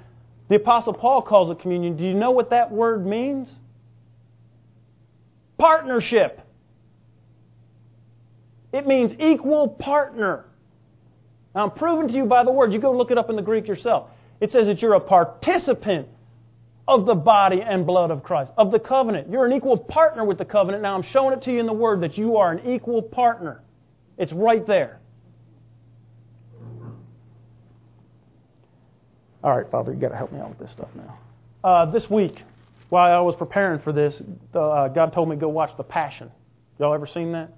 The 0.48 0.56
Apostle 0.56 0.94
Paul 0.94 1.22
calls 1.22 1.50
it 1.50 1.60
communion. 1.60 1.96
Do 1.96 2.02
you 2.02 2.14
know 2.14 2.30
what 2.32 2.50
that 2.50 2.72
word 2.72 3.06
means? 3.06 3.48
Partnership. 5.58 6.40
It 8.72 8.86
means 8.86 9.12
equal 9.20 9.68
partner. 9.68 10.46
Now, 11.54 11.64
I'm 11.64 11.70
proving 11.70 12.08
to 12.08 12.14
you 12.14 12.24
by 12.24 12.44
the 12.44 12.50
word. 12.50 12.72
You 12.72 12.80
go 12.80 12.96
look 12.96 13.10
it 13.10 13.18
up 13.18 13.30
in 13.30 13.36
the 13.36 13.42
Greek 13.42 13.68
yourself. 13.68 14.08
It 14.40 14.52
says 14.52 14.66
that 14.66 14.80
you're 14.80 14.94
a 14.94 15.00
participant 15.00 16.08
of 16.88 17.04
the 17.04 17.14
body 17.14 17.60
and 17.62 17.84
blood 17.86 18.10
of 18.10 18.22
Christ, 18.22 18.52
of 18.56 18.70
the 18.70 18.78
covenant. 18.78 19.28
You're 19.30 19.46
an 19.46 19.52
equal 19.52 19.76
partner 19.76 20.24
with 20.24 20.38
the 20.38 20.44
covenant. 20.44 20.82
Now, 20.82 20.94
I'm 20.94 21.04
showing 21.12 21.36
it 21.36 21.42
to 21.44 21.52
you 21.52 21.58
in 21.58 21.66
the 21.66 21.72
word 21.72 22.02
that 22.02 22.16
you 22.16 22.36
are 22.36 22.52
an 22.52 22.72
equal 22.72 23.02
partner. 23.02 23.62
It's 24.18 24.32
right 24.32 24.64
there. 24.66 25.00
All 29.42 29.56
right, 29.56 29.70
Father, 29.70 29.92
you 29.92 30.00
got 30.00 30.08
to 30.08 30.16
help 30.16 30.32
me 30.32 30.40
out 30.40 30.50
with 30.50 30.58
this 30.58 30.70
stuff 30.72 30.88
now. 30.96 31.18
Uh, 31.62 31.90
this 31.90 32.04
week, 32.10 32.34
while 32.88 33.12
I 33.12 33.20
was 33.20 33.34
preparing 33.36 33.80
for 33.80 33.92
this, 33.92 34.20
uh, 34.54 34.88
God 34.88 35.12
told 35.12 35.28
me 35.28 35.36
to 35.36 35.40
go 35.40 35.48
watch 35.48 35.70
The 35.76 35.84
Passion. 35.84 36.30
Y'all 36.78 36.94
ever 36.94 37.06
seen 37.06 37.32
that? 37.32 37.52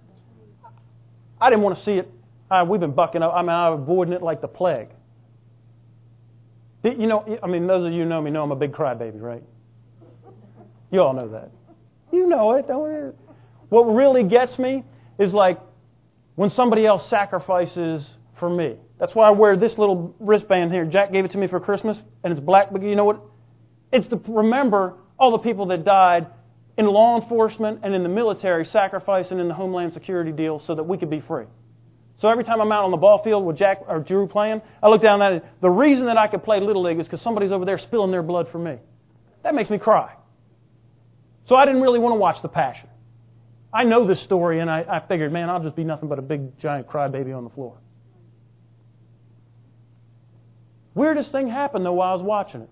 I 1.41 1.51
didn't 1.51 1.63
want 1.63 1.79
to 1.79 1.85
see 1.85 1.93
it. 1.93 2.11
Uh, 2.51 2.65
we've 2.69 2.81
been 2.81 2.93
bucking 2.93 3.23
up. 3.23 3.33
I 3.35 3.43
mean, 3.43 3.51
I'm 3.51 3.75
avoiding 3.75 4.15
it 4.15 4.23
like 4.23 4.41
the 4.41 4.49
plague. 4.49 4.89
You 6.85 7.07
know, 7.07 7.39
I 7.43 7.47
mean, 7.47 7.67
those 7.67 7.87
of 7.87 7.93
you 7.93 8.03
who 8.03 8.09
know 8.09 8.21
me 8.23 8.31
know 8.31 8.43
I'm 8.43 8.53
a 8.53 8.57
big 8.57 8.73
crybaby, 8.73 9.21
right? 9.21 9.43
You 10.91 11.03
all 11.03 11.13
know 11.13 11.29
that. 11.29 11.51
You 12.13 12.27
know 12.27 12.53
it, 12.53 12.69
don't 12.69 12.91
you? 12.91 13.15
What 13.69 13.83
really 13.83 14.25
gets 14.25 14.59
me 14.59 14.85
is 15.19 15.33
like 15.33 15.59
when 16.37 16.51
somebody 16.51 16.87
else 16.87 17.09
sacrifices 17.11 18.09
for 18.39 18.49
me. 18.49 18.77
That's 18.99 19.15
why 19.15 19.29
I 19.29 19.31
wear 19.31 19.57
this 19.57 19.73
little 19.77 20.15
wristband 20.19 20.73
here. 20.73 20.85
Jack 20.85 21.13
gave 21.13 21.25
it 21.25 21.33
to 21.33 21.39
me 21.39 21.49
for 21.49 21.61
Christmas, 21.61 21.97
and 22.25 22.33
it's 22.33 22.41
black, 22.41 22.73
but 22.73 22.83
you 22.83 22.95
know 22.97 23.05
what? 23.05 23.21
It's 23.93 24.09
to 24.09 24.21
remember 24.29 24.95
all 25.19 25.33
the 25.33 25.39
people 25.39 25.67
that 25.67 25.85
died 25.85 26.27
in 26.77 26.87
law 26.87 27.21
enforcement 27.21 27.81
and 27.83 27.95
in 27.95 28.03
the 28.03 28.09
military 28.09 28.65
sacrificing 28.65 29.41
in 29.41 29.49
the 29.49 29.55
Homeland 29.55 29.93
Security 29.93 30.31
deal 30.31 30.63
so 30.67 30.75
that 30.75 30.85
we 30.85 30.97
could 30.97 31.11
be 31.11 31.21
free. 31.21 31.47
So 32.21 32.29
every 32.29 32.43
time 32.43 32.61
I'm 32.61 32.73
out 32.73 32.85
on 32.85 32.91
the 32.91 32.97
ball 32.97 33.23
field 33.23 33.47
with 33.47 33.57
Jack 33.57 33.83
or 33.87 34.01
Drew 34.01 34.27
playing, 34.27 34.61
I 34.83 34.89
look 34.89 35.01
down 35.01 35.23
at 35.23 35.35
it. 35.35 35.45
The 35.63 35.71
reason 35.71 36.07
that 36.07 36.19
I 36.19 36.27
could 36.27 36.43
play 36.43 36.61
Little 36.61 36.83
League 36.83 36.99
is 36.99 37.07
because 37.07 37.23
somebody's 37.23 37.53
over 37.53 37.65
there 37.65 37.79
spilling 37.79 38.11
their 38.11 38.25
blood 38.25 38.49
for 38.51 38.59
me. 38.59 38.77
That 39.45 39.55
makes 39.55 39.71
me 39.71 39.79
cry. 39.79 40.15
So 41.47 41.55
I 41.55 41.65
didn't 41.65 41.81
really 41.81 42.01
want 42.01 42.15
to 42.15 42.19
watch 42.19 42.43
The 42.43 42.49
Passion. 42.49 42.89
I 43.73 43.85
know 43.85 44.07
this 44.07 44.23
story, 44.25 44.61
and 44.61 44.69
I, 44.69 44.81
I 44.81 45.07
figured, 45.07 45.33
man, 45.33 45.49
I'll 45.49 45.63
just 45.63 45.77
be 45.77 45.85
nothing 45.85 46.09
but 46.09 46.19
a 46.19 46.23
big, 46.23 46.59
giant 46.59 46.89
crybaby 46.89 47.37
on 47.37 47.45
the 47.45 47.51
floor. 47.51 47.77
Weirdest 50.95 51.31
thing 51.31 51.49
happened, 51.49 51.87
though, 51.87 51.93
while 51.93 52.11
I 52.11 52.15
was 52.15 52.23
watching 52.23 52.63
it. 52.63 52.71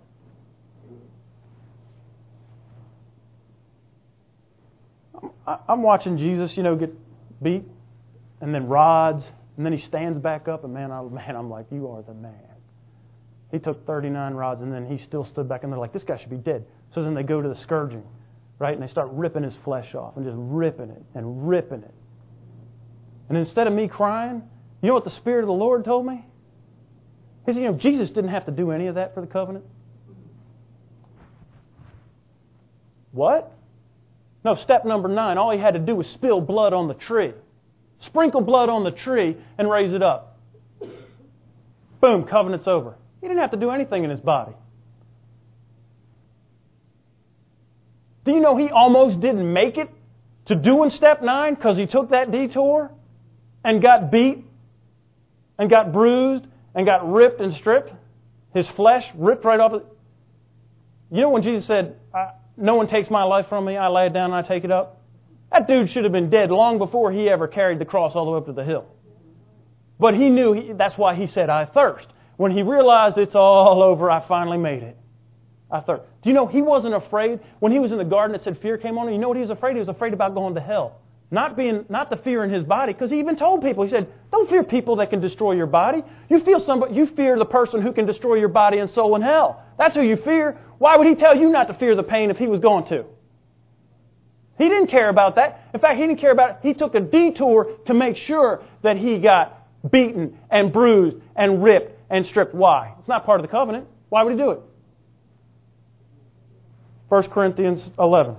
I'm 5.69 5.83
watching 5.83 6.19
Jesus, 6.19 6.53
you 6.57 6.65
know, 6.65 6.75
get 6.75 6.93
beat 7.41 7.63
and 8.40 8.55
then 8.55 8.68
rods, 8.68 9.25
and 9.57 9.64
then 9.64 9.72
he 9.72 9.81
stands 9.87 10.18
back 10.18 10.49
up, 10.49 10.64
and 10.64 10.72
man, 10.72 10.90
I, 10.90 11.03
man, 11.11 11.37
I'm 11.37 11.51
like, 11.51 11.66
you 11.70 11.88
are 11.88 12.03
the 12.03 12.14
man. 12.14 12.33
He 13.51 13.59
took 13.59 13.87
39 13.87 14.35
rods, 14.35 14.61
and 14.61 14.72
then 14.72 14.87
he 14.87 14.99
still 14.99 15.25
stood 15.25 15.49
back, 15.49 15.62
and 15.62 15.72
they're 15.72 15.79
like, 15.79 15.92
this 15.92 16.05
guy 16.05 16.18
should 16.18 16.31
be 16.31 16.37
dead. 16.37 16.64
So 16.94 17.03
then 17.03 17.14
they 17.14 17.22
go 17.22 17.40
to 17.40 17.49
the 17.49 17.57
scourging, 17.57 18.03
right, 18.59 18.75
and 18.75 18.83
they 18.83 18.90
start 18.90 19.09
ripping 19.12 19.42
his 19.42 19.55
flesh 19.64 19.94
off 19.94 20.16
and 20.16 20.25
just 20.25 20.37
ripping 20.38 20.90
it 20.90 21.03
and 21.14 21.49
ripping 21.49 21.83
it. 21.83 21.94
And 23.29 23.38
instead 23.38 23.66
of 23.66 23.72
me 23.72 23.88
crying, 23.88 24.42
you 24.83 24.88
know 24.88 24.94
what 24.94 25.05
the 25.05 25.11
Spirit 25.11 25.42
of 25.42 25.49
the 25.49 25.53
Lord 25.53 25.85
told 25.85 26.07
me? 26.07 26.25
He 27.44 27.53
said, 27.53 27.62
you 27.62 27.70
know, 27.70 27.79
Jesus 27.79 28.09
didn't 28.09 28.31
have 28.31 28.46
to 28.46 28.53
do 28.53 28.72
any 28.72 28.88
of 28.88 28.96
that 28.96 29.14
for 29.14 29.20
the 29.20 29.27
covenant. 29.27 29.64
What? 33.12 33.53
No, 34.44 34.57
step 34.62 34.85
number 34.85 35.09
nine, 35.09 35.38
all 35.38 35.51
he 35.51 35.59
had 35.59 35.75
to 35.75 35.81
do 35.81 35.96
was 35.96 36.07
spill 36.09 36.40
blood 36.40 36.72
on 36.72 36.88
the 36.88 36.94
tree. 36.94 37.33
Sprinkle 38.01 38.43
blood 38.43 38.69
on 38.69 38.85
the 38.85 38.91
tree 38.91 39.37
and 39.59 39.71
raise 39.71 39.93
it 39.93 40.03
up. 40.03 40.39
Boom, 42.01 42.25
covenant's 42.25 42.69
over. 42.69 42.95
He 43.21 43.27
didn't 43.27 43.41
have 43.41 43.53
to 43.53 43.57
do 43.57 43.71
anything 43.71 44.05
in 44.05 44.11
his 44.11 44.21
body. 44.21 44.53
Do 48.25 48.33
you 48.33 48.41
know 48.41 48.57
he 48.57 48.69
almost 48.71 49.21
didn't 49.21 49.51
make 49.53 49.79
it 49.79 49.89
to 50.47 50.57
doing 50.57 50.91
step 50.91 51.23
nine 51.23 51.55
because 51.55 51.77
he 51.77 51.87
took 51.87 52.11
that 52.11 52.31
detour 52.31 52.91
and 53.65 53.81
got 53.81 54.11
beat 54.11 54.45
and 55.59 55.71
got 55.71 55.93
bruised 55.93 56.45
and 56.75 56.85
got 56.85 57.11
ripped 57.11 57.41
and 57.41 57.55
stripped? 57.55 57.93
His 58.53 58.69
flesh 58.77 59.05
ripped 59.17 59.45
right 59.45 59.61
off. 59.61 59.83
You 61.11 61.21
know 61.21 61.31
when 61.31 61.43
Jesus 61.43 61.67
said, 61.67 61.97
no 62.57 62.75
one 62.75 62.89
takes 62.89 63.11
my 63.11 63.23
life 63.23 63.47
from 63.49 63.65
me. 63.65 63.77
I 63.77 63.89
lay 63.89 64.07
it 64.07 64.13
down 64.13 64.33
and 64.33 64.35
I 64.35 64.47
take 64.47 64.65
it 64.65 64.71
up. 64.71 64.96
That 65.57 65.69
dude 65.69 65.88
should 65.88 66.05
have 66.05 66.12
been 66.12 66.29
dead 66.29 66.51
long 66.51 66.77
before 66.77 67.11
he 67.11 67.31
ever 67.31 67.49
carried 67.49 67.79
the 67.79 67.87
cross 67.87 68.12
all 68.14 68.27
the 68.27 68.31
way 68.31 68.37
up 68.37 68.45
to 68.45 68.53
the 68.53 68.62
hill. 68.62 68.85
But 69.99 70.12
he 70.12 70.29
knew, 70.29 70.53
he, 70.53 70.73
that's 70.75 70.99
why 70.99 71.14
he 71.14 71.27
said, 71.27 71.49
I 71.49 71.64
thirst. 71.64 72.09
When 72.37 72.53
he 72.53 72.61
realized 72.61 73.16
it's 73.16 73.35
all 73.35 73.83
over, 73.83 74.11
I 74.11 74.29
finally 74.29 74.59
made 74.59 74.83
it. 74.83 74.99
I 75.71 75.81
thirst. 75.81 76.03
Do 76.23 76.29
you 76.29 76.35
know 76.35 76.47
he 76.47 76.61
wasn't 76.61 76.92
afraid? 76.92 77.40
When 77.61 77.73
he 77.73 77.79
was 77.79 77.90
in 77.90 77.97
the 77.97 78.05
garden, 78.05 78.37
it 78.37 78.42
said 78.42 78.59
fear 78.61 78.77
came 78.77 78.99
on 78.99 79.09
him. 79.09 79.14
You 79.14 79.19
know 79.19 79.29
what 79.29 79.38
he 79.38 79.40
was 79.40 79.49
afraid? 79.49 79.73
He 79.73 79.79
was 79.79 79.88
afraid 79.88 80.12
about 80.12 80.35
going 80.35 80.55
to 80.57 80.61
hell. 80.61 81.01
Not 81.31 81.57
being, 81.57 81.87
not 81.88 82.11
the 82.11 82.19
fear 82.19 82.45
in 82.45 82.51
his 82.51 82.62
body, 82.62 82.92
because 82.92 83.11
he 83.11 83.19
even 83.19 83.38
told 83.38 83.62
people, 83.62 83.83
he 83.83 83.89
said, 83.89 84.12
don't 84.31 84.51
fear 84.51 84.62
people 84.62 84.97
that 84.97 85.09
can 85.09 85.22
destroy 85.22 85.53
your 85.53 85.66
body. 85.66 86.03
You 86.28 86.45
feel 86.45 86.62
somebody, 86.66 86.95
you 86.95 87.07
fear 87.16 87.39
the 87.39 87.47
person 87.47 87.81
who 87.81 87.95
can 87.95 88.05
destroy 88.05 88.35
your 88.35 88.51
body 88.51 88.76
and 88.76 88.91
soul 88.91 89.16
in 89.16 89.22
hell. 89.22 89.64
That's 89.78 89.95
who 89.95 90.03
you 90.03 90.18
fear. 90.22 90.59
Why 90.76 90.99
would 90.99 91.07
he 91.07 91.14
tell 91.14 91.35
you 91.35 91.49
not 91.49 91.68
to 91.68 91.74
fear 91.78 91.97
the 91.97 92.03
pain 92.03 92.31
if 92.31 92.37
he 92.37 92.47
was 92.47 92.61
going 92.61 92.87
to? 92.89 93.07
He 94.59 94.69
didn't 94.69 94.89
care 94.89 95.09
about 95.09 95.37
that. 95.37 95.69
In 95.75 95.81
fact, 95.81 95.99
he 95.99 96.07
didn't 96.07 96.21
care 96.21 96.33
about 96.33 96.51
it. 96.51 96.57
He 96.63 96.75
took 96.75 96.95
a 96.95 97.01
detour 97.01 97.77
to 97.87 97.95
make 97.95 98.17
sure 98.17 98.63
that 98.83 98.97
he 98.97 99.19
got 99.19 99.67
beaten 99.91 100.39
and 100.51 100.73
bruised 100.73 101.19
and 101.37 101.63
ripped 101.63 101.99
and 102.11 102.25
stripped. 102.27 102.55
Why? 102.55 102.95
It's 102.99 103.09
not 103.09 103.27
part 103.27 103.41
of 103.41 103.47
the 103.47 103.51
covenant. 103.51 103.87
Why 104.09 104.23
would 104.23 104.33
he 104.33 104.39
do 104.39 104.51
it? 104.51 104.61
1 107.09 107.31
Corinthians 107.31 107.89
11. 107.99 108.37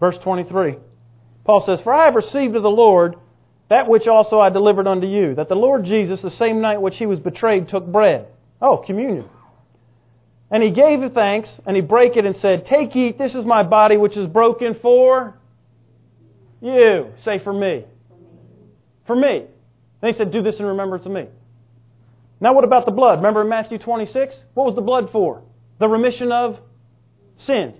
Verse 0.00 0.16
23. 0.22 0.76
Paul 1.44 1.62
says, 1.64 1.80
For 1.82 1.92
I 1.92 2.06
have 2.06 2.14
received 2.14 2.56
of 2.56 2.62
the 2.62 2.70
Lord 2.70 3.16
that 3.68 3.88
which 3.88 4.06
also 4.06 4.38
I 4.38 4.50
delivered 4.50 4.86
unto 4.86 5.06
you, 5.06 5.34
that 5.34 5.48
the 5.48 5.54
Lord 5.54 5.84
Jesus, 5.84 6.22
the 6.22 6.30
same 6.30 6.60
night 6.60 6.80
which 6.80 6.96
he 6.96 7.06
was 7.06 7.18
betrayed, 7.18 7.68
took 7.68 7.86
bread. 7.86 8.28
Oh, 8.60 8.82
communion. 8.84 9.28
And 10.50 10.62
he 10.62 10.70
gave 10.70 11.00
thanks, 11.12 11.48
and 11.66 11.76
he 11.76 11.82
brake 11.82 12.16
it 12.16 12.24
and 12.24 12.34
said, 12.36 12.66
Take, 12.66 12.96
eat, 12.96 13.18
this 13.18 13.34
is 13.34 13.44
my 13.44 13.62
body 13.62 13.96
which 13.96 14.16
is 14.16 14.26
broken 14.26 14.76
for 14.80 15.38
you. 16.60 17.12
Say 17.24 17.38
for 17.42 17.52
me. 17.52 17.84
For 19.06 19.14
me. 19.14 19.44
Then 20.00 20.12
he 20.12 20.16
said, 20.16 20.32
Do 20.32 20.42
this 20.42 20.58
in 20.58 20.64
remembrance 20.64 21.04
of 21.06 21.12
me. 21.12 21.26
Now, 22.40 22.54
what 22.54 22.64
about 22.64 22.86
the 22.86 22.92
blood? 22.92 23.18
Remember 23.18 23.42
in 23.42 23.48
Matthew 23.48 23.78
26? 23.78 24.34
What 24.54 24.64
was 24.64 24.74
the 24.74 24.80
blood 24.80 25.10
for? 25.12 25.42
The 25.80 25.88
remission 25.88 26.32
of 26.32 26.58
sins. 27.38 27.76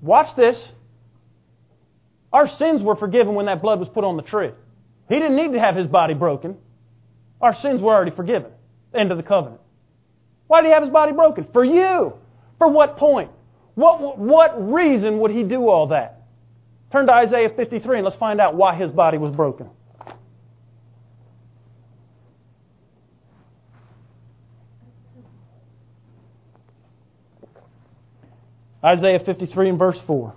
Watch 0.00 0.34
this. 0.36 0.56
Our 2.32 2.48
sins 2.58 2.82
were 2.82 2.96
forgiven 2.96 3.34
when 3.34 3.46
that 3.46 3.60
blood 3.60 3.80
was 3.80 3.88
put 3.88 4.04
on 4.04 4.16
the 4.16 4.22
tree. 4.22 4.50
He 5.08 5.14
didn't 5.16 5.36
need 5.36 5.52
to 5.52 5.60
have 5.60 5.76
his 5.76 5.86
body 5.86 6.14
broken. 6.14 6.56
Our 7.40 7.54
sins 7.60 7.80
were 7.80 7.92
already 7.92 8.14
forgiven. 8.14 8.50
End 8.94 9.10
of 9.10 9.16
the 9.16 9.22
covenant. 9.22 9.60
Why 10.50 10.62
did 10.62 10.66
he 10.66 10.72
have 10.72 10.82
his 10.82 10.90
body 10.90 11.12
broken? 11.12 11.46
For 11.52 11.64
you. 11.64 12.14
For 12.58 12.68
what 12.68 12.96
point? 12.96 13.30
What, 13.76 14.18
what 14.18 14.72
reason 14.72 15.20
would 15.20 15.30
he 15.30 15.44
do 15.44 15.68
all 15.68 15.86
that? 15.88 16.22
Turn 16.90 17.06
to 17.06 17.12
Isaiah 17.12 17.50
53 17.54 17.98
and 17.98 18.04
let's 18.04 18.16
find 18.16 18.40
out 18.40 18.56
why 18.56 18.74
his 18.74 18.90
body 18.90 19.16
was 19.16 19.32
broken. 19.32 19.70
Isaiah 28.82 29.20
53 29.24 29.68
and 29.68 29.78
verse 29.78 29.98
4. 30.04 30.34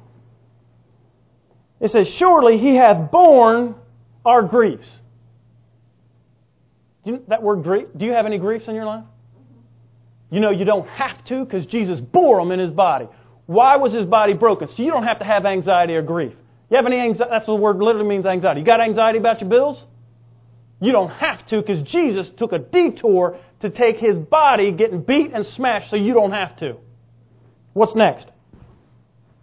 It 1.81 1.89
says, 1.89 2.07
Surely 2.19 2.59
he 2.59 2.75
hath 2.75 3.09
borne 3.09 3.73
our 4.23 4.43
griefs. 4.43 4.87
Do 7.03 7.13
you, 7.13 7.23
that 7.29 7.41
word 7.41 7.63
grief, 7.63 7.87
do 7.97 8.05
you 8.05 8.11
have 8.11 8.27
any 8.27 8.37
griefs 8.37 8.65
in 8.67 8.75
your 8.75 8.85
life? 8.85 9.05
You 10.33 10.39
know 10.39 10.49
you 10.49 10.65
don't 10.65 10.87
have 10.87 11.23
to 11.25 11.45
because 11.45 11.67
Jesus 11.67 11.99
bore 11.99 12.41
them 12.41 12.51
in 12.51 12.59
his 12.59 12.71
body. 12.71 13.07
Why 13.45 13.75
was 13.75 13.93
his 13.93 14.07
body 14.07 14.33
broken? 14.33 14.67
So 14.67 14.81
you 14.81 14.89
don't 14.89 15.03
have 15.03 15.19
to 15.19 15.25
have 15.25 15.45
anxiety 15.45 15.93
or 15.93 16.01
grief. 16.01 16.33
You 16.71 16.77
have 16.77 16.87
any 16.87 16.99
anxiety? 16.99 17.29
That's 17.29 17.47
what 17.47 17.57
the 17.57 17.61
word 17.61 17.77
literally 17.77 18.09
means 18.09 18.25
anxiety. 18.25 18.61
You 18.61 18.65
got 18.65 18.81
anxiety 18.81 19.19
about 19.19 19.41
your 19.41 19.49
bills? 19.51 19.83
You 20.81 20.91
don't 20.91 21.11
have 21.11 21.45
to 21.49 21.61
because 21.61 21.83
Jesus 21.87 22.27
took 22.39 22.51
a 22.51 22.57
detour 22.57 23.39
to 23.61 23.69
take 23.69 23.97
his 23.97 24.17
body 24.17 24.71
getting 24.71 25.03
beat 25.03 25.31
and 25.33 25.45
smashed 25.45 25.91
so 25.91 25.97
you 25.97 26.15
don't 26.15 26.31
have 26.31 26.57
to. 26.57 26.77
What's 27.73 27.95
next? 27.95 28.25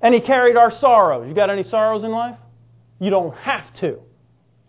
And 0.03 0.12
he 0.12 0.20
carried 0.20 0.57
our 0.57 0.72
sorrows. 0.80 1.28
You 1.28 1.36
got 1.36 1.51
any 1.51 1.62
sorrows 1.62 2.03
in 2.03 2.11
life? 2.11 2.36
You 2.99 3.11
don't 3.11 3.36
have 3.36 3.72
to. 3.80 4.01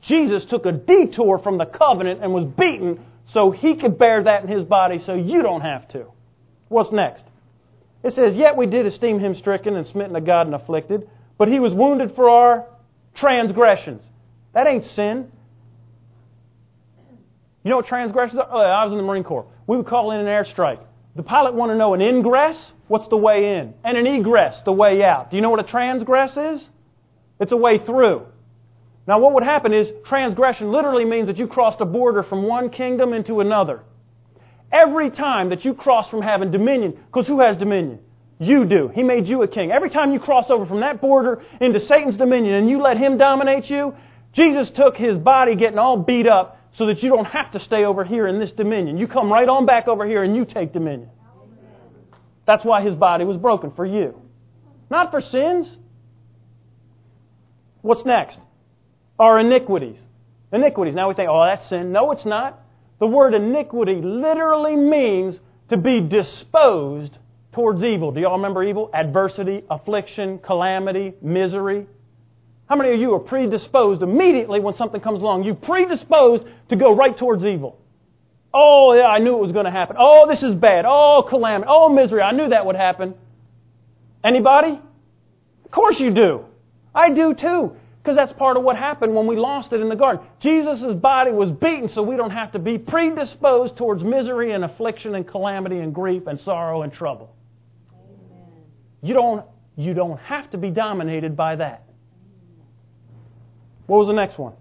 Jesus 0.03 0.45
took 0.51 0.67
a 0.67 0.72
detour 0.72 1.39
from 1.39 1.57
the 1.57 1.65
covenant 1.65 2.22
and 2.22 2.32
was 2.32 2.45
beaten 2.45 3.03
so 3.34 3.51
he 3.51 3.75
could 3.75 3.97
bear 3.97 4.23
that 4.23 4.43
in 4.43 4.49
his 4.49 4.63
body 4.63 4.99
so 5.05 5.13
you 5.13 5.41
don't 5.41 5.61
have 5.61 5.88
to. 5.89 6.05
What's 6.67 6.91
next? 6.91 7.23
It 8.03 8.13
says, 8.13 8.36
Yet 8.36 8.57
we 8.57 8.65
did 8.65 8.86
esteem 8.86 9.19
him 9.19 9.36
stricken 9.36 9.75
and 9.75 9.86
smitten 9.88 10.15
of 10.15 10.25
God 10.25 10.47
and 10.47 10.55
afflicted, 10.55 11.09
but 11.38 11.47
he 11.47 11.59
was 11.59 11.73
wounded 11.73 12.15
for 12.15 12.29
our 12.29 12.67
transgressions. 13.15 14.03
That 14.53 14.67
ain't 14.67 14.86
sin. 14.95 15.32
You 17.63 17.69
know 17.69 17.77
what 17.77 17.86
transgressions 17.86 18.39
are? 18.39 18.47
Oh, 18.49 18.59
I 18.59 18.84
was 18.84 18.91
in 18.91 18.97
the 18.97 19.03
Marine 19.03 19.23
Corps. 19.23 19.45
We 19.67 19.77
would 19.77 19.86
call 19.86 20.11
in 20.11 20.19
an 20.19 20.25
airstrike. 20.25 20.79
The 21.15 21.23
pilot 21.23 21.53
wanted 21.53 21.73
to 21.73 21.79
know 21.79 21.93
an 21.93 22.01
ingress, 22.01 22.57
what's 22.88 23.07
the 23.09 23.17
way 23.17 23.57
in? 23.57 23.73
And 23.84 23.97
an 23.97 24.07
egress, 24.07 24.61
the 24.65 24.71
way 24.71 25.03
out. 25.03 25.29
Do 25.29 25.36
you 25.36 25.41
know 25.41 25.49
what 25.49 25.59
a 25.59 25.69
transgress 25.69 26.38
is? 26.38 26.67
It's 27.39 27.51
a 27.51 27.57
way 27.57 27.79
through. 27.86 28.25
Now, 29.07 29.19
what 29.19 29.33
would 29.33 29.43
happen 29.43 29.73
is 29.73 29.87
transgression 30.07 30.71
literally 30.71 31.05
means 31.05 31.27
that 31.27 31.37
you 31.37 31.47
crossed 31.47 31.81
a 31.81 31.85
border 31.85 32.23
from 32.23 32.47
one 32.47 32.69
kingdom 32.69 33.13
into 33.13 33.39
another. 33.39 33.81
Every 34.71 35.09
time 35.09 35.49
that 35.49 35.65
you 35.65 35.73
cross 35.73 36.09
from 36.09 36.21
having 36.21 36.51
dominion, 36.51 36.97
because 37.07 37.27
who 37.27 37.39
has 37.41 37.57
dominion? 37.57 37.99
You 38.39 38.65
do. 38.65 38.89
He 38.93 39.03
made 39.03 39.27
you 39.27 39.43
a 39.43 39.47
king. 39.47 39.71
Every 39.71 39.89
time 39.89 40.13
you 40.13 40.19
cross 40.19 40.45
over 40.49 40.65
from 40.65 40.79
that 40.79 41.01
border 41.01 41.43
into 41.59 41.79
Satan's 41.81 42.17
dominion 42.17 42.55
and 42.55 42.69
you 42.69 42.81
let 42.81 42.97
him 42.97 43.17
dominate 43.17 43.69
you, 43.69 43.93
Jesus 44.33 44.71
took 44.75 44.95
his 44.95 45.17
body 45.17 45.55
getting 45.55 45.77
all 45.77 45.97
beat 45.97 46.27
up 46.27 46.57
so 46.77 46.87
that 46.87 47.03
you 47.03 47.09
don't 47.09 47.25
have 47.25 47.51
to 47.51 47.59
stay 47.59 47.83
over 47.83 48.03
here 48.03 48.27
in 48.27 48.39
this 48.39 48.51
dominion. 48.51 48.97
You 48.97 49.07
come 49.07 49.31
right 49.31 49.47
on 49.47 49.65
back 49.65 49.87
over 49.87 50.07
here 50.07 50.23
and 50.23 50.35
you 50.35 50.45
take 50.45 50.73
dominion. 50.73 51.09
That's 52.47 52.63
why 52.63 52.81
his 52.81 52.95
body 52.95 53.25
was 53.25 53.37
broken 53.37 53.71
for 53.75 53.85
you. 53.85 54.19
Not 54.89 55.11
for 55.11 55.21
sins. 55.21 55.67
What's 57.81 58.05
next? 58.05 58.39
Our 59.22 59.39
iniquities. 59.39 59.97
Iniquities. 60.51 60.95
Now 60.95 61.07
we 61.07 61.13
think, 61.13 61.30
oh, 61.32 61.45
that's 61.45 61.69
sin. 61.69 61.91
No, 61.91 62.11
it's 62.11 62.26
not. 62.26 62.59
The 62.99 63.05
word 63.05 63.36
iniquity 63.36 64.01
literally 64.03 64.76
means 64.76 65.39
to 65.69 65.78
be 65.78 66.01
disposed 66.01 67.19
towards 67.53 67.84
evil. 67.84 68.11
Do 68.11 68.19
y'all 68.19 68.38
remember 68.38 68.63
evil? 68.63 68.89
Adversity, 68.91 69.63
affliction, 69.69 70.39
calamity, 70.39 71.13
misery. 71.22 71.86
How 72.67 72.76
many 72.76 72.95
of 72.95 72.99
you 72.99 73.13
are 73.13 73.19
predisposed 73.19 74.01
immediately 74.01 74.59
when 74.59 74.74
something 74.74 74.99
comes 74.99 75.22
along? 75.22 75.43
You 75.43 75.53
predisposed 75.53 76.45
to 76.69 76.76
go 76.76 76.95
right 76.95 77.15
towards 77.15 77.45
evil. 77.45 77.78
Oh, 78.51 78.95
yeah, 78.95 79.05
I 79.05 79.19
knew 79.19 79.36
it 79.36 79.41
was 79.41 79.51
going 79.51 79.65
to 79.65 79.72
happen. 79.72 79.97
Oh, 79.99 80.26
this 80.28 80.41
is 80.41 80.55
bad. 80.55 80.86
Oh, 80.88 81.24
calamity. 81.30 81.67
Oh, 81.69 81.89
misery. 81.89 82.24
I 82.24 82.32
knew 82.32 82.49
that 82.49 82.65
would 82.65 82.76
happen. 82.76 83.13
Anybody? 84.24 84.80
Of 85.63 85.69
course 85.69 85.97
you 85.99 86.11
do. 86.11 86.45
I 86.95 87.13
do 87.13 87.36
too. 87.39 87.76
Because 88.01 88.15
that's 88.15 88.33
part 88.33 88.57
of 88.57 88.63
what 88.63 88.77
happened 88.77 89.13
when 89.13 89.27
we 89.27 89.35
lost 89.35 89.73
it 89.73 89.79
in 89.79 89.87
the 89.87 89.95
garden. 89.95 90.25
Jesus' 90.41 90.95
body 90.95 91.31
was 91.31 91.51
beaten 91.51 91.87
so 91.87 92.01
we 92.01 92.15
don't 92.15 92.31
have 92.31 92.51
to 92.53 92.59
be 92.59 92.79
predisposed 92.79 93.77
towards 93.77 94.03
misery 94.03 94.53
and 94.53 94.63
affliction 94.63 95.13
and 95.13 95.27
calamity 95.27 95.77
and 95.77 95.93
grief 95.93 96.25
and 96.25 96.39
sorrow 96.39 96.81
and 96.81 96.91
trouble. 96.91 97.35
Amen. 97.93 98.47
You 99.03 99.13
don't, 99.13 99.45
you 99.75 99.93
don't 99.93 100.17
have 100.17 100.49
to 100.51 100.57
be 100.57 100.71
dominated 100.71 101.37
by 101.37 101.57
that. 101.57 101.83
What 103.85 103.99
was 103.99 104.07
the 104.07 104.13
next 104.13 104.39
one? 104.39 104.53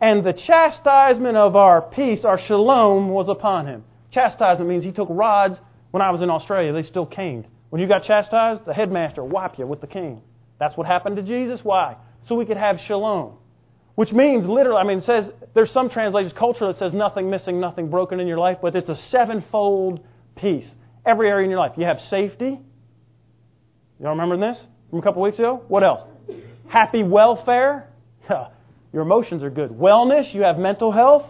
And 0.00 0.24
the 0.26 0.32
chastisement 0.32 1.36
of 1.36 1.54
our 1.54 1.82
peace, 1.82 2.24
our 2.24 2.38
shalom, 2.48 3.10
was 3.10 3.28
upon 3.28 3.66
him. 3.66 3.84
Chastisement 4.10 4.68
means 4.68 4.82
he 4.82 4.92
took 4.92 5.08
rods. 5.10 5.56
When 5.92 6.02
I 6.02 6.10
was 6.10 6.20
in 6.20 6.30
Australia, 6.30 6.72
they 6.72 6.82
still 6.82 7.06
caned. 7.06 7.46
When 7.68 7.80
you 7.80 7.86
got 7.86 8.04
chastised, 8.04 8.64
the 8.64 8.74
headmaster 8.74 9.22
wiped 9.22 9.60
you 9.60 9.66
with 9.66 9.80
the 9.80 9.86
cane. 9.86 10.22
That's 10.58 10.76
what 10.76 10.88
happened 10.88 11.16
to 11.16 11.22
Jesus. 11.22 11.60
Why? 11.62 11.96
So 12.28 12.34
we 12.34 12.46
could 12.46 12.56
have 12.56 12.78
shalom. 12.86 13.34
Which 13.94 14.12
means 14.12 14.46
literally, 14.46 14.80
I 14.80 14.84
mean, 14.84 14.98
it 14.98 15.04
says, 15.04 15.26
there's 15.54 15.70
some 15.72 15.90
translations, 15.90 16.32
culture 16.38 16.66
that 16.68 16.78
says 16.78 16.94
nothing 16.94 17.28
missing, 17.28 17.60
nothing 17.60 17.90
broken 17.90 18.20
in 18.20 18.26
your 18.26 18.38
life, 18.38 18.58
but 18.62 18.74
it's 18.74 18.88
a 18.88 18.96
sevenfold 19.10 20.00
peace. 20.36 20.68
Every 21.04 21.28
area 21.28 21.44
in 21.44 21.50
your 21.50 21.58
life. 21.58 21.72
You 21.76 21.84
have 21.84 21.98
safety. 22.08 22.60
Y'all 24.00 24.10
remember 24.10 24.36
this 24.38 24.58
from 24.88 25.00
a 25.00 25.02
couple 25.02 25.22
weeks 25.22 25.38
ago? 25.38 25.62
What 25.68 25.82
else? 25.82 26.00
Happy 26.68 27.02
welfare. 27.02 27.88
Your 28.92 29.02
emotions 29.02 29.42
are 29.42 29.50
good. 29.50 29.70
Wellness, 29.70 30.34
you 30.34 30.42
have 30.42 30.58
mental 30.58 30.90
health, 30.90 31.24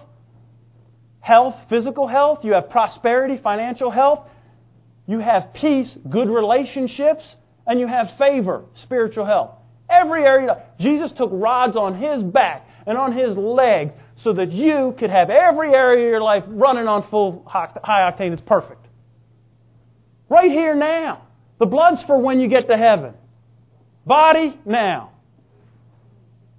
health, 1.21 1.55
physical 1.69 2.07
health, 2.07 2.41
you 2.43 2.55
have 2.55 2.71
prosperity, 2.71 3.39
financial 3.43 3.91
health, 3.91 4.27
you 5.07 5.19
have 5.19 5.53
peace, 5.55 5.95
good 6.09 6.29
relationships, 6.29 7.23
and 7.67 7.79
you 7.79 7.87
have 7.87 8.09
favor, 8.19 8.65
spiritual 8.83 9.27
health. 9.27 9.51
Every 10.01 10.25
area. 10.25 10.63
Jesus 10.79 11.13
took 11.17 11.31
rods 11.33 11.77
on 11.77 12.01
his 12.01 12.23
back 12.23 12.67
and 12.87 12.97
on 12.97 13.17
his 13.17 13.37
legs 13.37 13.93
so 14.23 14.33
that 14.35 14.51
you 14.53 14.95
could 14.99 15.11
have 15.11 15.31
every 15.31 15.75
area 15.75 16.07
of 16.07 16.11
your 16.11 16.23
life 16.23 16.45
running 16.47 16.87
on 16.87 17.09
full 17.11 17.45
high 17.47 18.11
octane. 18.11 18.33
It's 18.33 18.43
perfect. 18.43 18.87
Right 20.29 20.51
here 20.51 20.75
now. 20.75 21.27
The 21.59 21.67
blood's 21.67 22.03
for 22.07 22.19
when 22.19 22.41
you 22.41 22.49
get 22.49 22.69
to 22.69 22.77
heaven. 22.77 23.15
Body 24.07 24.59
now. 24.65 25.13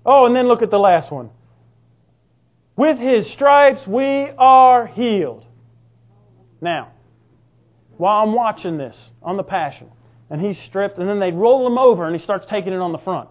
Oh, 0.06 0.26
and 0.26 0.36
then 0.36 0.48
look 0.48 0.62
at 0.62 0.70
the 0.70 0.78
last 0.78 1.12
one. 1.12 1.30
With 2.76 2.98
his 2.98 3.32
stripes 3.34 3.82
we 3.88 4.30
are 4.38 4.88
healed. 4.88 5.46
Now, 6.62 6.92
while 7.98 8.24
I'm 8.24 8.34
watching 8.34 8.78
this 8.78 8.96
on 9.22 9.38
the 9.38 9.44
Passion, 9.44 9.90
and 10.32 10.40
he's 10.40 10.58
stripped, 10.70 10.98
and 10.98 11.10
then 11.10 11.20
they 11.20 11.32
roll 11.32 11.68
him 11.68 11.78
over 11.78 12.08
and 12.08 12.16
he 12.16 12.24
starts 12.24 12.46
taking 12.50 12.72
it 12.72 12.80
on 12.80 12.94
the 12.94 12.98
front. 13.00 13.30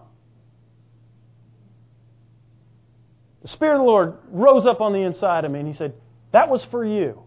The 3.41 3.47
Spirit 3.47 3.77
of 3.77 3.79
the 3.79 3.85
Lord 3.85 4.13
rose 4.29 4.67
up 4.67 4.81
on 4.81 4.93
the 4.93 4.99
inside 4.99 5.43
of 5.43 5.51
me 5.51 5.59
and 5.59 5.67
he 5.67 5.73
said, 5.73 5.95
That 6.31 6.47
was 6.47 6.63
for 6.69 6.85
you. 6.85 7.23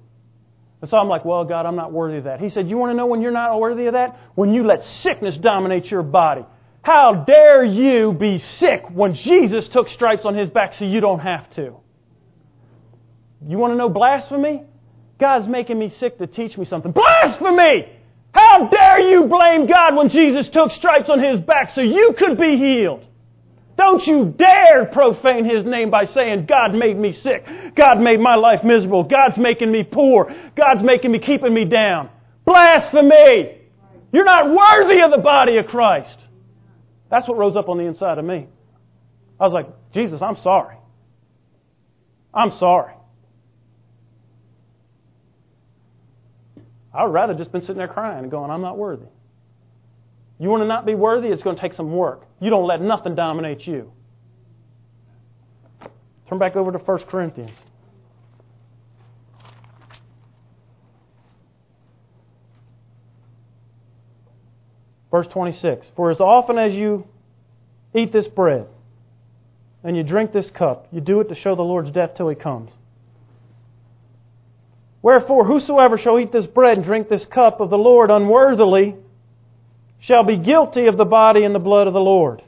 And 0.81 0.89
so 0.89 0.97
I'm 0.97 1.09
like, 1.09 1.25
Well, 1.25 1.45
God, 1.45 1.67
I'm 1.67 1.75
not 1.75 1.91
worthy 1.91 2.19
of 2.19 2.25
that. 2.25 2.39
He 2.39 2.51
said, 2.51 2.71
You 2.71 2.79
want 2.79 2.93
to 2.93 2.97
know 2.97 3.07
when 3.07 3.21
you're 3.21 3.33
not 3.33 3.59
worthy 3.59 3.87
of 3.87 3.95
that? 3.95 4.17
When 4.37 4.55
you 4.55 4.65
let 4.65 4.79
sickness 5.03 5.37
dominate 5.43 5.87
your 5.87 6.05
body. 6.05 6.43
How 6.83 7.25
dare 7.27 7.65
you 7.65 8.13
be 8.13 8.39
sick 8.61 8.83
when 8.93 9.15
Jesus 9.15 9.69
took 9.73 9.89
stripes 9.89 10.23
on 10.25 10.37
his 10.37 10.51
back 10.51 10.75
so 10.79 10.85
you 10.85 11.01
don't 11.01 11.19
have 11.19 11.53
to? 11.57 11.75
You 13.45 13.59
want 13.59 13.73
to 13.73 13.77
know 13.77 13.89
blasphemy? 13.89 14.63
God's 15.19 15.49
making 15.49 15.81
me 15.81 15.91
sick 15.99 16.19
to 16.19 16.29
teach 16.29 16.57
me 16.57 16.65
something. 16.65 16.93
Blasphemy! 16.93 17.94
How 18.35 18.69
dare 18.69 19.01
you 19.01 19.27
blame 19.29 19.69
God 19.69 19.95
when 19.95 20.09
Jesus 20.09 20.51
took 20.53 20.73
stripes 20.73 21.09
on 21.09 21.23
his 21.23 21.41
back 21.41 21.71
so 21.75 21.81
you 21.81 22.15
could 22.19 22.37
be 22.37 22.57
healed? 22.57 23.05
Don't 23.77 24.05
you 24.07 24.35
dare 24.37 24.87
profane 24.87 25.45
his 25.45 25.65
name 25.65 25.91
by 25.91 26.05
saying, 26.07 26.47
God 26.47 26.75
made 26.75 26.97
me 26.97 27.13
sick. 27.13 27.45
God 27.77 28.01
made 28.01 28.21
my 28.21 28.35
life 28.35 28.65
miserable. 28.65 29.05
God's 29.05 29.39
making 29.39 29.71
me 29.71 29.85
poor. 29.85 30.35
God's 30.57 30.83
making 30.83 31.13
me, 31.13 31.21
keeping 31.21 31.55
me 31.55 31.65
down. 31.65 32.11
Blasphemy! 32.45 33.61
You're 34.13 34.25
not 34.25 34.47
worthy 34.47 35.01
of 35.01 35.11
the 35.11 35.23
body 35.23 35.57
of 35.59 35.67
Christ. 35.67 36.17
That's 37.11 37.29
what 37.29 37.39
rose 37.39 37.57
up 37.57 37.69
on 37.69 37.79
the 37.79 37.85
inside 37.85 38.19
of 38.19 38.25
me. 38.25 38.47
I 39.41 39.45
was 39.45 39.53
like, 39.53 39.67
Jesus, 39.93 40.23
I'm 40.23 40.37
sorry. 40.37 40.77
I'm 42.33 42.53
sorry. 42.59 42.95
I 46.95 47.05
would 47.05 47.13
rather 47.13 47.35
just 47.35 47.51
been 47.51 47.61
sitting 47.63 47.77
there 47.77 47.89
crying 47.89 48.23
and 48.23 48.31
going, 48.31 48.51
I'm 48.51 48.63
not 48.63 48.79
worthy. 48.79 49.07
You 50.39 50.49
want 50.49 50.63
to 50.63 50.67
not 50.67 50.87
be 50.87 50.95
worthy? 50.95 51.29
It's 51.29 51.43
going 51.43 51.57
to 51.57 51.63
take 51.63 51.73
some 51.75 51.93
work. 51.93 52.23
You 52.41 52.51
don't 52.51 52.67
let 52.67 52.81
nothing 52.81 53.15
dominate 53.15 53.67
you. 53.67 53.91
Turn 56.29 56.39
back 56.39 56.57
over 56.57 56.73
to 56.73 56.79
1 56.79 56.99
Corinthians. 57.11 57.57
Verse 65.11 65.29
26 65.33 65.87
For 65.95 66.11
as 66.11 66.21
often 66.21 66.59
as 66.59 66.73
you 66.73 67.07
eat 67.95 68.13
this 68.13 68.27
bread 68.27 68.67
and 69.85 69.97
you 69.97 70.03
drink 70.03 70.33
this 70.33 70.51
cup, 70.51 70.89
you 70.91 71.01
do 71.01 71.21
it 71.21 71.29
to 71.29 71.37
show 71.37 71.55
the 71.55 71.63
Lord's 71.63 71.93
death 71.93 72.11
till 72.17 72.29
he 72.29 72.35
comes. 72.35 72.71
Wherefore, 75.05 75.45
whosoever 75.45 75.99
shall 75.99 76.19
eat 76.19 76.33
this 76.33 76.47
bread 76.47 76.79
and 76.79 76.87
drink 76.87 77.11
this 77.11 77.27
cup 77.27 77.61
of 77.61 77.69
the 77.69 77.77
Lord 77.77 78.11
unworthily 78.11 78.97
shall 80.01 80.25
be 80.25 80.39
guilty 80.39 80.87
of 80.87 80.97
the 80.97 81.05
body 81.05 81.45
and 81.45 81.55
the 81.55 81.59
blood 81.59 81.87
of 81.87 81.93
the 81.93 82.01
Lord. 82.01 82.41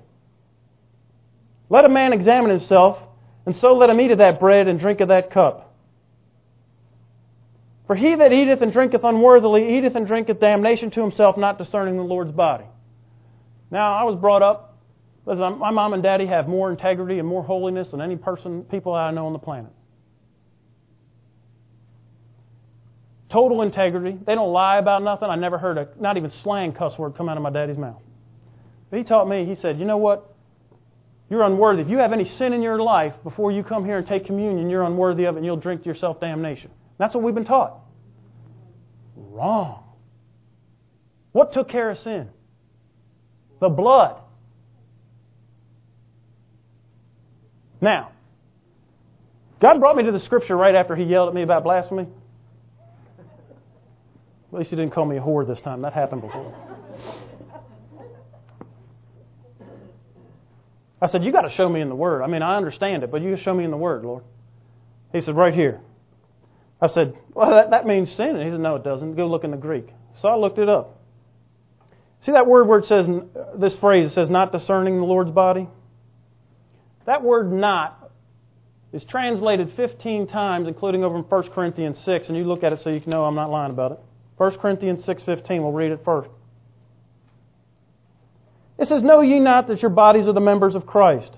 Let 1.68 1.84
a 1.84 1.90
man 1.90 2.14
examine 2.14 2.50
himself, 2.50 2.96
and 3.44 3.54
so 3.56 3.74
let 3.74 3.90
him 3.90 4.00
eat 4.00 4.10
of 4.10 4.18
that 4.18 4.40
bread 4.40 4.68
and 4.68 4.80
drink 4.80 5.02
of 5.02 5.08
that 5.08 5.30
cup. 5.30 5.74
For 7.86 7.94
he 7.94 8.14
that 8.14 8.32
eateth 8.32 8.62
and 8.62 8.72
drinketh 8.72 9.04
unworthily 9.04 9.76
eateth 9.76 9.94
and 9.94 10.06
drinketh 10.06 10.40
damnation 10.40 10.90
to 10.92 11.02
himself, 11.02 11.36
not 11.36 11.58
discerning 11.58 11.98
the 11.98 12.04
Lord's 12.04 12.32
body. 12.32 12.64
Now, 13.70 13.92
I 13.92 14.04
was 14.04 14.16
brought 14.16 14.40
up, 14.40 14.78
listen, 15.26 15.58
my 15.58 15.72
mom 15.72 15.92
and 15.92 16.02
daddy 16.02 16.24
have 16.28 16.48
more 16.48 16.70
integrity 16.70 17.18
and 17.18 17.28
more 17.28 17.42
holiness 17.42 17.90
than 17.90 18.00
any 18.00 18.16
person, 18.16 18.62
people 18.62 18.94
I 18.94 19.10
know 19.10 19.26
on 19.26 19.34
the 19.34 19.38
planet. 19.38 19.72
Total 23.30 23.62
integrity. 23.62 24.18
They 24.24 24.34
don't 24.34 24.52
lie 24.52 24.78
about 24.78 25.02
nothing. 25.02 25.28
I 25.28 25.36
never 25.36 25.58
heard 25.58 25.78
a, 25.78 25.88
not 26.00 26.16
even 26.16 26.30
slang 26.42 26.72
cuss 26.72 26.96
word 26.98 27.16
come 27.16 27.28
out 27.28 27.36
of 27.36 27.42
my 27.42 27.50
daddy's 27.50 27.76
mouth. 27.76 28.00
But 28.90 28.98
he 28.98 29.04
taught 29.04 29.28
me, 29.28 29.44
he 29.44 29.56
said, 29.56 29.78
you 29.78 29.84
know 29.84 29.96
what? 29.96 30.32
You're 31.28 31.42
unworthy. 31.42 31.82
If 31.82 31.88
you 31.88 31.98
have 31.98 32.12
any 32.12 32.24
sin 32.24 32.52
in 32.52 32.62
your 32.62 32.80
life 32.80 33.14
before 33.24 33.50
you 33.50 33.64
come 33.64 33.84
here 33.84 33.98
and 33.98 34.06
take 34.06 34.26
communion, 34.26 34.70
you're 34.70 34.84
unworthy 34.84 35.24
of 35.24 35.34
it 35.34 35.38
and 35.38 35.46
you'll 35.46 35.56
drink 35.56 35.82
to 35.82 35.88
yourself 35.88 36.20
damnation. 36.20 36.70
That's 36.98 37.14
what 37.14 37.24
we've 37.24 37.34
been 37.34 37.44
taught. 37.44 37.80
Wrong. 39.16 39.82
What 41.32 41.52
took 41.52 41.68
care 41.68 41.90
of 41.90 41.98
sin? 41.98 42.28
The 43.60 43.68
blood. 43.68 44.20
Now, 47.80 48.12
God 49.60 49.80
brought 49.80 49.96
me 49.96 50.04
to 50.04 50.12
the 50.12 50.20
scripture 50.20 50.56
right 50.56 50.74
after 50.74 50.94
He 50.94 51.04
yelled 51.04 51.28
at 51.28 51.34
me 51.34 51.42
about 51.42 51.64
blasphemy. 51.64 52.06
At 54.56 54.60
least 54.60 54.70
He 54.70 54.76
didn't 54.76 54.94
call 54.94 55.04
me 55.04 55.18
a 55.18 55.20
whore 55.20 55.46
this 55.46 55.60
time. 55.60 55.82
That 55.82 55.92
happened 55.92 56.22
before. 56.22 56.54
I 61.02 61.08
said, 61.08 61.22
You 61.22 61.30
got 61.30 61.42
to 61.42 61.50
show 61.54 61.68
me 61.68 61.82
in 61.82 61.90
the 61.90 61.94
Word. 61.94 62.22
I 62.22 62.26
mean, 62.26 62.40
I 62.40 62.56
understand 62.56 63.02
it, 63.02 63.10
but 63.10 63.20
you 63.20 63.36
show 63.42 63.52
me 63.52 63.64
in 63.64 63.70
the 63.70 63.76
Word, 63.76 64.02
Lord. 64.02 64.24
He 65.12 65.20
said, 65.20 65.36
Right 65.36 65.52
here. 65.52 65.82
I 66.80 66.86
said, 66.86 67.18
Well, 67.34 67.50
that, 67.50 67.68
that 67.72 67.84
means 67.84 68.10
sin. 68.16 68.30
And 68.34 68.44
he 68.44 68.50
said, 68.50 68.60
No, 68.60 68.76
it 68.76 68.82
doesn't. 68.84 69.14
Go 69.14 69.26
look 69.26 69.44
in 69.44 69.50
the 69.50 69.58
Greek. 69.58 69.88
So 70.22 70.28
I 70.28 70.36
looked 70.36 70.58
it 70.58 70.70
up. 70.70 71.02
See 72.24 72.32
that 72.32 72.46
word 72.46 72.66
where 72.66 72.78
it 72.78 72.86
says, 72.86 73.06
this 73.60 73.76
phrase, 73.78 74.10
it 74.10 74.14
says, 74.14 74.30
not 74.30 74.52
discerning 74.52 74.96
the 74.96 75.04
Lord's 75.04 75.30
body? 75.30 75.68
That 77.04 77.22
word 77.22 77.52
not 77.52 78.10
is 78.94 79.04
translated 79.10 79.74
15 79.76 80.28
times, 80.28 80.66
including 80.66 81.04
over 81.04 81.16
in 81.16 81.24
1 81.24 81.50
Corinthians 81.50 82.00
6, 82.06 82.28
and 82.28 82.36
you 82.38 82.44
look 82.44 82.64
at 82.64 82.72
it 82.72 82.80
so 82.82 82.88
you 82.88 83.02
can 83.02 83.10
know 83.10 83.26
I'm 83.26 83.34
not 83.34 83.50
lying 83.50 83.70
about 83.70 83.92
it. 83.92 83.98
1 84.36 84.58
Corinthians 84.58 85.04
6.15, 85.04 85.62
we'll 85.62 85.72
read 85.72 85.92
it 85.92 86.00
first. 86.04 86.28
It 88.78 88.88
says, 88.88 89.02
Know 89.02 89.22
ye 89.22 89.40
not 89.40 89.68
that 89.68 89.80
your 89.80 89.90
bodies 89.90 90.28
are 90.28 90.34
the 90.34 90.40
members 90.40 90.74
of 90.74 90.86
Christ? 90.86 91.30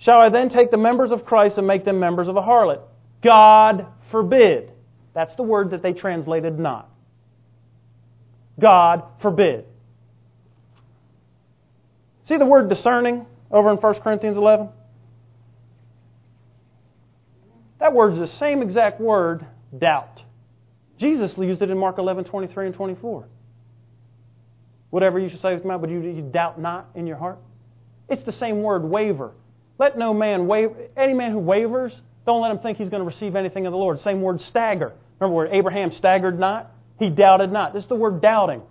Shall 0.00 0.20
I 0.20 0.30
then 0.30 0.48
take 0.48 0.70
the 0.70 0.78
members 0.78 1.10
of 1.10 1.24
Christ 1.24 1.58
and 1.58 1.66
make 1.66 1.84
them 1.84 2.00
members 2.00 2.28
of 2.28 2.36
a 2.36 2.42
harlot? 2.42 2.80
God 3.22 3.86
forbid. 4.10 4.70
That's 5.14 5.34
the 5.36 5.42
word 5.42 5.72
that 5.72 5.82
they 5.82 5.92
translated 5.92 6.58
not. 6.58 6.88
God 8.60 9.02
forbid. 9.20 9.64
See 12.26 12.36
the 12.36 12.46
word 12.46 12.68
discerning 12.68 13.26
over 13.50 13.70
in 13.70 13.78
1 13.78 13.94
Corinthians 14.00 14.36
11? 14.36 14.68
That 17.80 17.94
word 17.94 18.14
is 18.14 18.18
the 18.18 18.38
same 18.38 18.62
exact 18.62 19.00
word, 19.00 19.46
doubt. 19.76 20.22
Jesus 20.98 21.32
used 21.36 21.62
it 21.62 21.70
in 21.70 21.78
Mark 21.78 21.98
11, 21.98 22.24
23 22.24 22.66
and 22.66 22.74
24. 22.74 23.26
Whatever 24.90 25.18
you 25.18 25.28
should 25.28 25.40
say 25.40 25.54
with 25.54 25.64
your 25.64 25.72
mouth, 25.72 25.80
but 25.80 25.90
you, 25.90 26.00
you 26.00 26.22
doubt 26.22 26.60
not 26.60 26.88
in 26.94 27.06
your 27.06 27.16
heart. 27.16 27.38
It's 28.08 28.24
the 28.24 28.32
same 28.32 28.62
word, 28.62 28.84
waver. 28.84 29.32
Let 29.78 29.98
no 29.98 30.14
man 30.14 30.46
waver. 30.46 30.74
Any 30.96 31.14
man 31.14 31.32
who 31.32 31.38
wavers, 31.38 31.92
don't 32.26 32.42
let 32.42 32.50
him 32.50 32.58
think 32.58 32.78
he's 32.78 32.88
going 32.88 33.02
to 33.02 33.06
receive 33.06 33.36
anything 33.36 33.66
of 33.66 33.72
the 33.72 33.76
Lord. 33.76 33.98
Same 34.00 34.22
word, 34.22 34.40
stagger. 34.40 34.92
Remember 35.20 35.36
where 35.36 35.54
Abraham 35.54 35.92
staggered 35.96 36.38
not? 36.38 36.70
He 36.98 37.10
doubted 37.10 37.52
not. 37.52 37.74
This 37.74 37.84
is 37.84 37.88
the 37.88 37.94
word 37.94 38.20
doubting. 38.20 38.62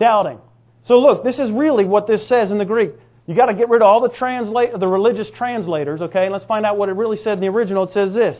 Doubting. 0.00 0.38
So 0.86 0.98
look, 0.98 1.24
this 1.24 1.38
is 1.38 1.50
really 1.50 1.84
what 1.84 2.06
this 2.06 2.28
says 2.28 2.50
in 2.50 2.58
the 2.58 2.64
Greek. 2.64 2.92
You 3.26 3.34
got 3.34 3.46
to 3.46 3.54
get 3.54 3.68
rid 3.68 3.82
of 3.82 3.86
all 3.86 4.00
the 4.00 4.14
translate 4.16 4.70
the 4.78 4.86
religious 4.86 5.28
translators, 5.36 6.00
okay? 6.00 6.24
And 6.24 6.32
let's 6.32 6.44
find 6.44 6.64
out 6.64 6.78
what 6.78 6.88
it 6.88 6.92
really 6.92 7.16
said 7.16 7.34
in 7.34 7.40
the 7.40 7.48
original. 7.48 7.84
It 7.84 7.92
says 7.92 8.14
this: 8.14 8.36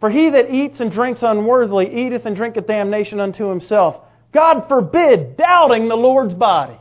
For 0.00 0.10
he 0.10 0.30
that 0.30 0.52
eats 0.52 0.80
and 0.80 0.90
drinks 0.90 1.20
unworthily 1.22 2.06
eateth 2.06 2.26
and 2.26 2.36
drinketh 2.36 2.66
damnation 2.66 3.20
unto 3.20 3.48
himself, 3.48 4.02
God 4.32 4.66
forbid 4.68 5.36
doubting 5.36 5.88
the 5.88 5.94
Lord's 5.94 6.34
body. 6.34 6.78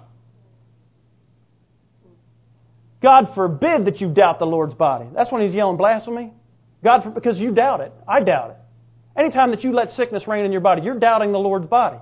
God 3.02 3.30
forbid 3.36 3.86
that 3.86 4.00
you 4.00 4.14
doubt 4.14 4.40
the 4.40 4.46
Lord's 4.46 4.74
body. 4.74 5.06
That's 5.14 5.32
when 5.32 5.46
he's 5.46 5.54
yelling 5.54 5.78
blasphemy. 5.78 6.34
God, 6.84 7.04
for, 7.04 7.10
because 7.12 7.38
you 7.38 7.54
doubt 7.54 7.82
it. 7.82 7.94
I 8.08 8.22
doubt 8.24 8.52
it. 8.52 8.58
Anytime 9.20 9.52
that 9.52 9.64
you 9.64 9.74
let 9.74 9.92
sickness 9.92 10.28
reign 10.28 10.46
in 10.46 10.52
your 10.52 10.62
body, 10.62 10.82
you're 10.82 11.00
doubting 11.00 11.32
the 11.32 11.40
Lord's 11.40 11.68
body. 11.68 11.98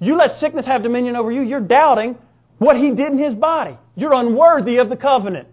You 0.00 0.16
let 0.16 0.38
sickness 0.40 0.64
have 0.66 0.82
dominion 0.82 1.16
over 1.16 1.30
you, 1.30 1.42
you're 1.42 1.60
doubting 1.60 2.16
what 2.58 2.76
he 2.76 2.90
did 2.94 3.12
in 3.12 3.18
his 3.18 3.34
body. 3.34 3.76
You're 3.94 4.14
unworthy 4.14 4.78
of 4.78 4.88
the 4.88 4.96
covenant. 4.96 5.48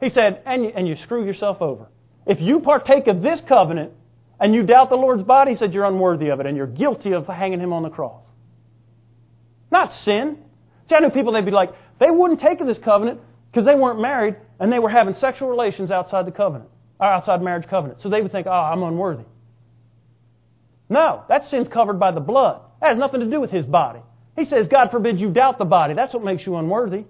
He 0.00 0.08
said, 0.08 0.42
and 0.46 0.64
and 0.66 0.88
you 0.88 0.96
screw 0.96 1.24
yourself 1.24 1.60
over. 1.60 1.86
If 2.26 2.40
you 2.40 2.60
partake 2.60 3.06
of 3.06 3.22
this 3.22 3.40
covenant 3.48 3.92
and 4.40 4.54
you 4.54 4.62
doubt 4.62 4.88
the 4.88 4.96
Lord's 4.96 5.22
body, 5.22 5.52
he 5.52 5.56
said 5.56 5.74
you're 5.74 5.84
unworthy 5.84 6.28
of 6.28 6.40
it 6.40 6.46
and 6.46 6.56
you're 6.56 6.66
guilty 6.66 7.12
of 7.12 7.26
hanging 7.26 7.60
him 7.60 7.74
on 7.74 7.82
the 7.82 7.90
cross. 7.90 8.24
Not 9.70 9.90
sin. 10.04 10.38
See, 10.88 10.94
I 10.94 11.00
knew 11.00 11.10
people, 11.10 11.32
they'd 11.32 11.44
be 11.44 11.50
like, 11.50 11.70
they 12.00 12.10
wouldn't 12.10 12.40
take 12.40 12.58
this 12.58 12.78
covenant 12.82 13.20
because 13.52 13.66
they 13.66 13.74
weren't 13.74 14.00
married 14.00 14.36
and 14.58 14.72
they 14.72 14.78
were 14.78 14.88
having 14.88 15.14
sexual 15.14 15.50
relations 15.50 15.90
outside 15.90 16.26
the 16.26 16.32
covenant, 16.32 16.70
or 16.98 17.06
outside 17.06 17.42
marriage 17.42 17.68
covenant. 17.68 18.00
So 18.02 18.08
they 18.08 18.22
would 18.22 18.32
think, 18.32 18.46
oh, 18.46 18.50
I'm 18.50 18.82
unworthy. 18.82 19.24
No, 20.88 21.22
that 21.28 21.44
sin's 21.50 21.68
covered 21.68 22.00
by 22.00 22.10
the 22.10 22.20
blood. 22.20 22.62
That 22.80 22.88
has 22.88 22.98
nothing 22.98 23.20
to 23.20 23.30
do 23.30 23.40
with 23.40 23.50
his 23.50 23.64
body. 23.64 24.00
He 24.36 24.44
says, 24.44 24.66
God 24.68 24.90
forbid 24.90 25.20
you 25.20 25.30
doubt 25.30 25.58
the 25.58 25.64
body. 25.64 25.94
That's 25.94 26.14
what 26.14 26.24
makes 26.24 26.46
you 26.46 26.56
unworthy. 26.56 27.04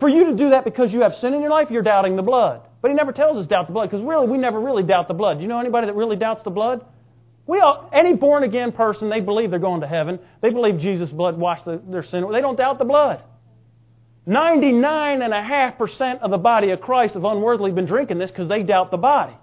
For 0.00 0.08
you 0.08 0.26
to 0.26 0.36
do 0.36 0.50
that 0.50 0.64
because 0.64 0.92
you 0.92 1.00
have 1.00 1.14
sin 1.20 1.32
in 1.32 1.40
your 1.40 1.50
life, 1.50 1.68
you're 1.70 1.82
doubting 1.82 2.16
the 2.16 2.22
blood. 2.22 2.62
But 2.82 2.90
he 2.90 2.96
never 2.96 3.12
tells 3.12 3.36
us 3.36 3.46
doubt 3.46 3.68
the 3.68 3.72
blood 3.72 3.90
because 3.90 4.04
really, 4.04 4.26
we 4.26 4.36
never 4.36 4.60
really 4.60 4.82
doubt 4.82 5.06
the 5.06 5.14
blood. 5.14 5.38
Do 5.38 5.42
you 5.42 5.48
know 5.48 5.60
anybody 5.60 5.86
that 5.86 5.94
really 5.94 6.16
doubts 6.16 6.42
the 6.42 6.50
blood? 6.50 6.84
We 7.46 7.60
all, 7.60 7.88
any 7.92 8.14
born 8.14 8.42
again 8.42 8.72
person, 8.72 9.08
they 9.08 9.20
believe 9.20 9.50
they're 9.50 9.60
going 9.60 9.80
to 9.80 9.86
heaven. 9.86 10.18
They 10.42 10.50
believe 10.50 10.80
Jesus' 10.80 11.10
blood 11.10 11.38
washed 11.38 11.64
the, 11.64 11.80
their 11.88 12.02
sin. 12.02 12.26
They 12.30 12.40
don't 12.40 12.56
doubt 12.56 12.78
the 12.78 12.84
blood. 12.84 13.22
99.5% 14.28 16.20
of 16.20 16.30
the 16.30 16.38
body 16.38 16.70
of 16.70 16.80
Christ 16.80 17.14
have 17.14 17.24
unworthily 17.24 17.70
been 17.72 17.86
drinking 17.86 18.18
this 18.18 18.30
because 18.30 18.48
they 18.48 18.62
doubt 18.62 18.90
the 18.90 18.96
body. 18.96 19.34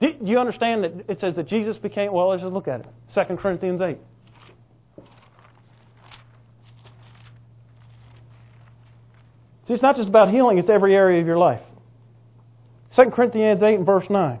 Do 0.00 0.14
you 0.20 0.38
understand 0.38 0.84
that 0.84 0.92
it 1.08 1.20
says 1.20 1.36
that 1.36 1.48
Jesus 1.48 1.78
became, 1.78 2.12
well, 2.12 2.28
let's 2.28 2.42
just 2.42 2.52
look 2.52 2.68
at 2.68 2.80
it. 2.80 2.86
2 3.14 3.36
Corinthians 3.36 3.80
8. 3.80 3.98
See, 9.66 9.74
it's 9.74 9.82
not 9.82 9.96
just 9.96 10.08
about 10.08 10.30
healing, 10.30 10.58
it's 10.58 10.68
every 10.68 10.94
area 10.94 11.20
of 11.20 11.26
your 11.26 11.38
life. 11.38 11.62
2 12.96 13.10
Corinthians 13.10 13.62
8 13.62 13.74
and 13.76 13.86
verse 13.86 14.04
9. 14.08 14.40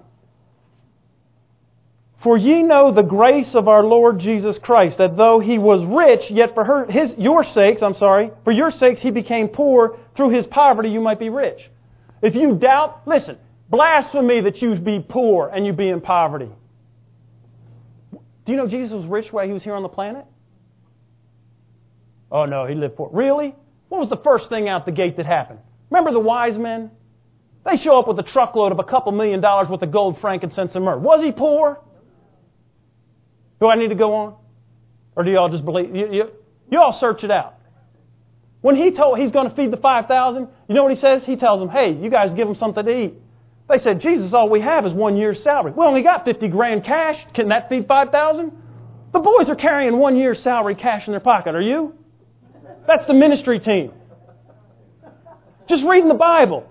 For 2.22 2.38
ye 2.38 2.62
know 2.62 2.92
the 2.92 3.02
grace 3.02 3.50
of 3.54 3.68
our 3.68 3.82
Lord 3.82 4.18
Jesus 4.18 4.58
Christ, 4.62 4.96
that 4.96 5.16
though 5.16 5.40
he 5.40 5.58
was 5.58 5.84
rich, 5.86 6.30
yet 6.30 6.54
for 6.54 6.64
her, 6.64 6.86
his, 6.86 7.12
your 7.18 7.44
sakes, 7.44 7.82
I'm 7.82 7.94
sorry, 7.94 8.30
for 8.44 8.50
your 8.50 8.70
sakes 8.70 9.02
he 9.02 9.10
became 9.10 9.48
poor, 9.48 9.98
through 10.16 10.30
his 10.30 10.46
poverty 10.46 10.88
you 10.88 11.00
might 11.00 11.18
be 11.18 11.28
rich. 11.28 11.58
If 12.22 12.34
you 12.34 12.56
doubt, 12.56 13.02
listen, 13.06 13.36
blasphemy 13.68 14.40
that 14.40 14.62
you 14.62 14.74
be 14.76 15.04
poor 15.06 15.48
and 15.48 15.66
you 15.66 15.74
be 15.74 15.90
in 15.90 16.00
poverty. 16.00 16.48
Do 18.46 18.52
you 18.52 18.56
know 18.56 18.68
Jesus 18.68 18.92
was 18.92 19.06
rich 19.06 19.30
while 19.30 19.46
he 19.46 19.52
was 19.52 19.62
here 19.62 19.74
on 19.74 19.82
the 19.82 19.88
planet? 19.88 20.24
Oh 22.30 22.46
no, 22.46 22.66
he 22.66 22.74
lived 22.74 22.96
poor. 22.96 23.10
Really? 23.12 23.54
What 23.94 24.00
was 24.00 24.10
the 24.10 24.24
first 24.24 24.48
thing 24.48 24.68
out 24.68 24.86
the 24.86 24.90
gate 24.90 25.18
that 25.18 25.26
happened? 25.26 25.60
Remember 25.88 26.10
the 26.10 26.18
wise 26.18 26.58
men? 26.58 26.90
They 27.64 27.76
show 27.76 27.96
up 27.96 28.08
with 28.08 28.18
a 28.18 28.24
truckload 28.24 28.72
of 28.72 28.80
a 28.80 28.82
couple 28.82 29.12
million 29.12 29.40
dollars 29.40 29.68
worth 29.70 29.82
of 29.82 29.92
gold, 29.92 30.18
frankincense, 30.20 30.74
and 30.74 30.84
myrrh. 30.84 30.98
Was 30.98 31.22
he 31.22 31.30
poor? 31.30 31.78
Do 33.60 33.68
I 33.68 33.76
need 33.76 33.90
to 33.90 33.94
go 33.94 34.12
on? 34.14 34.34
Or 35.14 35.22
do 35.22 35.30
y'all 35.30 35.48
just 35.48 35.64
believe? 35.64 35.94
You, 35.94 36.12
you, 36.12 36.24
you 36.72 36.80
all 36.80 36.98
search 37.00 37.22
it 37.22 37.30
out. 37.30 37.54
When 38.62 38.74
he 38.74 38.90
told 38.90 39.20
he's 39.20 39.30
going 39.30 39.48
to 39.48 39.54
feed 39.54 39.70
the 39.70 39.76
5,000, 39.76 40.48
you 40.68 40.74
know 40.74 40.82
what 40.82 40.92
he 40.92 41.00
says? 41.00 41.22
He 41.24 41.36
tells 41.36 41.60
them, 41.60 41.68
hey, 41.68 41.92
you 41.92 42.10
guys 42.10 42.34
give 42.34 42.48
them 42.48 42.56
something 42.56 42.84
to 42.84 42.90
eat. 42.90 43.14
They 43.68 43.78
said, 43.78 44.00
Jesus, 44.00 44.34
all 44.34 44.50
we 44.50 44.60
have 44.60 44.84
is 44.86 44.92
one 44.92 45.16
year's 45.16 45.40
salary. 45.44 45.70
We 45.70 45.86
only 45.86 46.02
got 46.02 46.24
50 46.24 46.48
grand 46.48 46.84
cash. 46.84 47.24
Can 47.32 47.48
that 47.50 47.68
feed 47.68 47.86
5,000? 47.86 48.50
The 49.12 49.20
boys 49.20 49.48
are 49.48 49.54
carrying 49.54 49.98
one 49.98 50.16
year's 50.16 50.42
salary 50.42 50.74
cash 50.74 51.06
in 51.06 51.12
their 51.12 51.20
pocket. 51.20 51.54
Are 51.54 51.62
you? 51.62 51.94
That's 52.86 53.06
the 53.06 53.14
ministry 53.14 53.58
team. 53.60 53.92
Just 55.68 55.84
reading 55.88 56.08
the 56.08 56.14
Bible. 56.14 56.68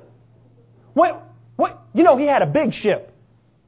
What, 0.93 1.24
what, 1.55 1.82
you 1.93 2.03
know, 2.03 2.18
he 2.18 2.28
had 2.28 2.41
a 2.41 2.45
big 2.45 2.74
ship. 2.74 3.09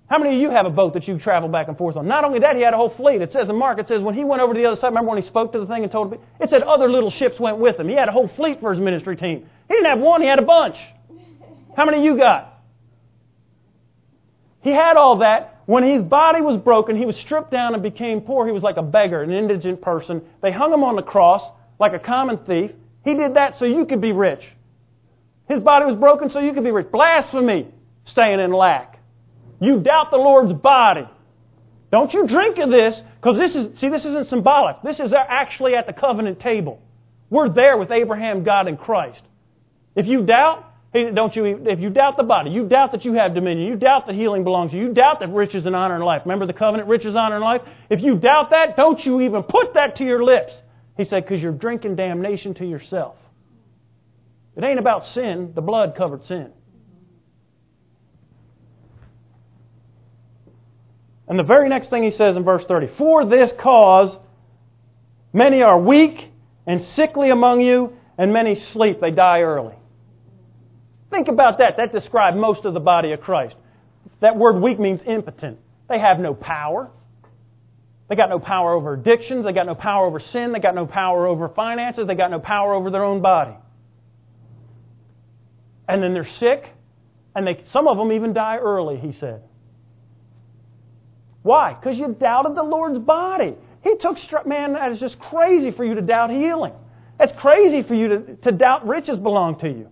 How 0.07 0.19
many 0.19 0.35
of 0.35 0.41
you 0.41 0.51
have 0.51 0.67
a 0.67 0.69
boat 0.69 0.93
that 0.93 1.07
you 1.07 1.17
travel 1.17 1.49
back 1.49 1.67
and 1.67 1.75
forth 1.75 1.97
on? 1.97 2.07
Not 2.07 2.23
only 2.23 2.39
that, 2.39 2.55
he 2.55 2.61
had 2.61 2.75
a 2.75 2.77
whole 2.77 2.93
fleet. 2.95 3.23
It 3.23 3.31
says 3.31 3.49
in 3.49 3.57
Mark, 3.57 3.79
it 3.79 3.87
says 3.87 4.01
when 4.01 4.13
he 4.13 4.23
went 4.23 4.41
over 4.41 4.53
to 4.53 4.59
the 4.59 4.67
other 4.67 4.79
side, 4.79 4.89
remember 4.89 5.09
when 5.09 5.21
he 5.21 5.27
spoke 5.27 5.51
to 5.53 5.59
the 5.59 5.65
thing 5.65 5.81
and 5.81 5.91
told 5.91 6.11
me? 6.11 6.17
It 6.39 6.51
said 6.51 6.61
other 6.61 6.87
little 6.87 7.09
ships 7.09 7.39
went 7.39 7.57
with 7.57 7.79
him. 7.79 7.89
He 7.89 7.95
had 7.95 8.07
a 8.07 8.11
whole 8.11 8.29
fleet 8.35 8.59
for 8.59 8.71
his 8.71 8.79
ministry 8.79 9.17
team. 9.17 9.47
He 9.67 9.73
didn't 9.73 9.89
have 9.89 9.99
one, 9.99 10.21
he 10.21 10.27
had 10.27 10.37
a 10.37 10.45
bunch. 10.45 10.75
How 11.75 11.85
many 11.85 11.97
of 11.97 12.03
you 12.03 12.17
got? 12.17 12.53
He 14.61 14.69
had 14.69 14.95
all 14.95 15.19
that. 15.19 15.61
When 15.65 15.83
his 15.83 16.03
body 16.03 16.41
was 16.41 16.61
broken, 16.61 16.95
he 16.95 17.05
was 17.05 17.15
stripped 17.25 17.49
down 17.49 17.73
and 17.73 17.81
became 17.81 18.21
poor. 18.21 18.45
He 18.45 18.51
was 18.51 18.61
like 18.61 18.77
a 18.77 18.83
beggar, 18.83 19.23
an 19.23 19.31
indigent 19.31 19.81
person. 19.81 20.21
They 20.43 20.51
hung 20.51 20.71
him 20.71 20.83
on 20.83 20.95
the 20.95 21.01
cross 21.01 21.41
like 21.79 21.93
a 21.93 21.99
common 21.99 22.39
thief. 22.45 22.71
He 23.03 23.13
did 23.13 23.35
that 23.35 23.55
so 23.59 23.65
you 23.65 23.85
could 23.85 24.01
be 24.01 24.11
rich. 24.11 24.41
His 25.47 25.63
body 25.63 25.85
was 25.85 25.95
broken 25.95 26.29
so 26.29 26.39
you 26.39 26.53
could 26.53 26.63
be 26.63 26.71
rich. 26.71 26.91
Blasphemy, 26.91 27.67
staying 28.05 28.39
in 28.39 28.51
lack. 28.51 28.99
You 29.59 29.79
doubt 29.79 30.11
the 30.11 30.17
Lord's 30.17 30.53
body. 30.53 31.07
Don't 31.91 32.11
you 32.13 32.27
drink 32.27 32.57
of 32.57 32.69
this, 32.69 32.99
because 33.21 33.37
this 33.37 33.55
is, 33.55 33.79
see, 33.79 33.89
this 33.89 34.03
isn't 34.03 34.27
symbolic. 34.29 34.77
This 34.83 34.99
is 34.99 35.13
actually 35.13 35.75
at 35.75 35.85
the 35.85 35.93
covenant 35.93 36.39
table. 36.39 36.81
We're 37.29 37.49
there 37.49 37.77
with 37.77 37.91
Abraham, 37.91 38.43
God, 38.43 38.67
and 38.67 38.77
Christ. 38.77 39.21
If 39.95 40.07
you 40.07 40.25
doubt, 40.25 40.65
don't 40.93 41.35
you, 41.35 41.45
if 41.65 41.79
you 41.79 41.89
doubt 41.89 42.17
the 42.17 42.23
body, 42.23 42.51
you 42.51 42.67
doubt 42.67 42.91
that 42.93 43.05
you 43.05 43.13
have 43.13 43.33
dominion, 43.33 43.67
you 43.67 43.75
doubt 43.75 44.07
that 44.07 44.15
healing 44.15 44.43
belongs 44.43 44.71
to 44.71 44.77
you, 44.77 44.87
you 44.87 44.93
doubt 44.93 45.19
that 45.19 45.29
riches 45.29 45.65
and 45.65 45.75
honor 45.75 45.95
and 45.95 46.03
life. 46.03 46.23
Remember 46.25 46.45
the 46.45 46.53
covenant, 46.53 46.89
riches, 46.89 47.15
honor, 47.15 47.35
and 47.35 47.43
life? 47.43 47.61
If 47.89 48.01
you 48.01 48.17
doubt 48.17 48.49
that, 48.49 48.75
don't 48.75 48.99
you 49.05 49.21
even 49.21 49.43
put 49.43 49.73
that 49.75 49.97
to 49.97 50.03
your 50.03 50.23
lips. 50.23 50.51
He 50.97 51.03
said, 51.03 51.23
because 51.23 51.41
you're 51.41 51.51
drinking 51.51 51.95
damnation 51.95 52.53
to 52.55 52.65
yourself. 52.65 53.15
It 54.55 54.63
ain't 54.63 54.79
about 54.79 55.03
sin. 55.13 55.51
The 55.53 55.61
blood 55.61 55.95
covered 55.97 56.23
sin. 56.23 56.51
And 61.27 61.39
the 61.39 61.43
very 61.43 61.69
next 61.69 61.89
thing 61.89 62.03
he 62.03 62.11
says 62.11 62.37
in 62.37 62.43
verse 62.43 62.63
30 62.67 62.89
For 62.97 63.27
this 63.27 63.51
cause, 63.61 64.15
many 65.33 65.61
are 65.61 65.79
weak 65.79 66.31
and 66.67 66.81
sickly 66.95 67.29
among 67.29 67.61
you, 67.61 67.93
and 68.17 68.33
many 68.33 68.55
sleep. 68.73 69.01
They 69.01 69.11
die 69.11 69.41
early. 69.41 69.75
Think 71.11 71.27
about 71.27 71.59
that. 71.59 71.77
That 71.77 71.91
describes 71.91 72.37
most 72.37 72.65
of 72.65 72.73
the 72.73 72.79
body 72.79 73.11
of 73.11 73.21
Christ. 73.21 73.55
That 74.21 74.37
word 74.37 74.61
weak 74.61 74.79
means 74.79 75.01
impotent. 75.05 75.59
They 75.89 75.99
have 75.99 76.19
no 76.19 76.33
power. 76.33 76.89
They 78.07 78.15
got 78.15 78.29
no 78.29 78.39
power 78.39 78.73
over 78.73 78.93
addictions. 78.93 79.45
They 79.45 79.53
got 79.53 79.65
no 79.65 79.75
power 79.75 80.05
over 80.05 80.19
sin. 80.19 80.51
They 80.51 80.59
got 80.59 80.75
no 80.75 80.85
power 80.85 81.25
over 81.25 81.49
finances. 81.49 82.07
They 82.07 82.15
got 82.15 82.31
no 82.31 82.39
power 82.39 82.73
over 82.73 82.91
their 82.91 83.03
own 83.03 83.21
body 83.21 83.55
and 85.87 86.01
then 86.01 86.13
they're 86.13 86.27
sick, 86.39 86.63
and 87.35 87.45
they, 87.45 87.61
some 87.71 87.87
of 87.87 87.97
them 87.97 88.11
even 88.11 88.33
die 88.33 88.57
early, 88.57 88.97
he 88.97 89.11
said. 89.19 89.41
Why? 91.43 91.73
Because 91.73 91.97
you 91.97 92.15
doubted 92.19 92.55
the 92.55 92.63
Lord's 92.63 92.99
body. 92.99 93.55
He 93.83 93.95
took, 93.99 94.17
man, 94.47 94.73
that 94.73 94.91
is 94.91 94.99
just 94.99 95.19
crazy 95.19 95.71
for 95.71 95.85
you 95.85 95.93
to 95.95 96.01
doubt 96.01 96.31
healing. 96.31 96.73
That's 97.19 97.31
crazy 97.39 97.87
for 97.87 97.93
you 97.93 98.07
to, 98.07 98.35
to 98.37 98.51
doubt 98.51 98.87
riches 98.87 99.19
belong 99.19 99.59
to 99.59 99.67
you. 99.67 99.89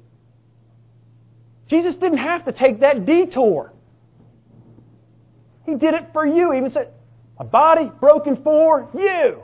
Jesus 1.70 1.96
didn't 1.96 2.18
have 2.18 2.46
to 2.46 2.52
take 2.52 2.80
that 2.80 3.06
detour. 3.06 3.72
He 5.66 5.76
did 5.76 5.94
it 5.94 6.08
for 6.12 6.26
you. 6.26 6.52
He 6.52 6.58
even 6.58 6.72
said, 6.72 6.92
a 7.38 7.44
body 7.44 7.92
broken 8.00 8.42
for 8.44 8.90
you. 8.94 9.44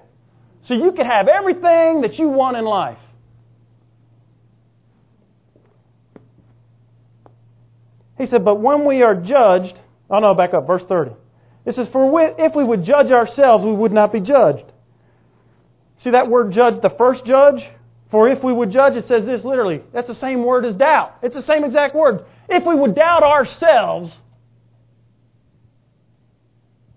So 0.66 0.74
you 0.74 0.92
can 0.92 1.06
have 1.06 1.28
everything 1.28 2.02
that 2.02 2.16
you 2.16 2.30
want 2.30 2.58
in 2.58 2.66
life. 2.66 2.98
He 8.18 8.26
said, 8.26 8.46
But 8.46 8.60
when 8.60 8.86
we 8.86 9.02
are 9.02 9.16
judged, 9.16 9.80
oh 10.10 10.20
no, 10.20 10.34
back 10.36 10.54
up, 10.54 10.68
verse 10.68 10.84
30. 10.88 11.12
It 11.66 11.76
says, 11.76 11.88
For 11.92 12.36
if 12.38 12.56
we 12.56 12.64
would 12.64 12.84
judge 12.84 13.12
ourselves, 13.12 13.64
we 13.64 13.74
would 13.74 13.92
not 13.92 14.12
be 14.12 14.20
judged. 14.20 14.66
See 16.00 16.12
that 16.12 16.30
word 16.30 16.52
judge, 16.52 16.82
the 16.82 16.94
first 16.98 17.26
judge? 17.26 17.62
For 18.12 18.28
if 18.28 18.44
we 18.44 18.52
would 18.52 18.72
judge, 18.72 18.94
it 18.94 19.06
says 19.06 19.26
this 19.26 19.44
literally. 19.46 19.82
That's 19.94 20.08
the 20.08 20.16
same 20.16 20.44
word 20.44 20.66
as 20.66 20.76
doubt. 20.76 21.18
It's 21.22 21.36
the 21.36 21.44
same 21.44 21.64
exact 21.64 21.96
word. 21.96 22.26
If 22.48 22.66
we 22.66 22.76
would 22.76 22.96
doubt 22.96 23.24
ourselves, 23.24 24.12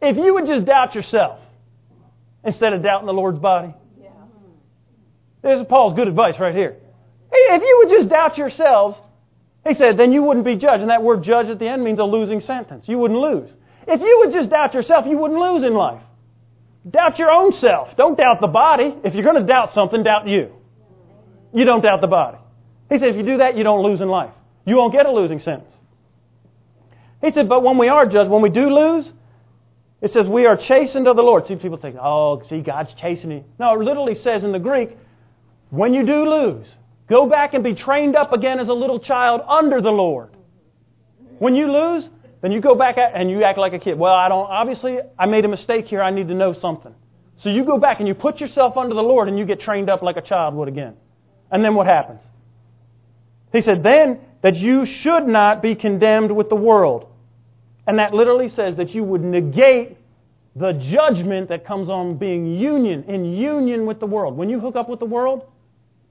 if 0.03 0.17
you 0.17 0.35
would 0.35 0.47
just 0.47 0.67
doubt 0.67 0.95
yourself 0.95 1.39
instead 2.45 2.73
of 2.73 2.83
doubting 2.83 3.07
the 3.07 3.13
Lord's 3.13 3.39
body. 3.39 3.73
Yeah. 4.01 4.11
This 5.43 5.61
is 5.61 5.67
Paul's 5.69 5.95
good 5.95 6.09
advice 6.09 6.35
right 6.41 6.55
here. 6.55 6.77
If 7.31 7.63
you 7.63 7.83
would 7.83 7.97
just 7.97 8.11
doubt 8.11 8.37
yourselves, 8.37 8.99
he 9.67 9.75
said, 9.75 9.97
then 9.97 10.13
you 10.13 10.23
wouldn't 10.23 10.45
be 10.45 10.57
judged. 10.57 10.81
And 10.81 10.91
that 10.91 11.03
word 11.03 11.23
judge 11.23 11.47
at 11.47 11.59
the 11.59 11.69
end 11.69 11.85
means 11.85 11.99
a 11.99 12.05
losing 12.05 12.41
sentence. 12.41 12.85
You 12.87 12.99
wouldn't 12.99 13.21
lose. 13.21 13.49
If 13.87 14.01
you 14.01 14.23
would 14.25 14.33
just 14.33 14.51
doubt 14.51 14.75
yourself, 14.75 15.07
you 15.09 15.17
wouldn't 15.17 15.41
lose 15.41 15.63
in 15.65 15.75
life. 15.75 16.03
Doubt 16.89 17.19
your 17.19 17.31
own 17.31 17.53
self. 17.53 17.97
Don't 17.97 18.19
doubt 18.19 18.41
the 18.41 18.49
body. 18.49 18.95
If 19.05 19.15
you're 19.15 19.25
going 19.25 19.41
to 19.41 19.47
doubt 19.47 19.71
something, 19.73 20.03
doubt 20.03 20.27
you. 20.27 20.51
You 21.55 21.65
don't 21.65 21.81
doubt 21.81 22.01
the 22.01 22.09
body. 22.09 22.39
He 22.91 22.99
said, 22.99 23.09
if 23.09 23.17
you 23.17 23.23
do 23.23 23.39
that, 23.39 23.57
you 23.57 23.63
don't 23.63 23.85
lose 23.85 24.01
in 24.01 24.09
life. 24.09 24.33
You 24.65 24.77
won't 24.77 24.93
get 24.93 25.07
a 25.07 25.13
losing 25.13 25.41
sentence. 25.41 25.73
He 27.21 27.31
said, 27.31 27.49
but 27.49 27.63
when 27.63 27.79
we 27.79 27.89
are 27.89 28.05
judged, 28.07 28.31
when 28.31 28.43
we 28.43 28.51
do 28.51 28.69
lose, 28.69 29.11
it 30.03 30.11
says 30.11 30.27
we 30.27 30.45
are 30.45 30.57
chastened 30.57 31.09
of 31.09 31.17
the 31.17 31.23
Lord. 31.23 31.47
See, 31.47 31.57
people 31.57 31.79
think, 31.79 31.97
oh, 31.99 32.43
see, 32.49 32.61
God's 32.61 32.93
chastening. 33.01 33.45
No, 33.59 33.73
it 33.73 33.85
literally 33.85 34.15
says 34.17 34.45
in 34.45 34.53
the 34.53 34.59
Greek, 34.59 34.91
when 35.71 35.95
you 35.95 36.05
do 36.05 36.29
lose, 36.29 36.67
Go 37.13 37.29
back 37.29 37.53
and 37.53 37.63
be 37.63 37.75
trained 37.75 38.17
up 38.17 38.33
again 38.33 38.59
as 38.59 38.69
a 38.69 38.73
little 38.73 38.99
child 38.99 39.43
under 39.47 39.83
the 39.83 39.91
Lord. 39.91 40.31
When 41.39 41.55
you 41.55 41.71
lose, 41.71 42.09
then 42.41 42.53
you 42.53 42.61
go 42.63 42.75
back 42.75 42.97
and 42.97 43.31
you 43.31 43.45
act 43.45 43.59
like 43.59 43.75
a 43.75 43.79
kid. 43.79 43.99
Well, 43.99 44.15
I 44.15 44.31
don't, 44.31 44.49
obviously, 44.49 44.97
I 45.19 45.27
made 45.27 45.45
a 45.45 45.49
mistake 45.49 45.85
here. 45.85 46.03
I 46.03 46.11
need 46.11 46.29
to 46.29 46.35
know 46.35 46.55
something. 46.59 46.95
So 47.43 47.51
you 47.51 47.67
go 47.67 47.77
back 47.77 47.99
and 47.99 48.09
you 48.09 48.15
put 48.15 48.41
yourself 48.41 48.79
under 48.79 48.95
the 48.95 49.03
Lord 49.03 49.29
and 49.29 49.39
you 49.39 49.45
get 49.45 49.61
trained 49.61 49.91
up 49.91 50.01
like 50.01 50.17
a 50.17 50.23
child 50.23 50.55
would 50.55 50.69
again. 50.69 50.95
And 51.51 51.63
then 51.63 51.75
what 51.75 51.87
happens? 51.87 52.23
He 53.53 53.61
said, 53.61 53.83
then 53.83 54.21
that 54.43 54.57
you 54.57 54.87
should 54.87 55.27
not 55.27 55.61
be 55.61 55.75
condemned 55.75 56.35
with 56.35 56.49
the 56.49 56.57
world. 56.57 57.09
And 57.87 57.99
that 57.99 58.15
literally 58.15 58.49
says 58.49 58.77
that 58.77 58.91
you 58.91 59.03
would 59.03 59.23
negate 59.23 59.97
the 60.55 60.73
judgment 60.73 61.49
that 61.49 61.67
comes 61.67 61.89
on 61.89 62.17
being 62.17 62.55
union, 62.57 63.05
in 63.05 63.25
union 63.35 63.87
with 63.87 64.01
the 64.01 64.07
world. 64.07 64.37
When 64.37 64.51
you 64.51 64.61
hook 64.61 64.77
up 64.77 64.89
with 64.89 65.01
the 65.01 65.07
world, 65.07 65.45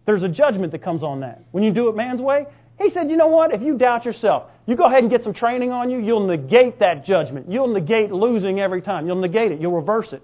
there's 0.05 0.23
a 0.23 0.29
judgment 0.29 0.71
that 0.71 0.83
comes 0.83 1.03
on 1.03 1.19
that. 1.21 1.43
When 1.51 1.63
you 1.63 1.71
do 1.71 1.89
it 1.89 1.95
man's 1.95 2.19
way, 2.19 2.45
he 2.79 2.89
said, 2.89 3.09
you 3.09 3.17
know 3.17 3.27
what? 3.27 3.53
If 3.53 3.61
you 3.61 3.77
doubt 3.77 4.05
yourself, 4.05 4.49
you 4.65 4.75
go 4.75 4.85
ahead 4.85 5.03
and 5.03 5.11
get 5.11 5.23
some 5.23 5.33
training 5.33 5.71
on 5.71 5.91
you, 5.91 5.99
you'll 5.99 6.25
negate 6.25 6.79
that 6.79 7.05
judgment. 7.05 7.49
You'll 7.49 7.71
negate 7.71 8.11
losing 8.11 8.59
every 8.59 8.81
time. 8.81 9.05
You'll 9.05 9.21
negate 9.21 9.51
it. 9.51 9.61
You'll 9.61 9.75
reverse 9.75 10.07
it. 10.11 10.23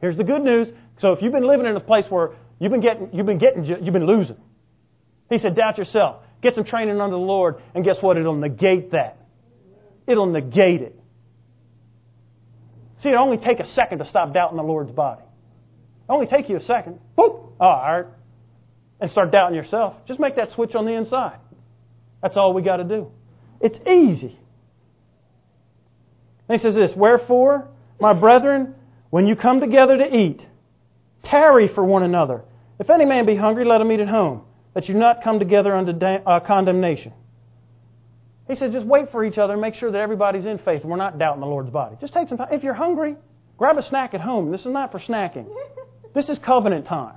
Here's 0.00 0.16
the 0.16 0.24
good 0.24 0.42
news. 0.42 0.68
So 1.00 1.12
if 1.12 1.22
you've 1.22 1.32
been 1.32 1.46
living 1.46 1.66
in 1.66 1.74
a 1.74 1.80
place 1.80 2.04
where 2.10 2.32
you've 2.58 2.72
been 2.72 2.82
getting, 2.82 3.08
you've 3.12 3.26
been 3.26 3.38
getting, 3.38 3.64
you've 3.64 3.92
been 3.94 4.06
losing. 4.06 4.36
He 5.30 5.38
said, 5.38 5.56
doubt 5.56 5.78
yourself. 5.78 6.22
Get 6.42 6.54
some 6.54 6.64
training 6.64 7.00
under 7.00 7.16
the 7.16 7.22
Lord, 7.22 7.56
and 7.74 7.82
guess 7.82 7.96
what? 8.02 8.18
It'll 8.18 8.34
negate 8.34 8.92
that. 8.92 9.16
It'll 10.06 10.26
negate 10.26 10.82
it. 10.82 10.98
See, 13.02 13.08
it 13.10 13.14
only 13.14 13.36
take 13.36 13.60
a 13.60 13.66
second 13.66 13.98
to 13.98 14.08
stop 14.08 14.32
doubting 14.32 14.56
the 14.56 14.62
Lord's 14.62 14.92
body. 14.92 15.22
It 15.22 16.12
only 16.12 16.26
take 16.26 16.48
you 16.48 16.56
a 16.56 16.60
second. 16.60 16.98
Boop. 17.16 17.52
Oh, 17.60 17.66
all 17.66 17.92
right 18.02 18.06
and 19.00 19.10
start 19.10 19.30
doubting 19.30 19.56
yourself, 19.56 19.94
just 20.06 20.20
make 20.20 20.36
that 20.36 20.50
switch 20.52 20.74
on 20.74 20.86
the 20.86 20.92
inside. 20.92 21.38
That's 22.22 22.36
all 22.36 22.54
we 22.54 22.62
got 22.62 22.78
to 22.78 22.84
do. 22.84 23.10
It's 23.60 23.76
easy. 23.86 24.38
And 26.48 26.58
he 26.58 26.62
says 26.62 26.74
this 26.74 26.92
Wherefore, 26.96 27.68
my 28.00 28.12
brethren, 28.14 28.74
when 29.10 29.26
you 29.26 29.36
come 29.36 29.60
together 29.60 29.98
to 29.98 30.16
eat, 30.16 30.40
tarry 31.22 31.68
for 31.74 31.84
one 31.84 32.02
another. 32.02 32.44
If 32.78 32.90
any 32.90 33.04
man 33.04 33.26
be 33.26 33.36
hungry, 33.36 33.64
let 33.64 33.80
him 33.80 33.92
eat 33.92 34.00
at 34.00 34.08
home, 34.08 34.42
that 34.74 34.88
you 34.88 34.94
not 34.94 35.22
come 35.22 35.38
together 35.38 35.76
unto 35.76 35.92
da- 35.92 36.22
uh, 36.26 36.40
condemnation. 36.40 37.12
He 38.48 38.54
said, 38.54 38.72
just 38.72 38.86
wait 38.86 39.10
for 39.10 39.24
each 39.24 39.38
other 39.38 39.54
and 39.54 39.62
make 39.62 39.74
sure 39.74 39.90
that 39.90 40.00
everybody's 40.00 40.44
in 40.44 40.58
faith 40.58 40.82
and 40.82 40.90
we're 40.90 40.96
not 40.96 41.18
doubting 41.18 41.40
the 41.40 41.46
Lord's 41.46 41.70
body. 41.70 41.96
Just 42.00 42.12
take 42.12 42.28
some 42.28 42.36
time. 42.36 42.48
If 42.50 42.62
you're 42.62 42.74
hungry, 42.74 43.16
grab 43.56 43.78
a 43.78 43.82
snack 43.82 44.12
at 44.12 44.20
home. 44.20 44.50
This 44.50 44.60
is 44.60 44.72
not 44.72 44.92
for 44.92 44.98
snacking. 44.98 45.46
This 46.14 46.28
is 46.28 46.38
covenant 46.46 46.86
time. 46.86 47.16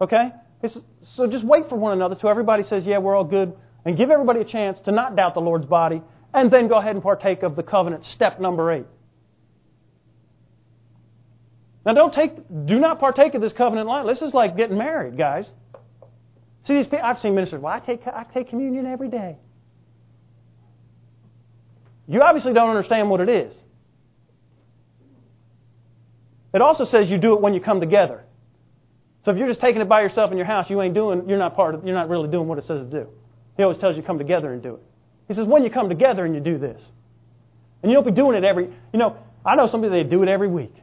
Okay? 0.00 0.30
So 1.16 1.26
just 1.26 1.44
wait 1.44 1.68
for 1.68 1.76
one 1.76 1.92
another 1.92 2.14
till 2.14 2.30
everybody 2.30 2.62
says, 2.62 2.84
yeah, 2.86 2.96
we're 2.98 3.14
all 3.14 3.24
good, 3.24 3.52
and 3.84 3.96
give 3.96 4.10
everybody 4.10 4.40
a 4.40 4.44
chance 4.44 4.78
to 4.86 4.92
not 4.92 5.16
doubt 5.16 5.34
the 5.34 5.40
Lord's 5.40 5.66
body, 5.66 6.02
and 6.32 6.50
then 6.50 6.68
go 6.68 6.78
ahead 6.78 6.94
and 6.94 7.02
partake 7.02 7.42
of 7.42 7.56
the 7.56 7.62
covenant, 7.62 8.04
step 8.06 8.40
number 8.40 8.72
eight. 8.72 8.86
Now 11.84 11.94
don't 11.94 12.12
take, 12.12 12.32
do 12.66 12.78
not 12.78 13.00
partake 13.00 13.34
of 13.34 13.40
this 13.40 13.52
covenant 13.52 13.88
lightly. 13.88 14.14
This 14.14 14.22
is 14.22 14.34
like 14.34 14.56
getting 14.56 14.78
married, 14.78 15.16
guys. 15.16 15.50
See 16.66 16.74
these 16.74 16.86
people, 16.86 17.00
I've 17.02 17.18
seen 17.18 17.34
ministers, 17.34 17.60
well, 17.60 17.72
I 17.72 17.80
take, 17.80 18.06
I 18.06 18.24
take 18.34 18.50
communion 18.50 18.86
every 18.86 19.08
day. 19.08 19.36
You 22.06 22.22
obviously 22.22 22.52
don't 22.52 22.70
understand 22.70 23.08
what 23.08 23.20
it 23.20 23.28
is. 23.28 23.54
It 26.52 26.60
also 26.60 26.84
says 26.84 27.08
you 27.08 27.18
do 27.18 27.34
it 27.34 27.40
when 27.40 27.54
you 27.54 27.60
come 27.60 27.80
together. 27.80 28.24
So 29.24 29.30
if 29.30 29.36
you're 29.36 29.48
just 29.48 29.60
taking 29.60 29.80
it 29.80 29.88
by 29.88 30.00
yourself 30.00 30.30
in 30.32 30.36
your 30.36 30.46
house, 30.46 30.68
you 30.68 30.80
ain't 30.82 30.94
doing, 30.94 31.28
you're 31.28 31.38
not 31.38 31.54
part 31.54 31.74
of, 31.74 31.84
you're 31.84 31.94
not 31.94 32.08
really 32.08 32.28
doing 32.28 32.48
what 32.48 32.58
it 32.58 32.64
says 32.64 32.80
to 32.80 32.90
do. 32.90 33.08
He 33.56 33.62
always 33.62 33.78
tells 33.78 33.96
you 33.96 34.02
come 34.02 34.18
together 34.18 34.52
and 34.52 34.62
do 34.62 34.74
it. 34.74 34.82
He 35.28 35.34
says 35.34 35.46
when 35.46 35.62
you 35.62 35.70
come 35.70 35.88
together 35.88 36.24
and 36.24 36.34
you 36.34 36.40
do 36.40 36.58
this. 36.58 36.82
And 37.82 37.90
you 37.90 37.96
don't 37.96 38.06
be 38.06 38.12
doing 38.12 38.36
it 38.36 38.44
every, 38.44 38.66
you 38.92 38.98
know, 38.98 39.16
I 39.44 39.54
know 39.54 39.68
somebody 39.70 40.02
they 40.02 40.08
do 40.08 40.22
it 40.22 40.28
every 40.28 40.48
week. 40.48 40.74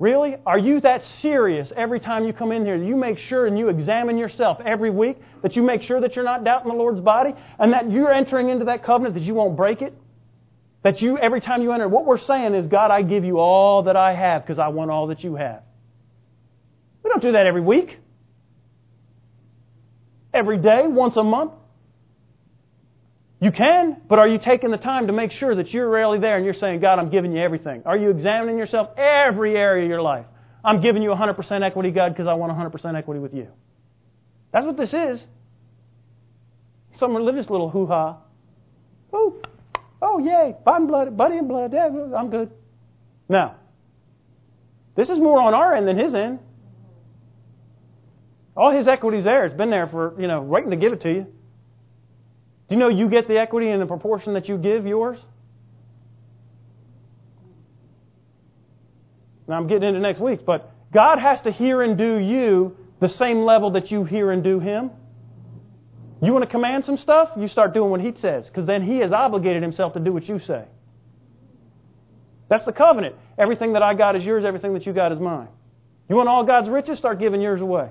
Really? 0.00 0.36
Are 0.44 0.58
you 0.58 0.80
that 0.80 1.02
serious 1.22 1.72
every 1.76 2.00
time 2.00 2.24
you 2.24 2.32
come 2.32 2.50
in 2.50 2.64
here? 2.64 2.76
You 2.76 2.96
make 2.96 3.16
sure 3.18 3.46
and 3.46 3.56
you 3.56 3.68
examine 3.68 4.18
yourself 4.18 4.58
every 4.64 4.90
week 4.90 5.18
that 5.42 5.54
you 5.54 5.62
make 5.62 5.82
sure 5.82 6.00
that 6.00 6.16
you're 6.16 6.24
not 6.24 6.42
doubting 6.42 6.70
the 6.70 6.76
Lord's 6.76 7.00
body 7.00 7.30
and 7.58 7.72
that 7.72 7.90
you're 7.90 8.12
entering 8.12 8.48
into 8.48 8.64
that 8.66 8.84
covenant 8.84 9.14
that 9.14 9.22
you 9.22 9.34
won't 9.34 9.56
break 9.56 9.82
it? 9.82 9.94
That 10.82 11.00
you, 11.00 11.16
every 11.16 11.40
time 11.40 11.62
you 11.62 11.72
enter, 11.72 11.88
what 11.88 12.06
we're 12.06 12.18
saying 12.18 12.54
is, 12.54 12.66
God, 12.66 12.90
I 12.90 13.02
give 13.02 13.24
you 13.24 13.38
all 13.38 13.84
that 13.84 13.96
I 13.96 14.14
have 14.14 14.42
because 14.42 14.58
I 14.58 14.68
want 14.68 14.90
all 14.90 15.06
that 15.06 15.22
you 15.22 15.36
have. 15.36 15.62
We 17.02 17.10
don't 17.10 17.22
do 17.22 17.32
that 17.32 17.46
every 17.46 17.62
week. 17.62 17.98
Every 20.32 20.58
day, 20.58 20.82
once 20.86 21.16
a 21.16 21.22
month. 21.22 21.52
You 23.44 23.52
can, 23.52 24.00
but 24.08 24.18
are 24.18 24.26
you 24.26 24.38
taking 24.42 24.70
the 24.70 24.78
time 24.78 25.08
to 25.08 25.12
make 25.12 25.30
sure 25.30 25.54
that 25.54 25.68
you're 25.68 25.90
really 25.90 26.18
there 26.18 26.36
and 26.36 26.46
you're 26.46 26.54
saying, 26.54 26.80
God, 26.80 26.98
I'm 26.98 27.10
giving 27.10 27.30
you 27.30 27.42
everything? 27.42 27.82
Are 27.84 27.94
you 27.94 28.08
examining 28.08 28.56
yourself 28.56 28.96
every 28.96 29.54
area 29.54 29.84
of 29.84 29.90
your 29.90 30.00
life? 30.00 30.24
I'm 30.64 30.80
giving 30.80 31.02
you 31.02 31.10
100% 31.10 31.62
equity, 31.62 31.90
God, 31.90 32.14
because 32.14 32.26
I 32.26 32.32
want 32.32 32.56
100% 32.56 32.96
equity 32.96 33.20
with 33.20 33.34
you. 33.34 33.48
That's 34.50 34.64
what 34.64 34.78
this 34.78 34.94
is. 34.94 35.22
Some 36.96 37.14
religious 37.14 37.50
little 37.50 37.68
hoo 37.68 37.86
ha. 37.86 38.16
Oh, 39.12 39.42
oh, 40.00 40.20
yay, 40.20 40.54
and 40.64 40.88
blood, 40.88 41.14
buddy 41.14 41.36
and 41.36 41.46
blood, 41.46 41.74
yeah, 41.74 41.90
I'm 42.16 42.30
good. 42.30 42.50
Now, 43.28 43.56
this 44.96 45.10
is 45.10 45.18
more 45.18 45.38
on 45.42 45.52
our 45.52 45.74
end 45.74 45.86
than 45.86 45.98
his 45.98 46.14
end. 46.14 46.38
All 48.56 48.74
his 48.74 48.88
equity's 48.88 49.24
there. 49.24 49.44
It's 49.44 49.54
been 49.54 49.68
there 49.68 49.86
for, 49.86 50.18
you 50.18 50.28
know, 50.28 50.40
waiting 50.40 50.70
to 50.70 50.76
give 50.76 50.94
it 50.94 51.02
to 51.02 51.12
you. 51.12 51.26
You 52.74 52.80
know 52.80 52.88
you 52.88 53.08
get 53.08 53.28
the 53.28 53.38
equity 53.38 53.68
in 53.68 53.78
the 53.78 53.86
proportion 53.86 54.34
that 54.34 54.48
you 54.48 54.58
give 54.58 54.84
yours? 54.84 55.20
Now 59.46 59.54
I'm 59.54 59.68
getting 59.68 59.84
into 59.84 60.00
next 60.00 60.18
week, 60.18 60.44
but 60.44 60.72
God 60.92 61.20
has 61.20 61.40
to 61.42 61.52
hear 61.52 61.82
and 61.82 61.96
do 61.96 62.16
you 62.16 62.76
the 63.00 63.08
same 63.10 63.44
level 63.44 63.70
that 63.70 63.92
you 63.92 64.02
hear 64.02 64.32
and 64.32 64.42
do 64.42 64.58
Him. 64.58 64.90
You 66.20 66.32
want 66.32 66.42
to 66.46 66.50
command 66.50 66.84
some 66.84 66.96
stuff? 66.96 67.28
You 67.38 67.46
start 67.46 67.74
doing 67.74 67.92
what 67.92 68.00
He 68.00 68.10
says, 68.20 68.46
because 68.48 68.66
then 68.66 68.82
He 68.82 68.98
has 68.98 69.12
obligated 69.12 69.62
Himself 69.62 69.92
to 69.92 70.00
do 70.00 70.12
what 70.12 70.28
you 70.28 70.40
say. 70.40 70.64
That's 72.50 72.64
the 72.64 72.72
covenant. 72.72 73.14
Everything 73.38 73.74
that 73.74 73.84
I 73.84 73.94
got 73.94 74.16
is 74.16 74.24
yours, 74.24 74.42
everything 74.44 74.74
that 74.74 74.84
you 74.84 74.92
got 74.92 75.12
is 75.12 75.20
mine. 75.20 75.46
You 76.08 76.16
want 76.16 76.28
all 76.28 76.44
God's 76.44 76.68
riches? 76.68 76.98
Start 76.98 77.20
giving 77.20 77.40
yours 77.40 77.60
away. 77.60 77.90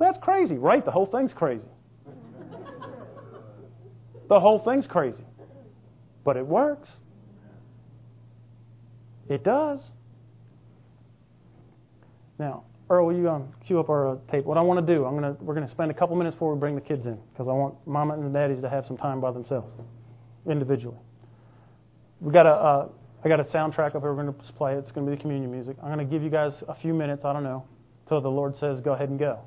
That's 0.00 0.16
crazy, 0.22 0.56
right? 0.56 0.82
The 0.82 0.90
whole 0.90 1.04
thing's 1.04 1.34
crazy. 1.34 1.68
The 4.28 4.38
whole 4.38 4.58
thing's 4.64 4.86
crazy. 4.86 5.24
But 6.24 6.36
it 6.36 6.46
works. 6.46 6.88
It 9.28 9.44
does. 9.44 9.80
Now, 12.38 12.64
Earl, 12.90 13.06
will 13.06 13.16
you 13.16 13.28
um, 13.28 13.52
cue 13.66 13.78
up 13.78 13.90
our 13.90 14.08
uh, 14.08 14.16
tape? 14.30 14.44
What 14.44 14.56
I 14.56 14.62
want 14.62 14.84
to 14.86 14.94
do, 14.94 15.04
I'm 15.04 15.14
gonna 15.14 15.36
we're 15.40 15.54
gonna 15.54 15.68
spend 15.68 15.90
a 15.90 15.94
couple 15.94 16.16
minutes 16.16 16.34
before 16.34 16.54
we 16.54 16.58
bring 16.58 16.74
the 16.74 16.80
kids 16.80 17.04
in 17.04 17.18
because 17.32 17.48
I 17.48 17.52
want 17.52 17.74
mama 17.86 18.14
and 18.14 18.24
the 18.24 18.38
daddies 18.38 18.62
to 18.62 18.70
have 18.70 18.86
some 18.86 18.96
time 18.96 19.20
by 19.20 19.32
themselves, 19.32 19.70
individually. 20.46 20.96
We 22.20 22.32
got 22.32 22.46
a 22.46 22.50
uh, 22.50 22.88
I 23.24 23.28
got 23.28 23.40
a 23.40 23.44
soundtrack 23.44 23.94
up 23.94 24.02
here. 24.02 24.14
We're 24.14 24.22
going 24.22 24.32
to 24.32 24.52
play. 24.54 24.74
It's 24.74 24.90
going 24.92 25.04
to 25.04 25.10
be 25.10 25.16
the 25.16 25.20
communion 25.20 25.50
music. 25.50 25.76
I'm 25.82 25.92
going 25.92 26.06
to 26.06 26.10
give 26.10 26.22
you 26.22 26.30
guys 26.30 26.52
a 26.68 26.74
few 26.76 26.94
minutes. 26.94 27.24
I 27.24 27.32
don't 27.32 27.42
know, 27.44 27.64
till 28.08 28.20
the 28.20 28.28
Lord 28.28 28.56
says 28.56 28.80
go 28.80 28.92
ahead 28.92 29.10
and 29.10 29.18
go. 29.18 29.40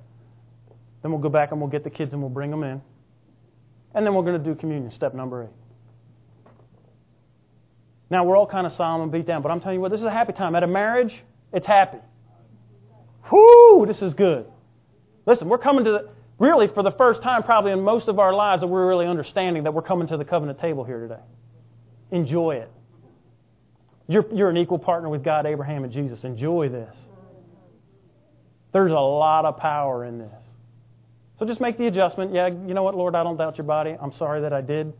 Then 1.02 1.12
we'll 1.12 1.22
go 1.22 1.30
back 1.30 1.52
and 1.52 1.60
we'll 1.60 1.70
get 1.70 1.84
the 1.84 1.90
kids 1.90 2.14
and 2.14 2.22
we'll 2.22 2.30
bring 2.30 2.52
them 2.52 2.64
in. 2.64 2.82
And 3.94 4.06
then 4.06 4.14
we're 4.14 4.24
going 4.24 4.42
to 4.42 4.44
do 4.44 4.56
communion, 4.56 4.92
step 4.92 5.14
number 5.14 5.44
eight. 5.44 5.50
Now, 8.10 8.26
we're 8.26 8.38
all 8.38 8.48
kind 8.48 8.68
of 8.68 8.74
solemn 8.74 9.04
and 9.04 9.12
beat 9.12 9.26
down, 9.26 9.42
but 9.42 9.52
I'm 9.52 9.62
telling 9.62 9.76
you 9.76 9.82
what, 9.82 9.92
this 9.92 10.02
is 10.02 10.06
a 10.06 10.12
happy 10.12 10.34
time. 10.34 10.54
At 10.56 10.64
a 10.64 10.68
marriage, 10.68 11.14
it's 11.54 11.66
happy. 11.66 12.00
Whoo, 13.32 13.86
this 13.88 14.02
is 14.02 14.14
good. 14.14 14.46
Listen, 15.26 15.48
we're 15.48 15.58
coming 15.58 15.86
to 15.86 15.92
the, 15.92 16.10
really 16.38 16.68
for 16.74 16.84
the 16.84 16.92
first 16.92 17.22
time 17.22 17.44
probably 17.44 17.72
in 17.72 17.82
most 17.82 18.10
of 18.10 18.20
our 18.20 18.34
lives 18.34 18.62
that 18.62 18.68
we're 18.68 18.88
really 18.88 19.06
understanding 19.06 19.64
that 19.64 19.74
we're 19.74 19.82
coming 19.82 20.08
to 20.08 20.18
the 20.18 20.26
covenant 20.26 20.60
table 20.60 20.84
here 20.84 21.00
today. 21.00 21.22
Enjoy 22.12 22.56
it. 22.56 22.72
You're, 24.08 24.26
you're 24.34 24.50
an 24.50 24.58
equal 24.58 24.80
partner 24.80 25.08
with 25.08 25.24
God, 25.24 25.46
Abraham, 25.46 25.86
and 25.86 25.94
Jesus. 25.94 26.24
Enjoy 26.26 26.68
this. 26.68 26.94
There's 28.74 28.92
a 28.92 28.96
lot 28.96 29.46
of 29.46 29.58
power 29.58 30.04
in 30.04 30.18
this. 30.18 30.32
So 31.42 31.48
just 31.48 31.60
make 31.60 31.80
the 31.80 31.88
adjustment. 31.88 32.36
Yeah, 32.36 32.50
you 32.50 32.76
know 32.76 32.84
what, 32.84 32.94
Lord, 32.94 33.16
I 33.16 33.24
don't 33.24 33.36
doubt 33.36 33.58
your 33.58 33.66
body. 33.66 33.98
I'm 34.00 34.14
sorry 34.14 34.42
that 34.42 34.54
I 34.54 34.62
did. 34.62 34.94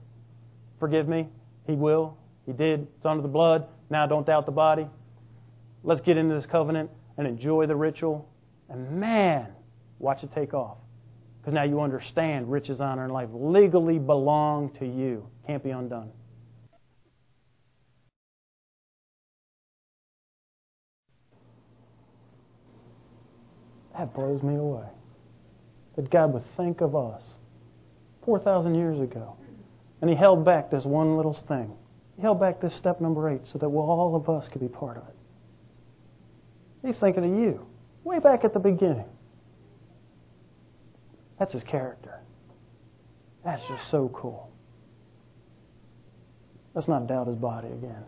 Forgive 0.80 1.08
me. 1.08 1.28
He 1.68 1.74
will. 1.74 2.18
He 2.48 2.52
did. 2.52 2.88
It's 2.98 3.06
under 3.06 3.22
the 3.22 3.28
blood. 3.28 3.68
Now 3.92 4.08
don't 4.08 4.26
doubt 4.26 4.48
the 4.48 4.52
body. 4.52 4.88
Let's 5.84 6.02
get 6.02 6.18
into 6.18 6.34
this 6.34 6.48
covenant 6.48 6.90
and 7.20 7.28
enjoy 7.28 7.68
the 7.68 7.76
ritual. 7.76 8.28
And 8.70 9.00
man, 9.00 9.50
watch 10.00 10.24
it 10.24 10.32
take 10.34 10.56
off. 10.56 10.78
Because 11.40 11.54
now 11.54 11.62
you 11.62 11.80
understand 11.80 12.52
riches, 12.52 12.82
honor, 12.82 13.04
and 13.04 13.14
life 13.14 13.30
legally 13.32 14.00
belong 14.00 14.72
to 14.80 14.86
you. 14.88 15.28
Can't 15.46 15.64
be 15.64 15.70
undone. 15.70 16.10
That 23.96 24.16
blows 24.16 24.42
me 24.42 24.56
away 24.56 24.88
that 25.96 26.10
God 26.10 26.34
would 26.34 26.44
think 26.58 26.82
of 26.82 26.96
us 26.96 27.22
4,000 28.26 28.76
years 28.76 29.00
ago. 29.00 29.36
And 30.02 30.10
He 30.10 30.16
held 30.16 30.46
back 30.46 30.72
this 30.72 30.84
one 30.84 31.18
little 31.18 31.38
thing. 31.48 31.72
He 32.16 32.22
held 32.22 32.40
back 32.40 32.62
this 32.62 32.76
step 32.78 33.02
number 33.02 33.30
eight 33.30 33.42
so 33.52 33.60
that 33.60 33.70
we 33.70 33.78
all 33.78 34.16
of 34.16 34.30
us 34.30 34.48
could 34.52 34.62
be 34.62 34.68
part 34.68 34.98
of 34.98 35.04
it. 35.04 35.16
He's 36.86 37.00
thinking 37.00 37.24
of 37.24 37.40
you, 37.40 37.66
way 38.04 38.20
back 38.20 38.44
at 38.44 38.54
the 38.54 38.60
beginning. 38.60 39.06
That's 41.40 41.54
His 41.54 41.64
character. 41.64 42.20
That's 43.44 43.62
just 43.68 43.90
so 43.92 44.12
cool. 44.14 44.50
Let's 46.74 46.88
not 46.88 47.08
doubt 47.08 47.28
His 47.28 47.36
body 47.36 47.68
again. 47.68 48.04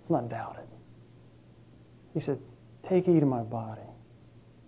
Let's 0.00 0.10
not 0.10 0.30
doubt 0.30 0.56
it. 0.58 0.68
He 2.14 2.20
said, 2.20 2.38
Take 2.88 3.04
heed 3.04 3.22
of 3.22 3.28
my 3.28 3.42
body 3.42 3.82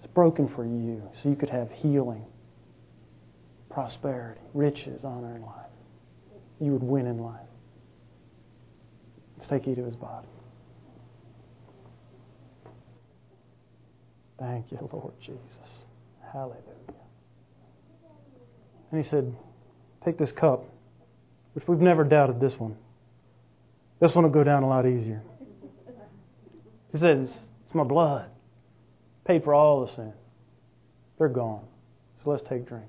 broken 0.07 0.49
for 0.55 0.65
you 0.65 1.03
so 1.23 1.29
you 1.29 1.37
could 1.37 1.49
have 1.49 1.71
healing, 1.71 2.25
prosperity, 3.71 4.41
riches, 4.55 5.03
honor, 5.05 5.35
and 5.35 5.45
life. 5.45 5.71
You 6.61 6.73
would 6.73 6.83
win 6.83 7.07
in 7.07 7.19
life. 7.19 7.41
Let's 9.37 9.51
take 9.51 9.65
heed 9.65 9.77
to 9.77 9.85
his 9.85 9.97
body. 9.97 10.27
Thank 14.39 14.71
you, 14.71 14.79
Lord 14.93 15.15
Jesus. 15.21 15.39
Hallelujah. 16.33 16.63
And 18.91 19.03
he 19.03 19.09
said, 19.09 19.35
Take 20.05 20.19
this 20.19 20.31
cup, 20.39 20.65
which 21.55 21.65
we've 21.67 21.81
never 21.81 22.05
doubted 22.05 22.41
this 22.41 22.53
one. 22.59 22.77
This 24.01 24.15
one 24.15 24.25
will 24.25 24.31
go 24.31 24.45
down 24.45 24.63
a 24.63 24.69
lot 24.69 24.87
easier. 24.87 25.23
He 26.93 26.99
says, 26.99 27.31
It's 27.67 27.75
my 27.75 27.85
blood 27.85 28.31
paid 29.29 29.45
for 29.45 29.55
all 29.55 29.85
the 29.87 29.95
sins. 29.95 30.15
They're 31.19 31.29
gone. 31.29 31.65
So 32.25 32.31
let's 32.31 32.43
take 32.49 32.67
drink. 32.67 32.87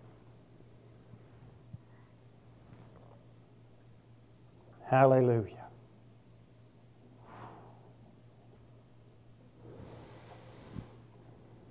Hallelujah. 4.90 5.58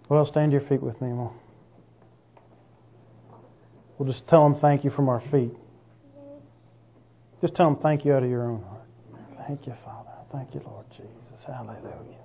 Well, 0.09 0.25
stand 0.27 0.53
your 0.53 0.61
feet 0.61 0.83
with 0.83 1.01
me. 1.01 1.09
We'll, 1.13 1.35
we'll 3.99 4.11
just 4.13 4.27
tell 4.29 4.49
them 4.49 4.61
thank 4.61 4.85
you 4.85 4.91
from 4.91 5.09
our 5.09 5.21
feet. 5.31 5.53
Just 7.41 7.55
tell 7.55 7.67
them 7.71 7.79
thank 7.83 8.05
you 8.05 8.13
out 8.13 8.23
of 8.23 8.31
your 8.31 8.51
own 8.51 8.63
heart. 8.63 8.83
Thank 9.47 9.67
you, 9.67 9.75
Father. 9.85 10.11
Thank 10.33 10.55
you, 10.55 10.61
Lord 10.65 10.87
Jesus. 10.91 11.45
Hallelujah. 11.47 12.19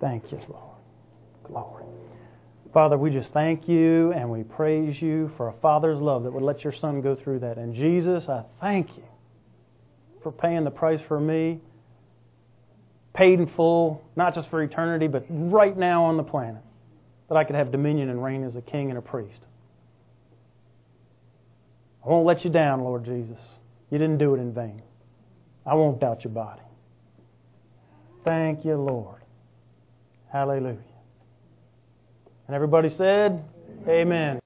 Thank 0.00 0.30
you, 0.32 0.38
Lord. 0.48 0.75
Glory. 1.46 1.84
Father, 2.72 2.98
we 2.98 3.10
just 3.10 3.32
thank 3.32 3.68
you 3.68 4.12
and 4.12 4.30
we 4.30 4.42
praise 4.42 5.00
you 5.00 5.30
for 5.36 5.48
a 5.48 5.54
father's 5.62 5.98
love 5.98 6.24
that 6.24 6.32
would 6.32 6.42
let 6.42 6.62
your 6.62 6.74
son 6.78 7.00
go 7.00 7.16
through 7.16 7.38
that. 7.38 7.56
And 7.56 7.74
Jesus, 7.74 8.28
I 8.28 8.42
thank 8.60 8.96
you 8.96 9.04
for 10.22 10.30
paying 10.30 10.64
the 10.64 10.70
price 10.70 11.00
for 11.08 11.18
me, 11.18 11.60
paid 13.14 13.38
in 13.38 13.50
full, 13.56 14.02
not 14.14 14.34
just 14.34 14.50
for 14.50 14.62
eternity, 14.62 15.06
but 15.06 15.24
right 15.30 15.76
now 15.76 16.04
on 16.04 16.16
the 16.16 16.22
planet, 16.22 16.62
that 17.28 17.36
I 17.36 17.44
could 17.44 17.56
have 17.56 17.72
dominion 17.72 18.10
and 18.10 18.22
reign 18.22 18.44
as 18.44 18.56
a 18.56 18.60
king 18.60 18.90
and 18.90 18.98
a 18.98 19.02
priest. 19.02 19.40
I 22.04 22.08
won't 22.08 22.26
let 22.26 22.44
you 22.44 22.50
down, 22.50 22.82
Lord 22.82 23.04
Jesus. 23.04 23.38
You 23.90 23.98
didn't 23.98 24.18
do 24.18 24.34
it 24.34 24.38
in 24.38 24.52
vain. 24.52 24.82
I 25.64 25.74
won't 25.74 26.00
doubt 26.00 26.24
your 26.24 26.32
body. 26.32 26.62
Thank 28.24 28.64
you, 28.64 28.76
Lord. 28.76 29.22
Hallelujah. 30.32 30.76
And 32.46 32.54
everybody 32.54 32.90
said, 32.90 33.42
Amen. 33.88 34.38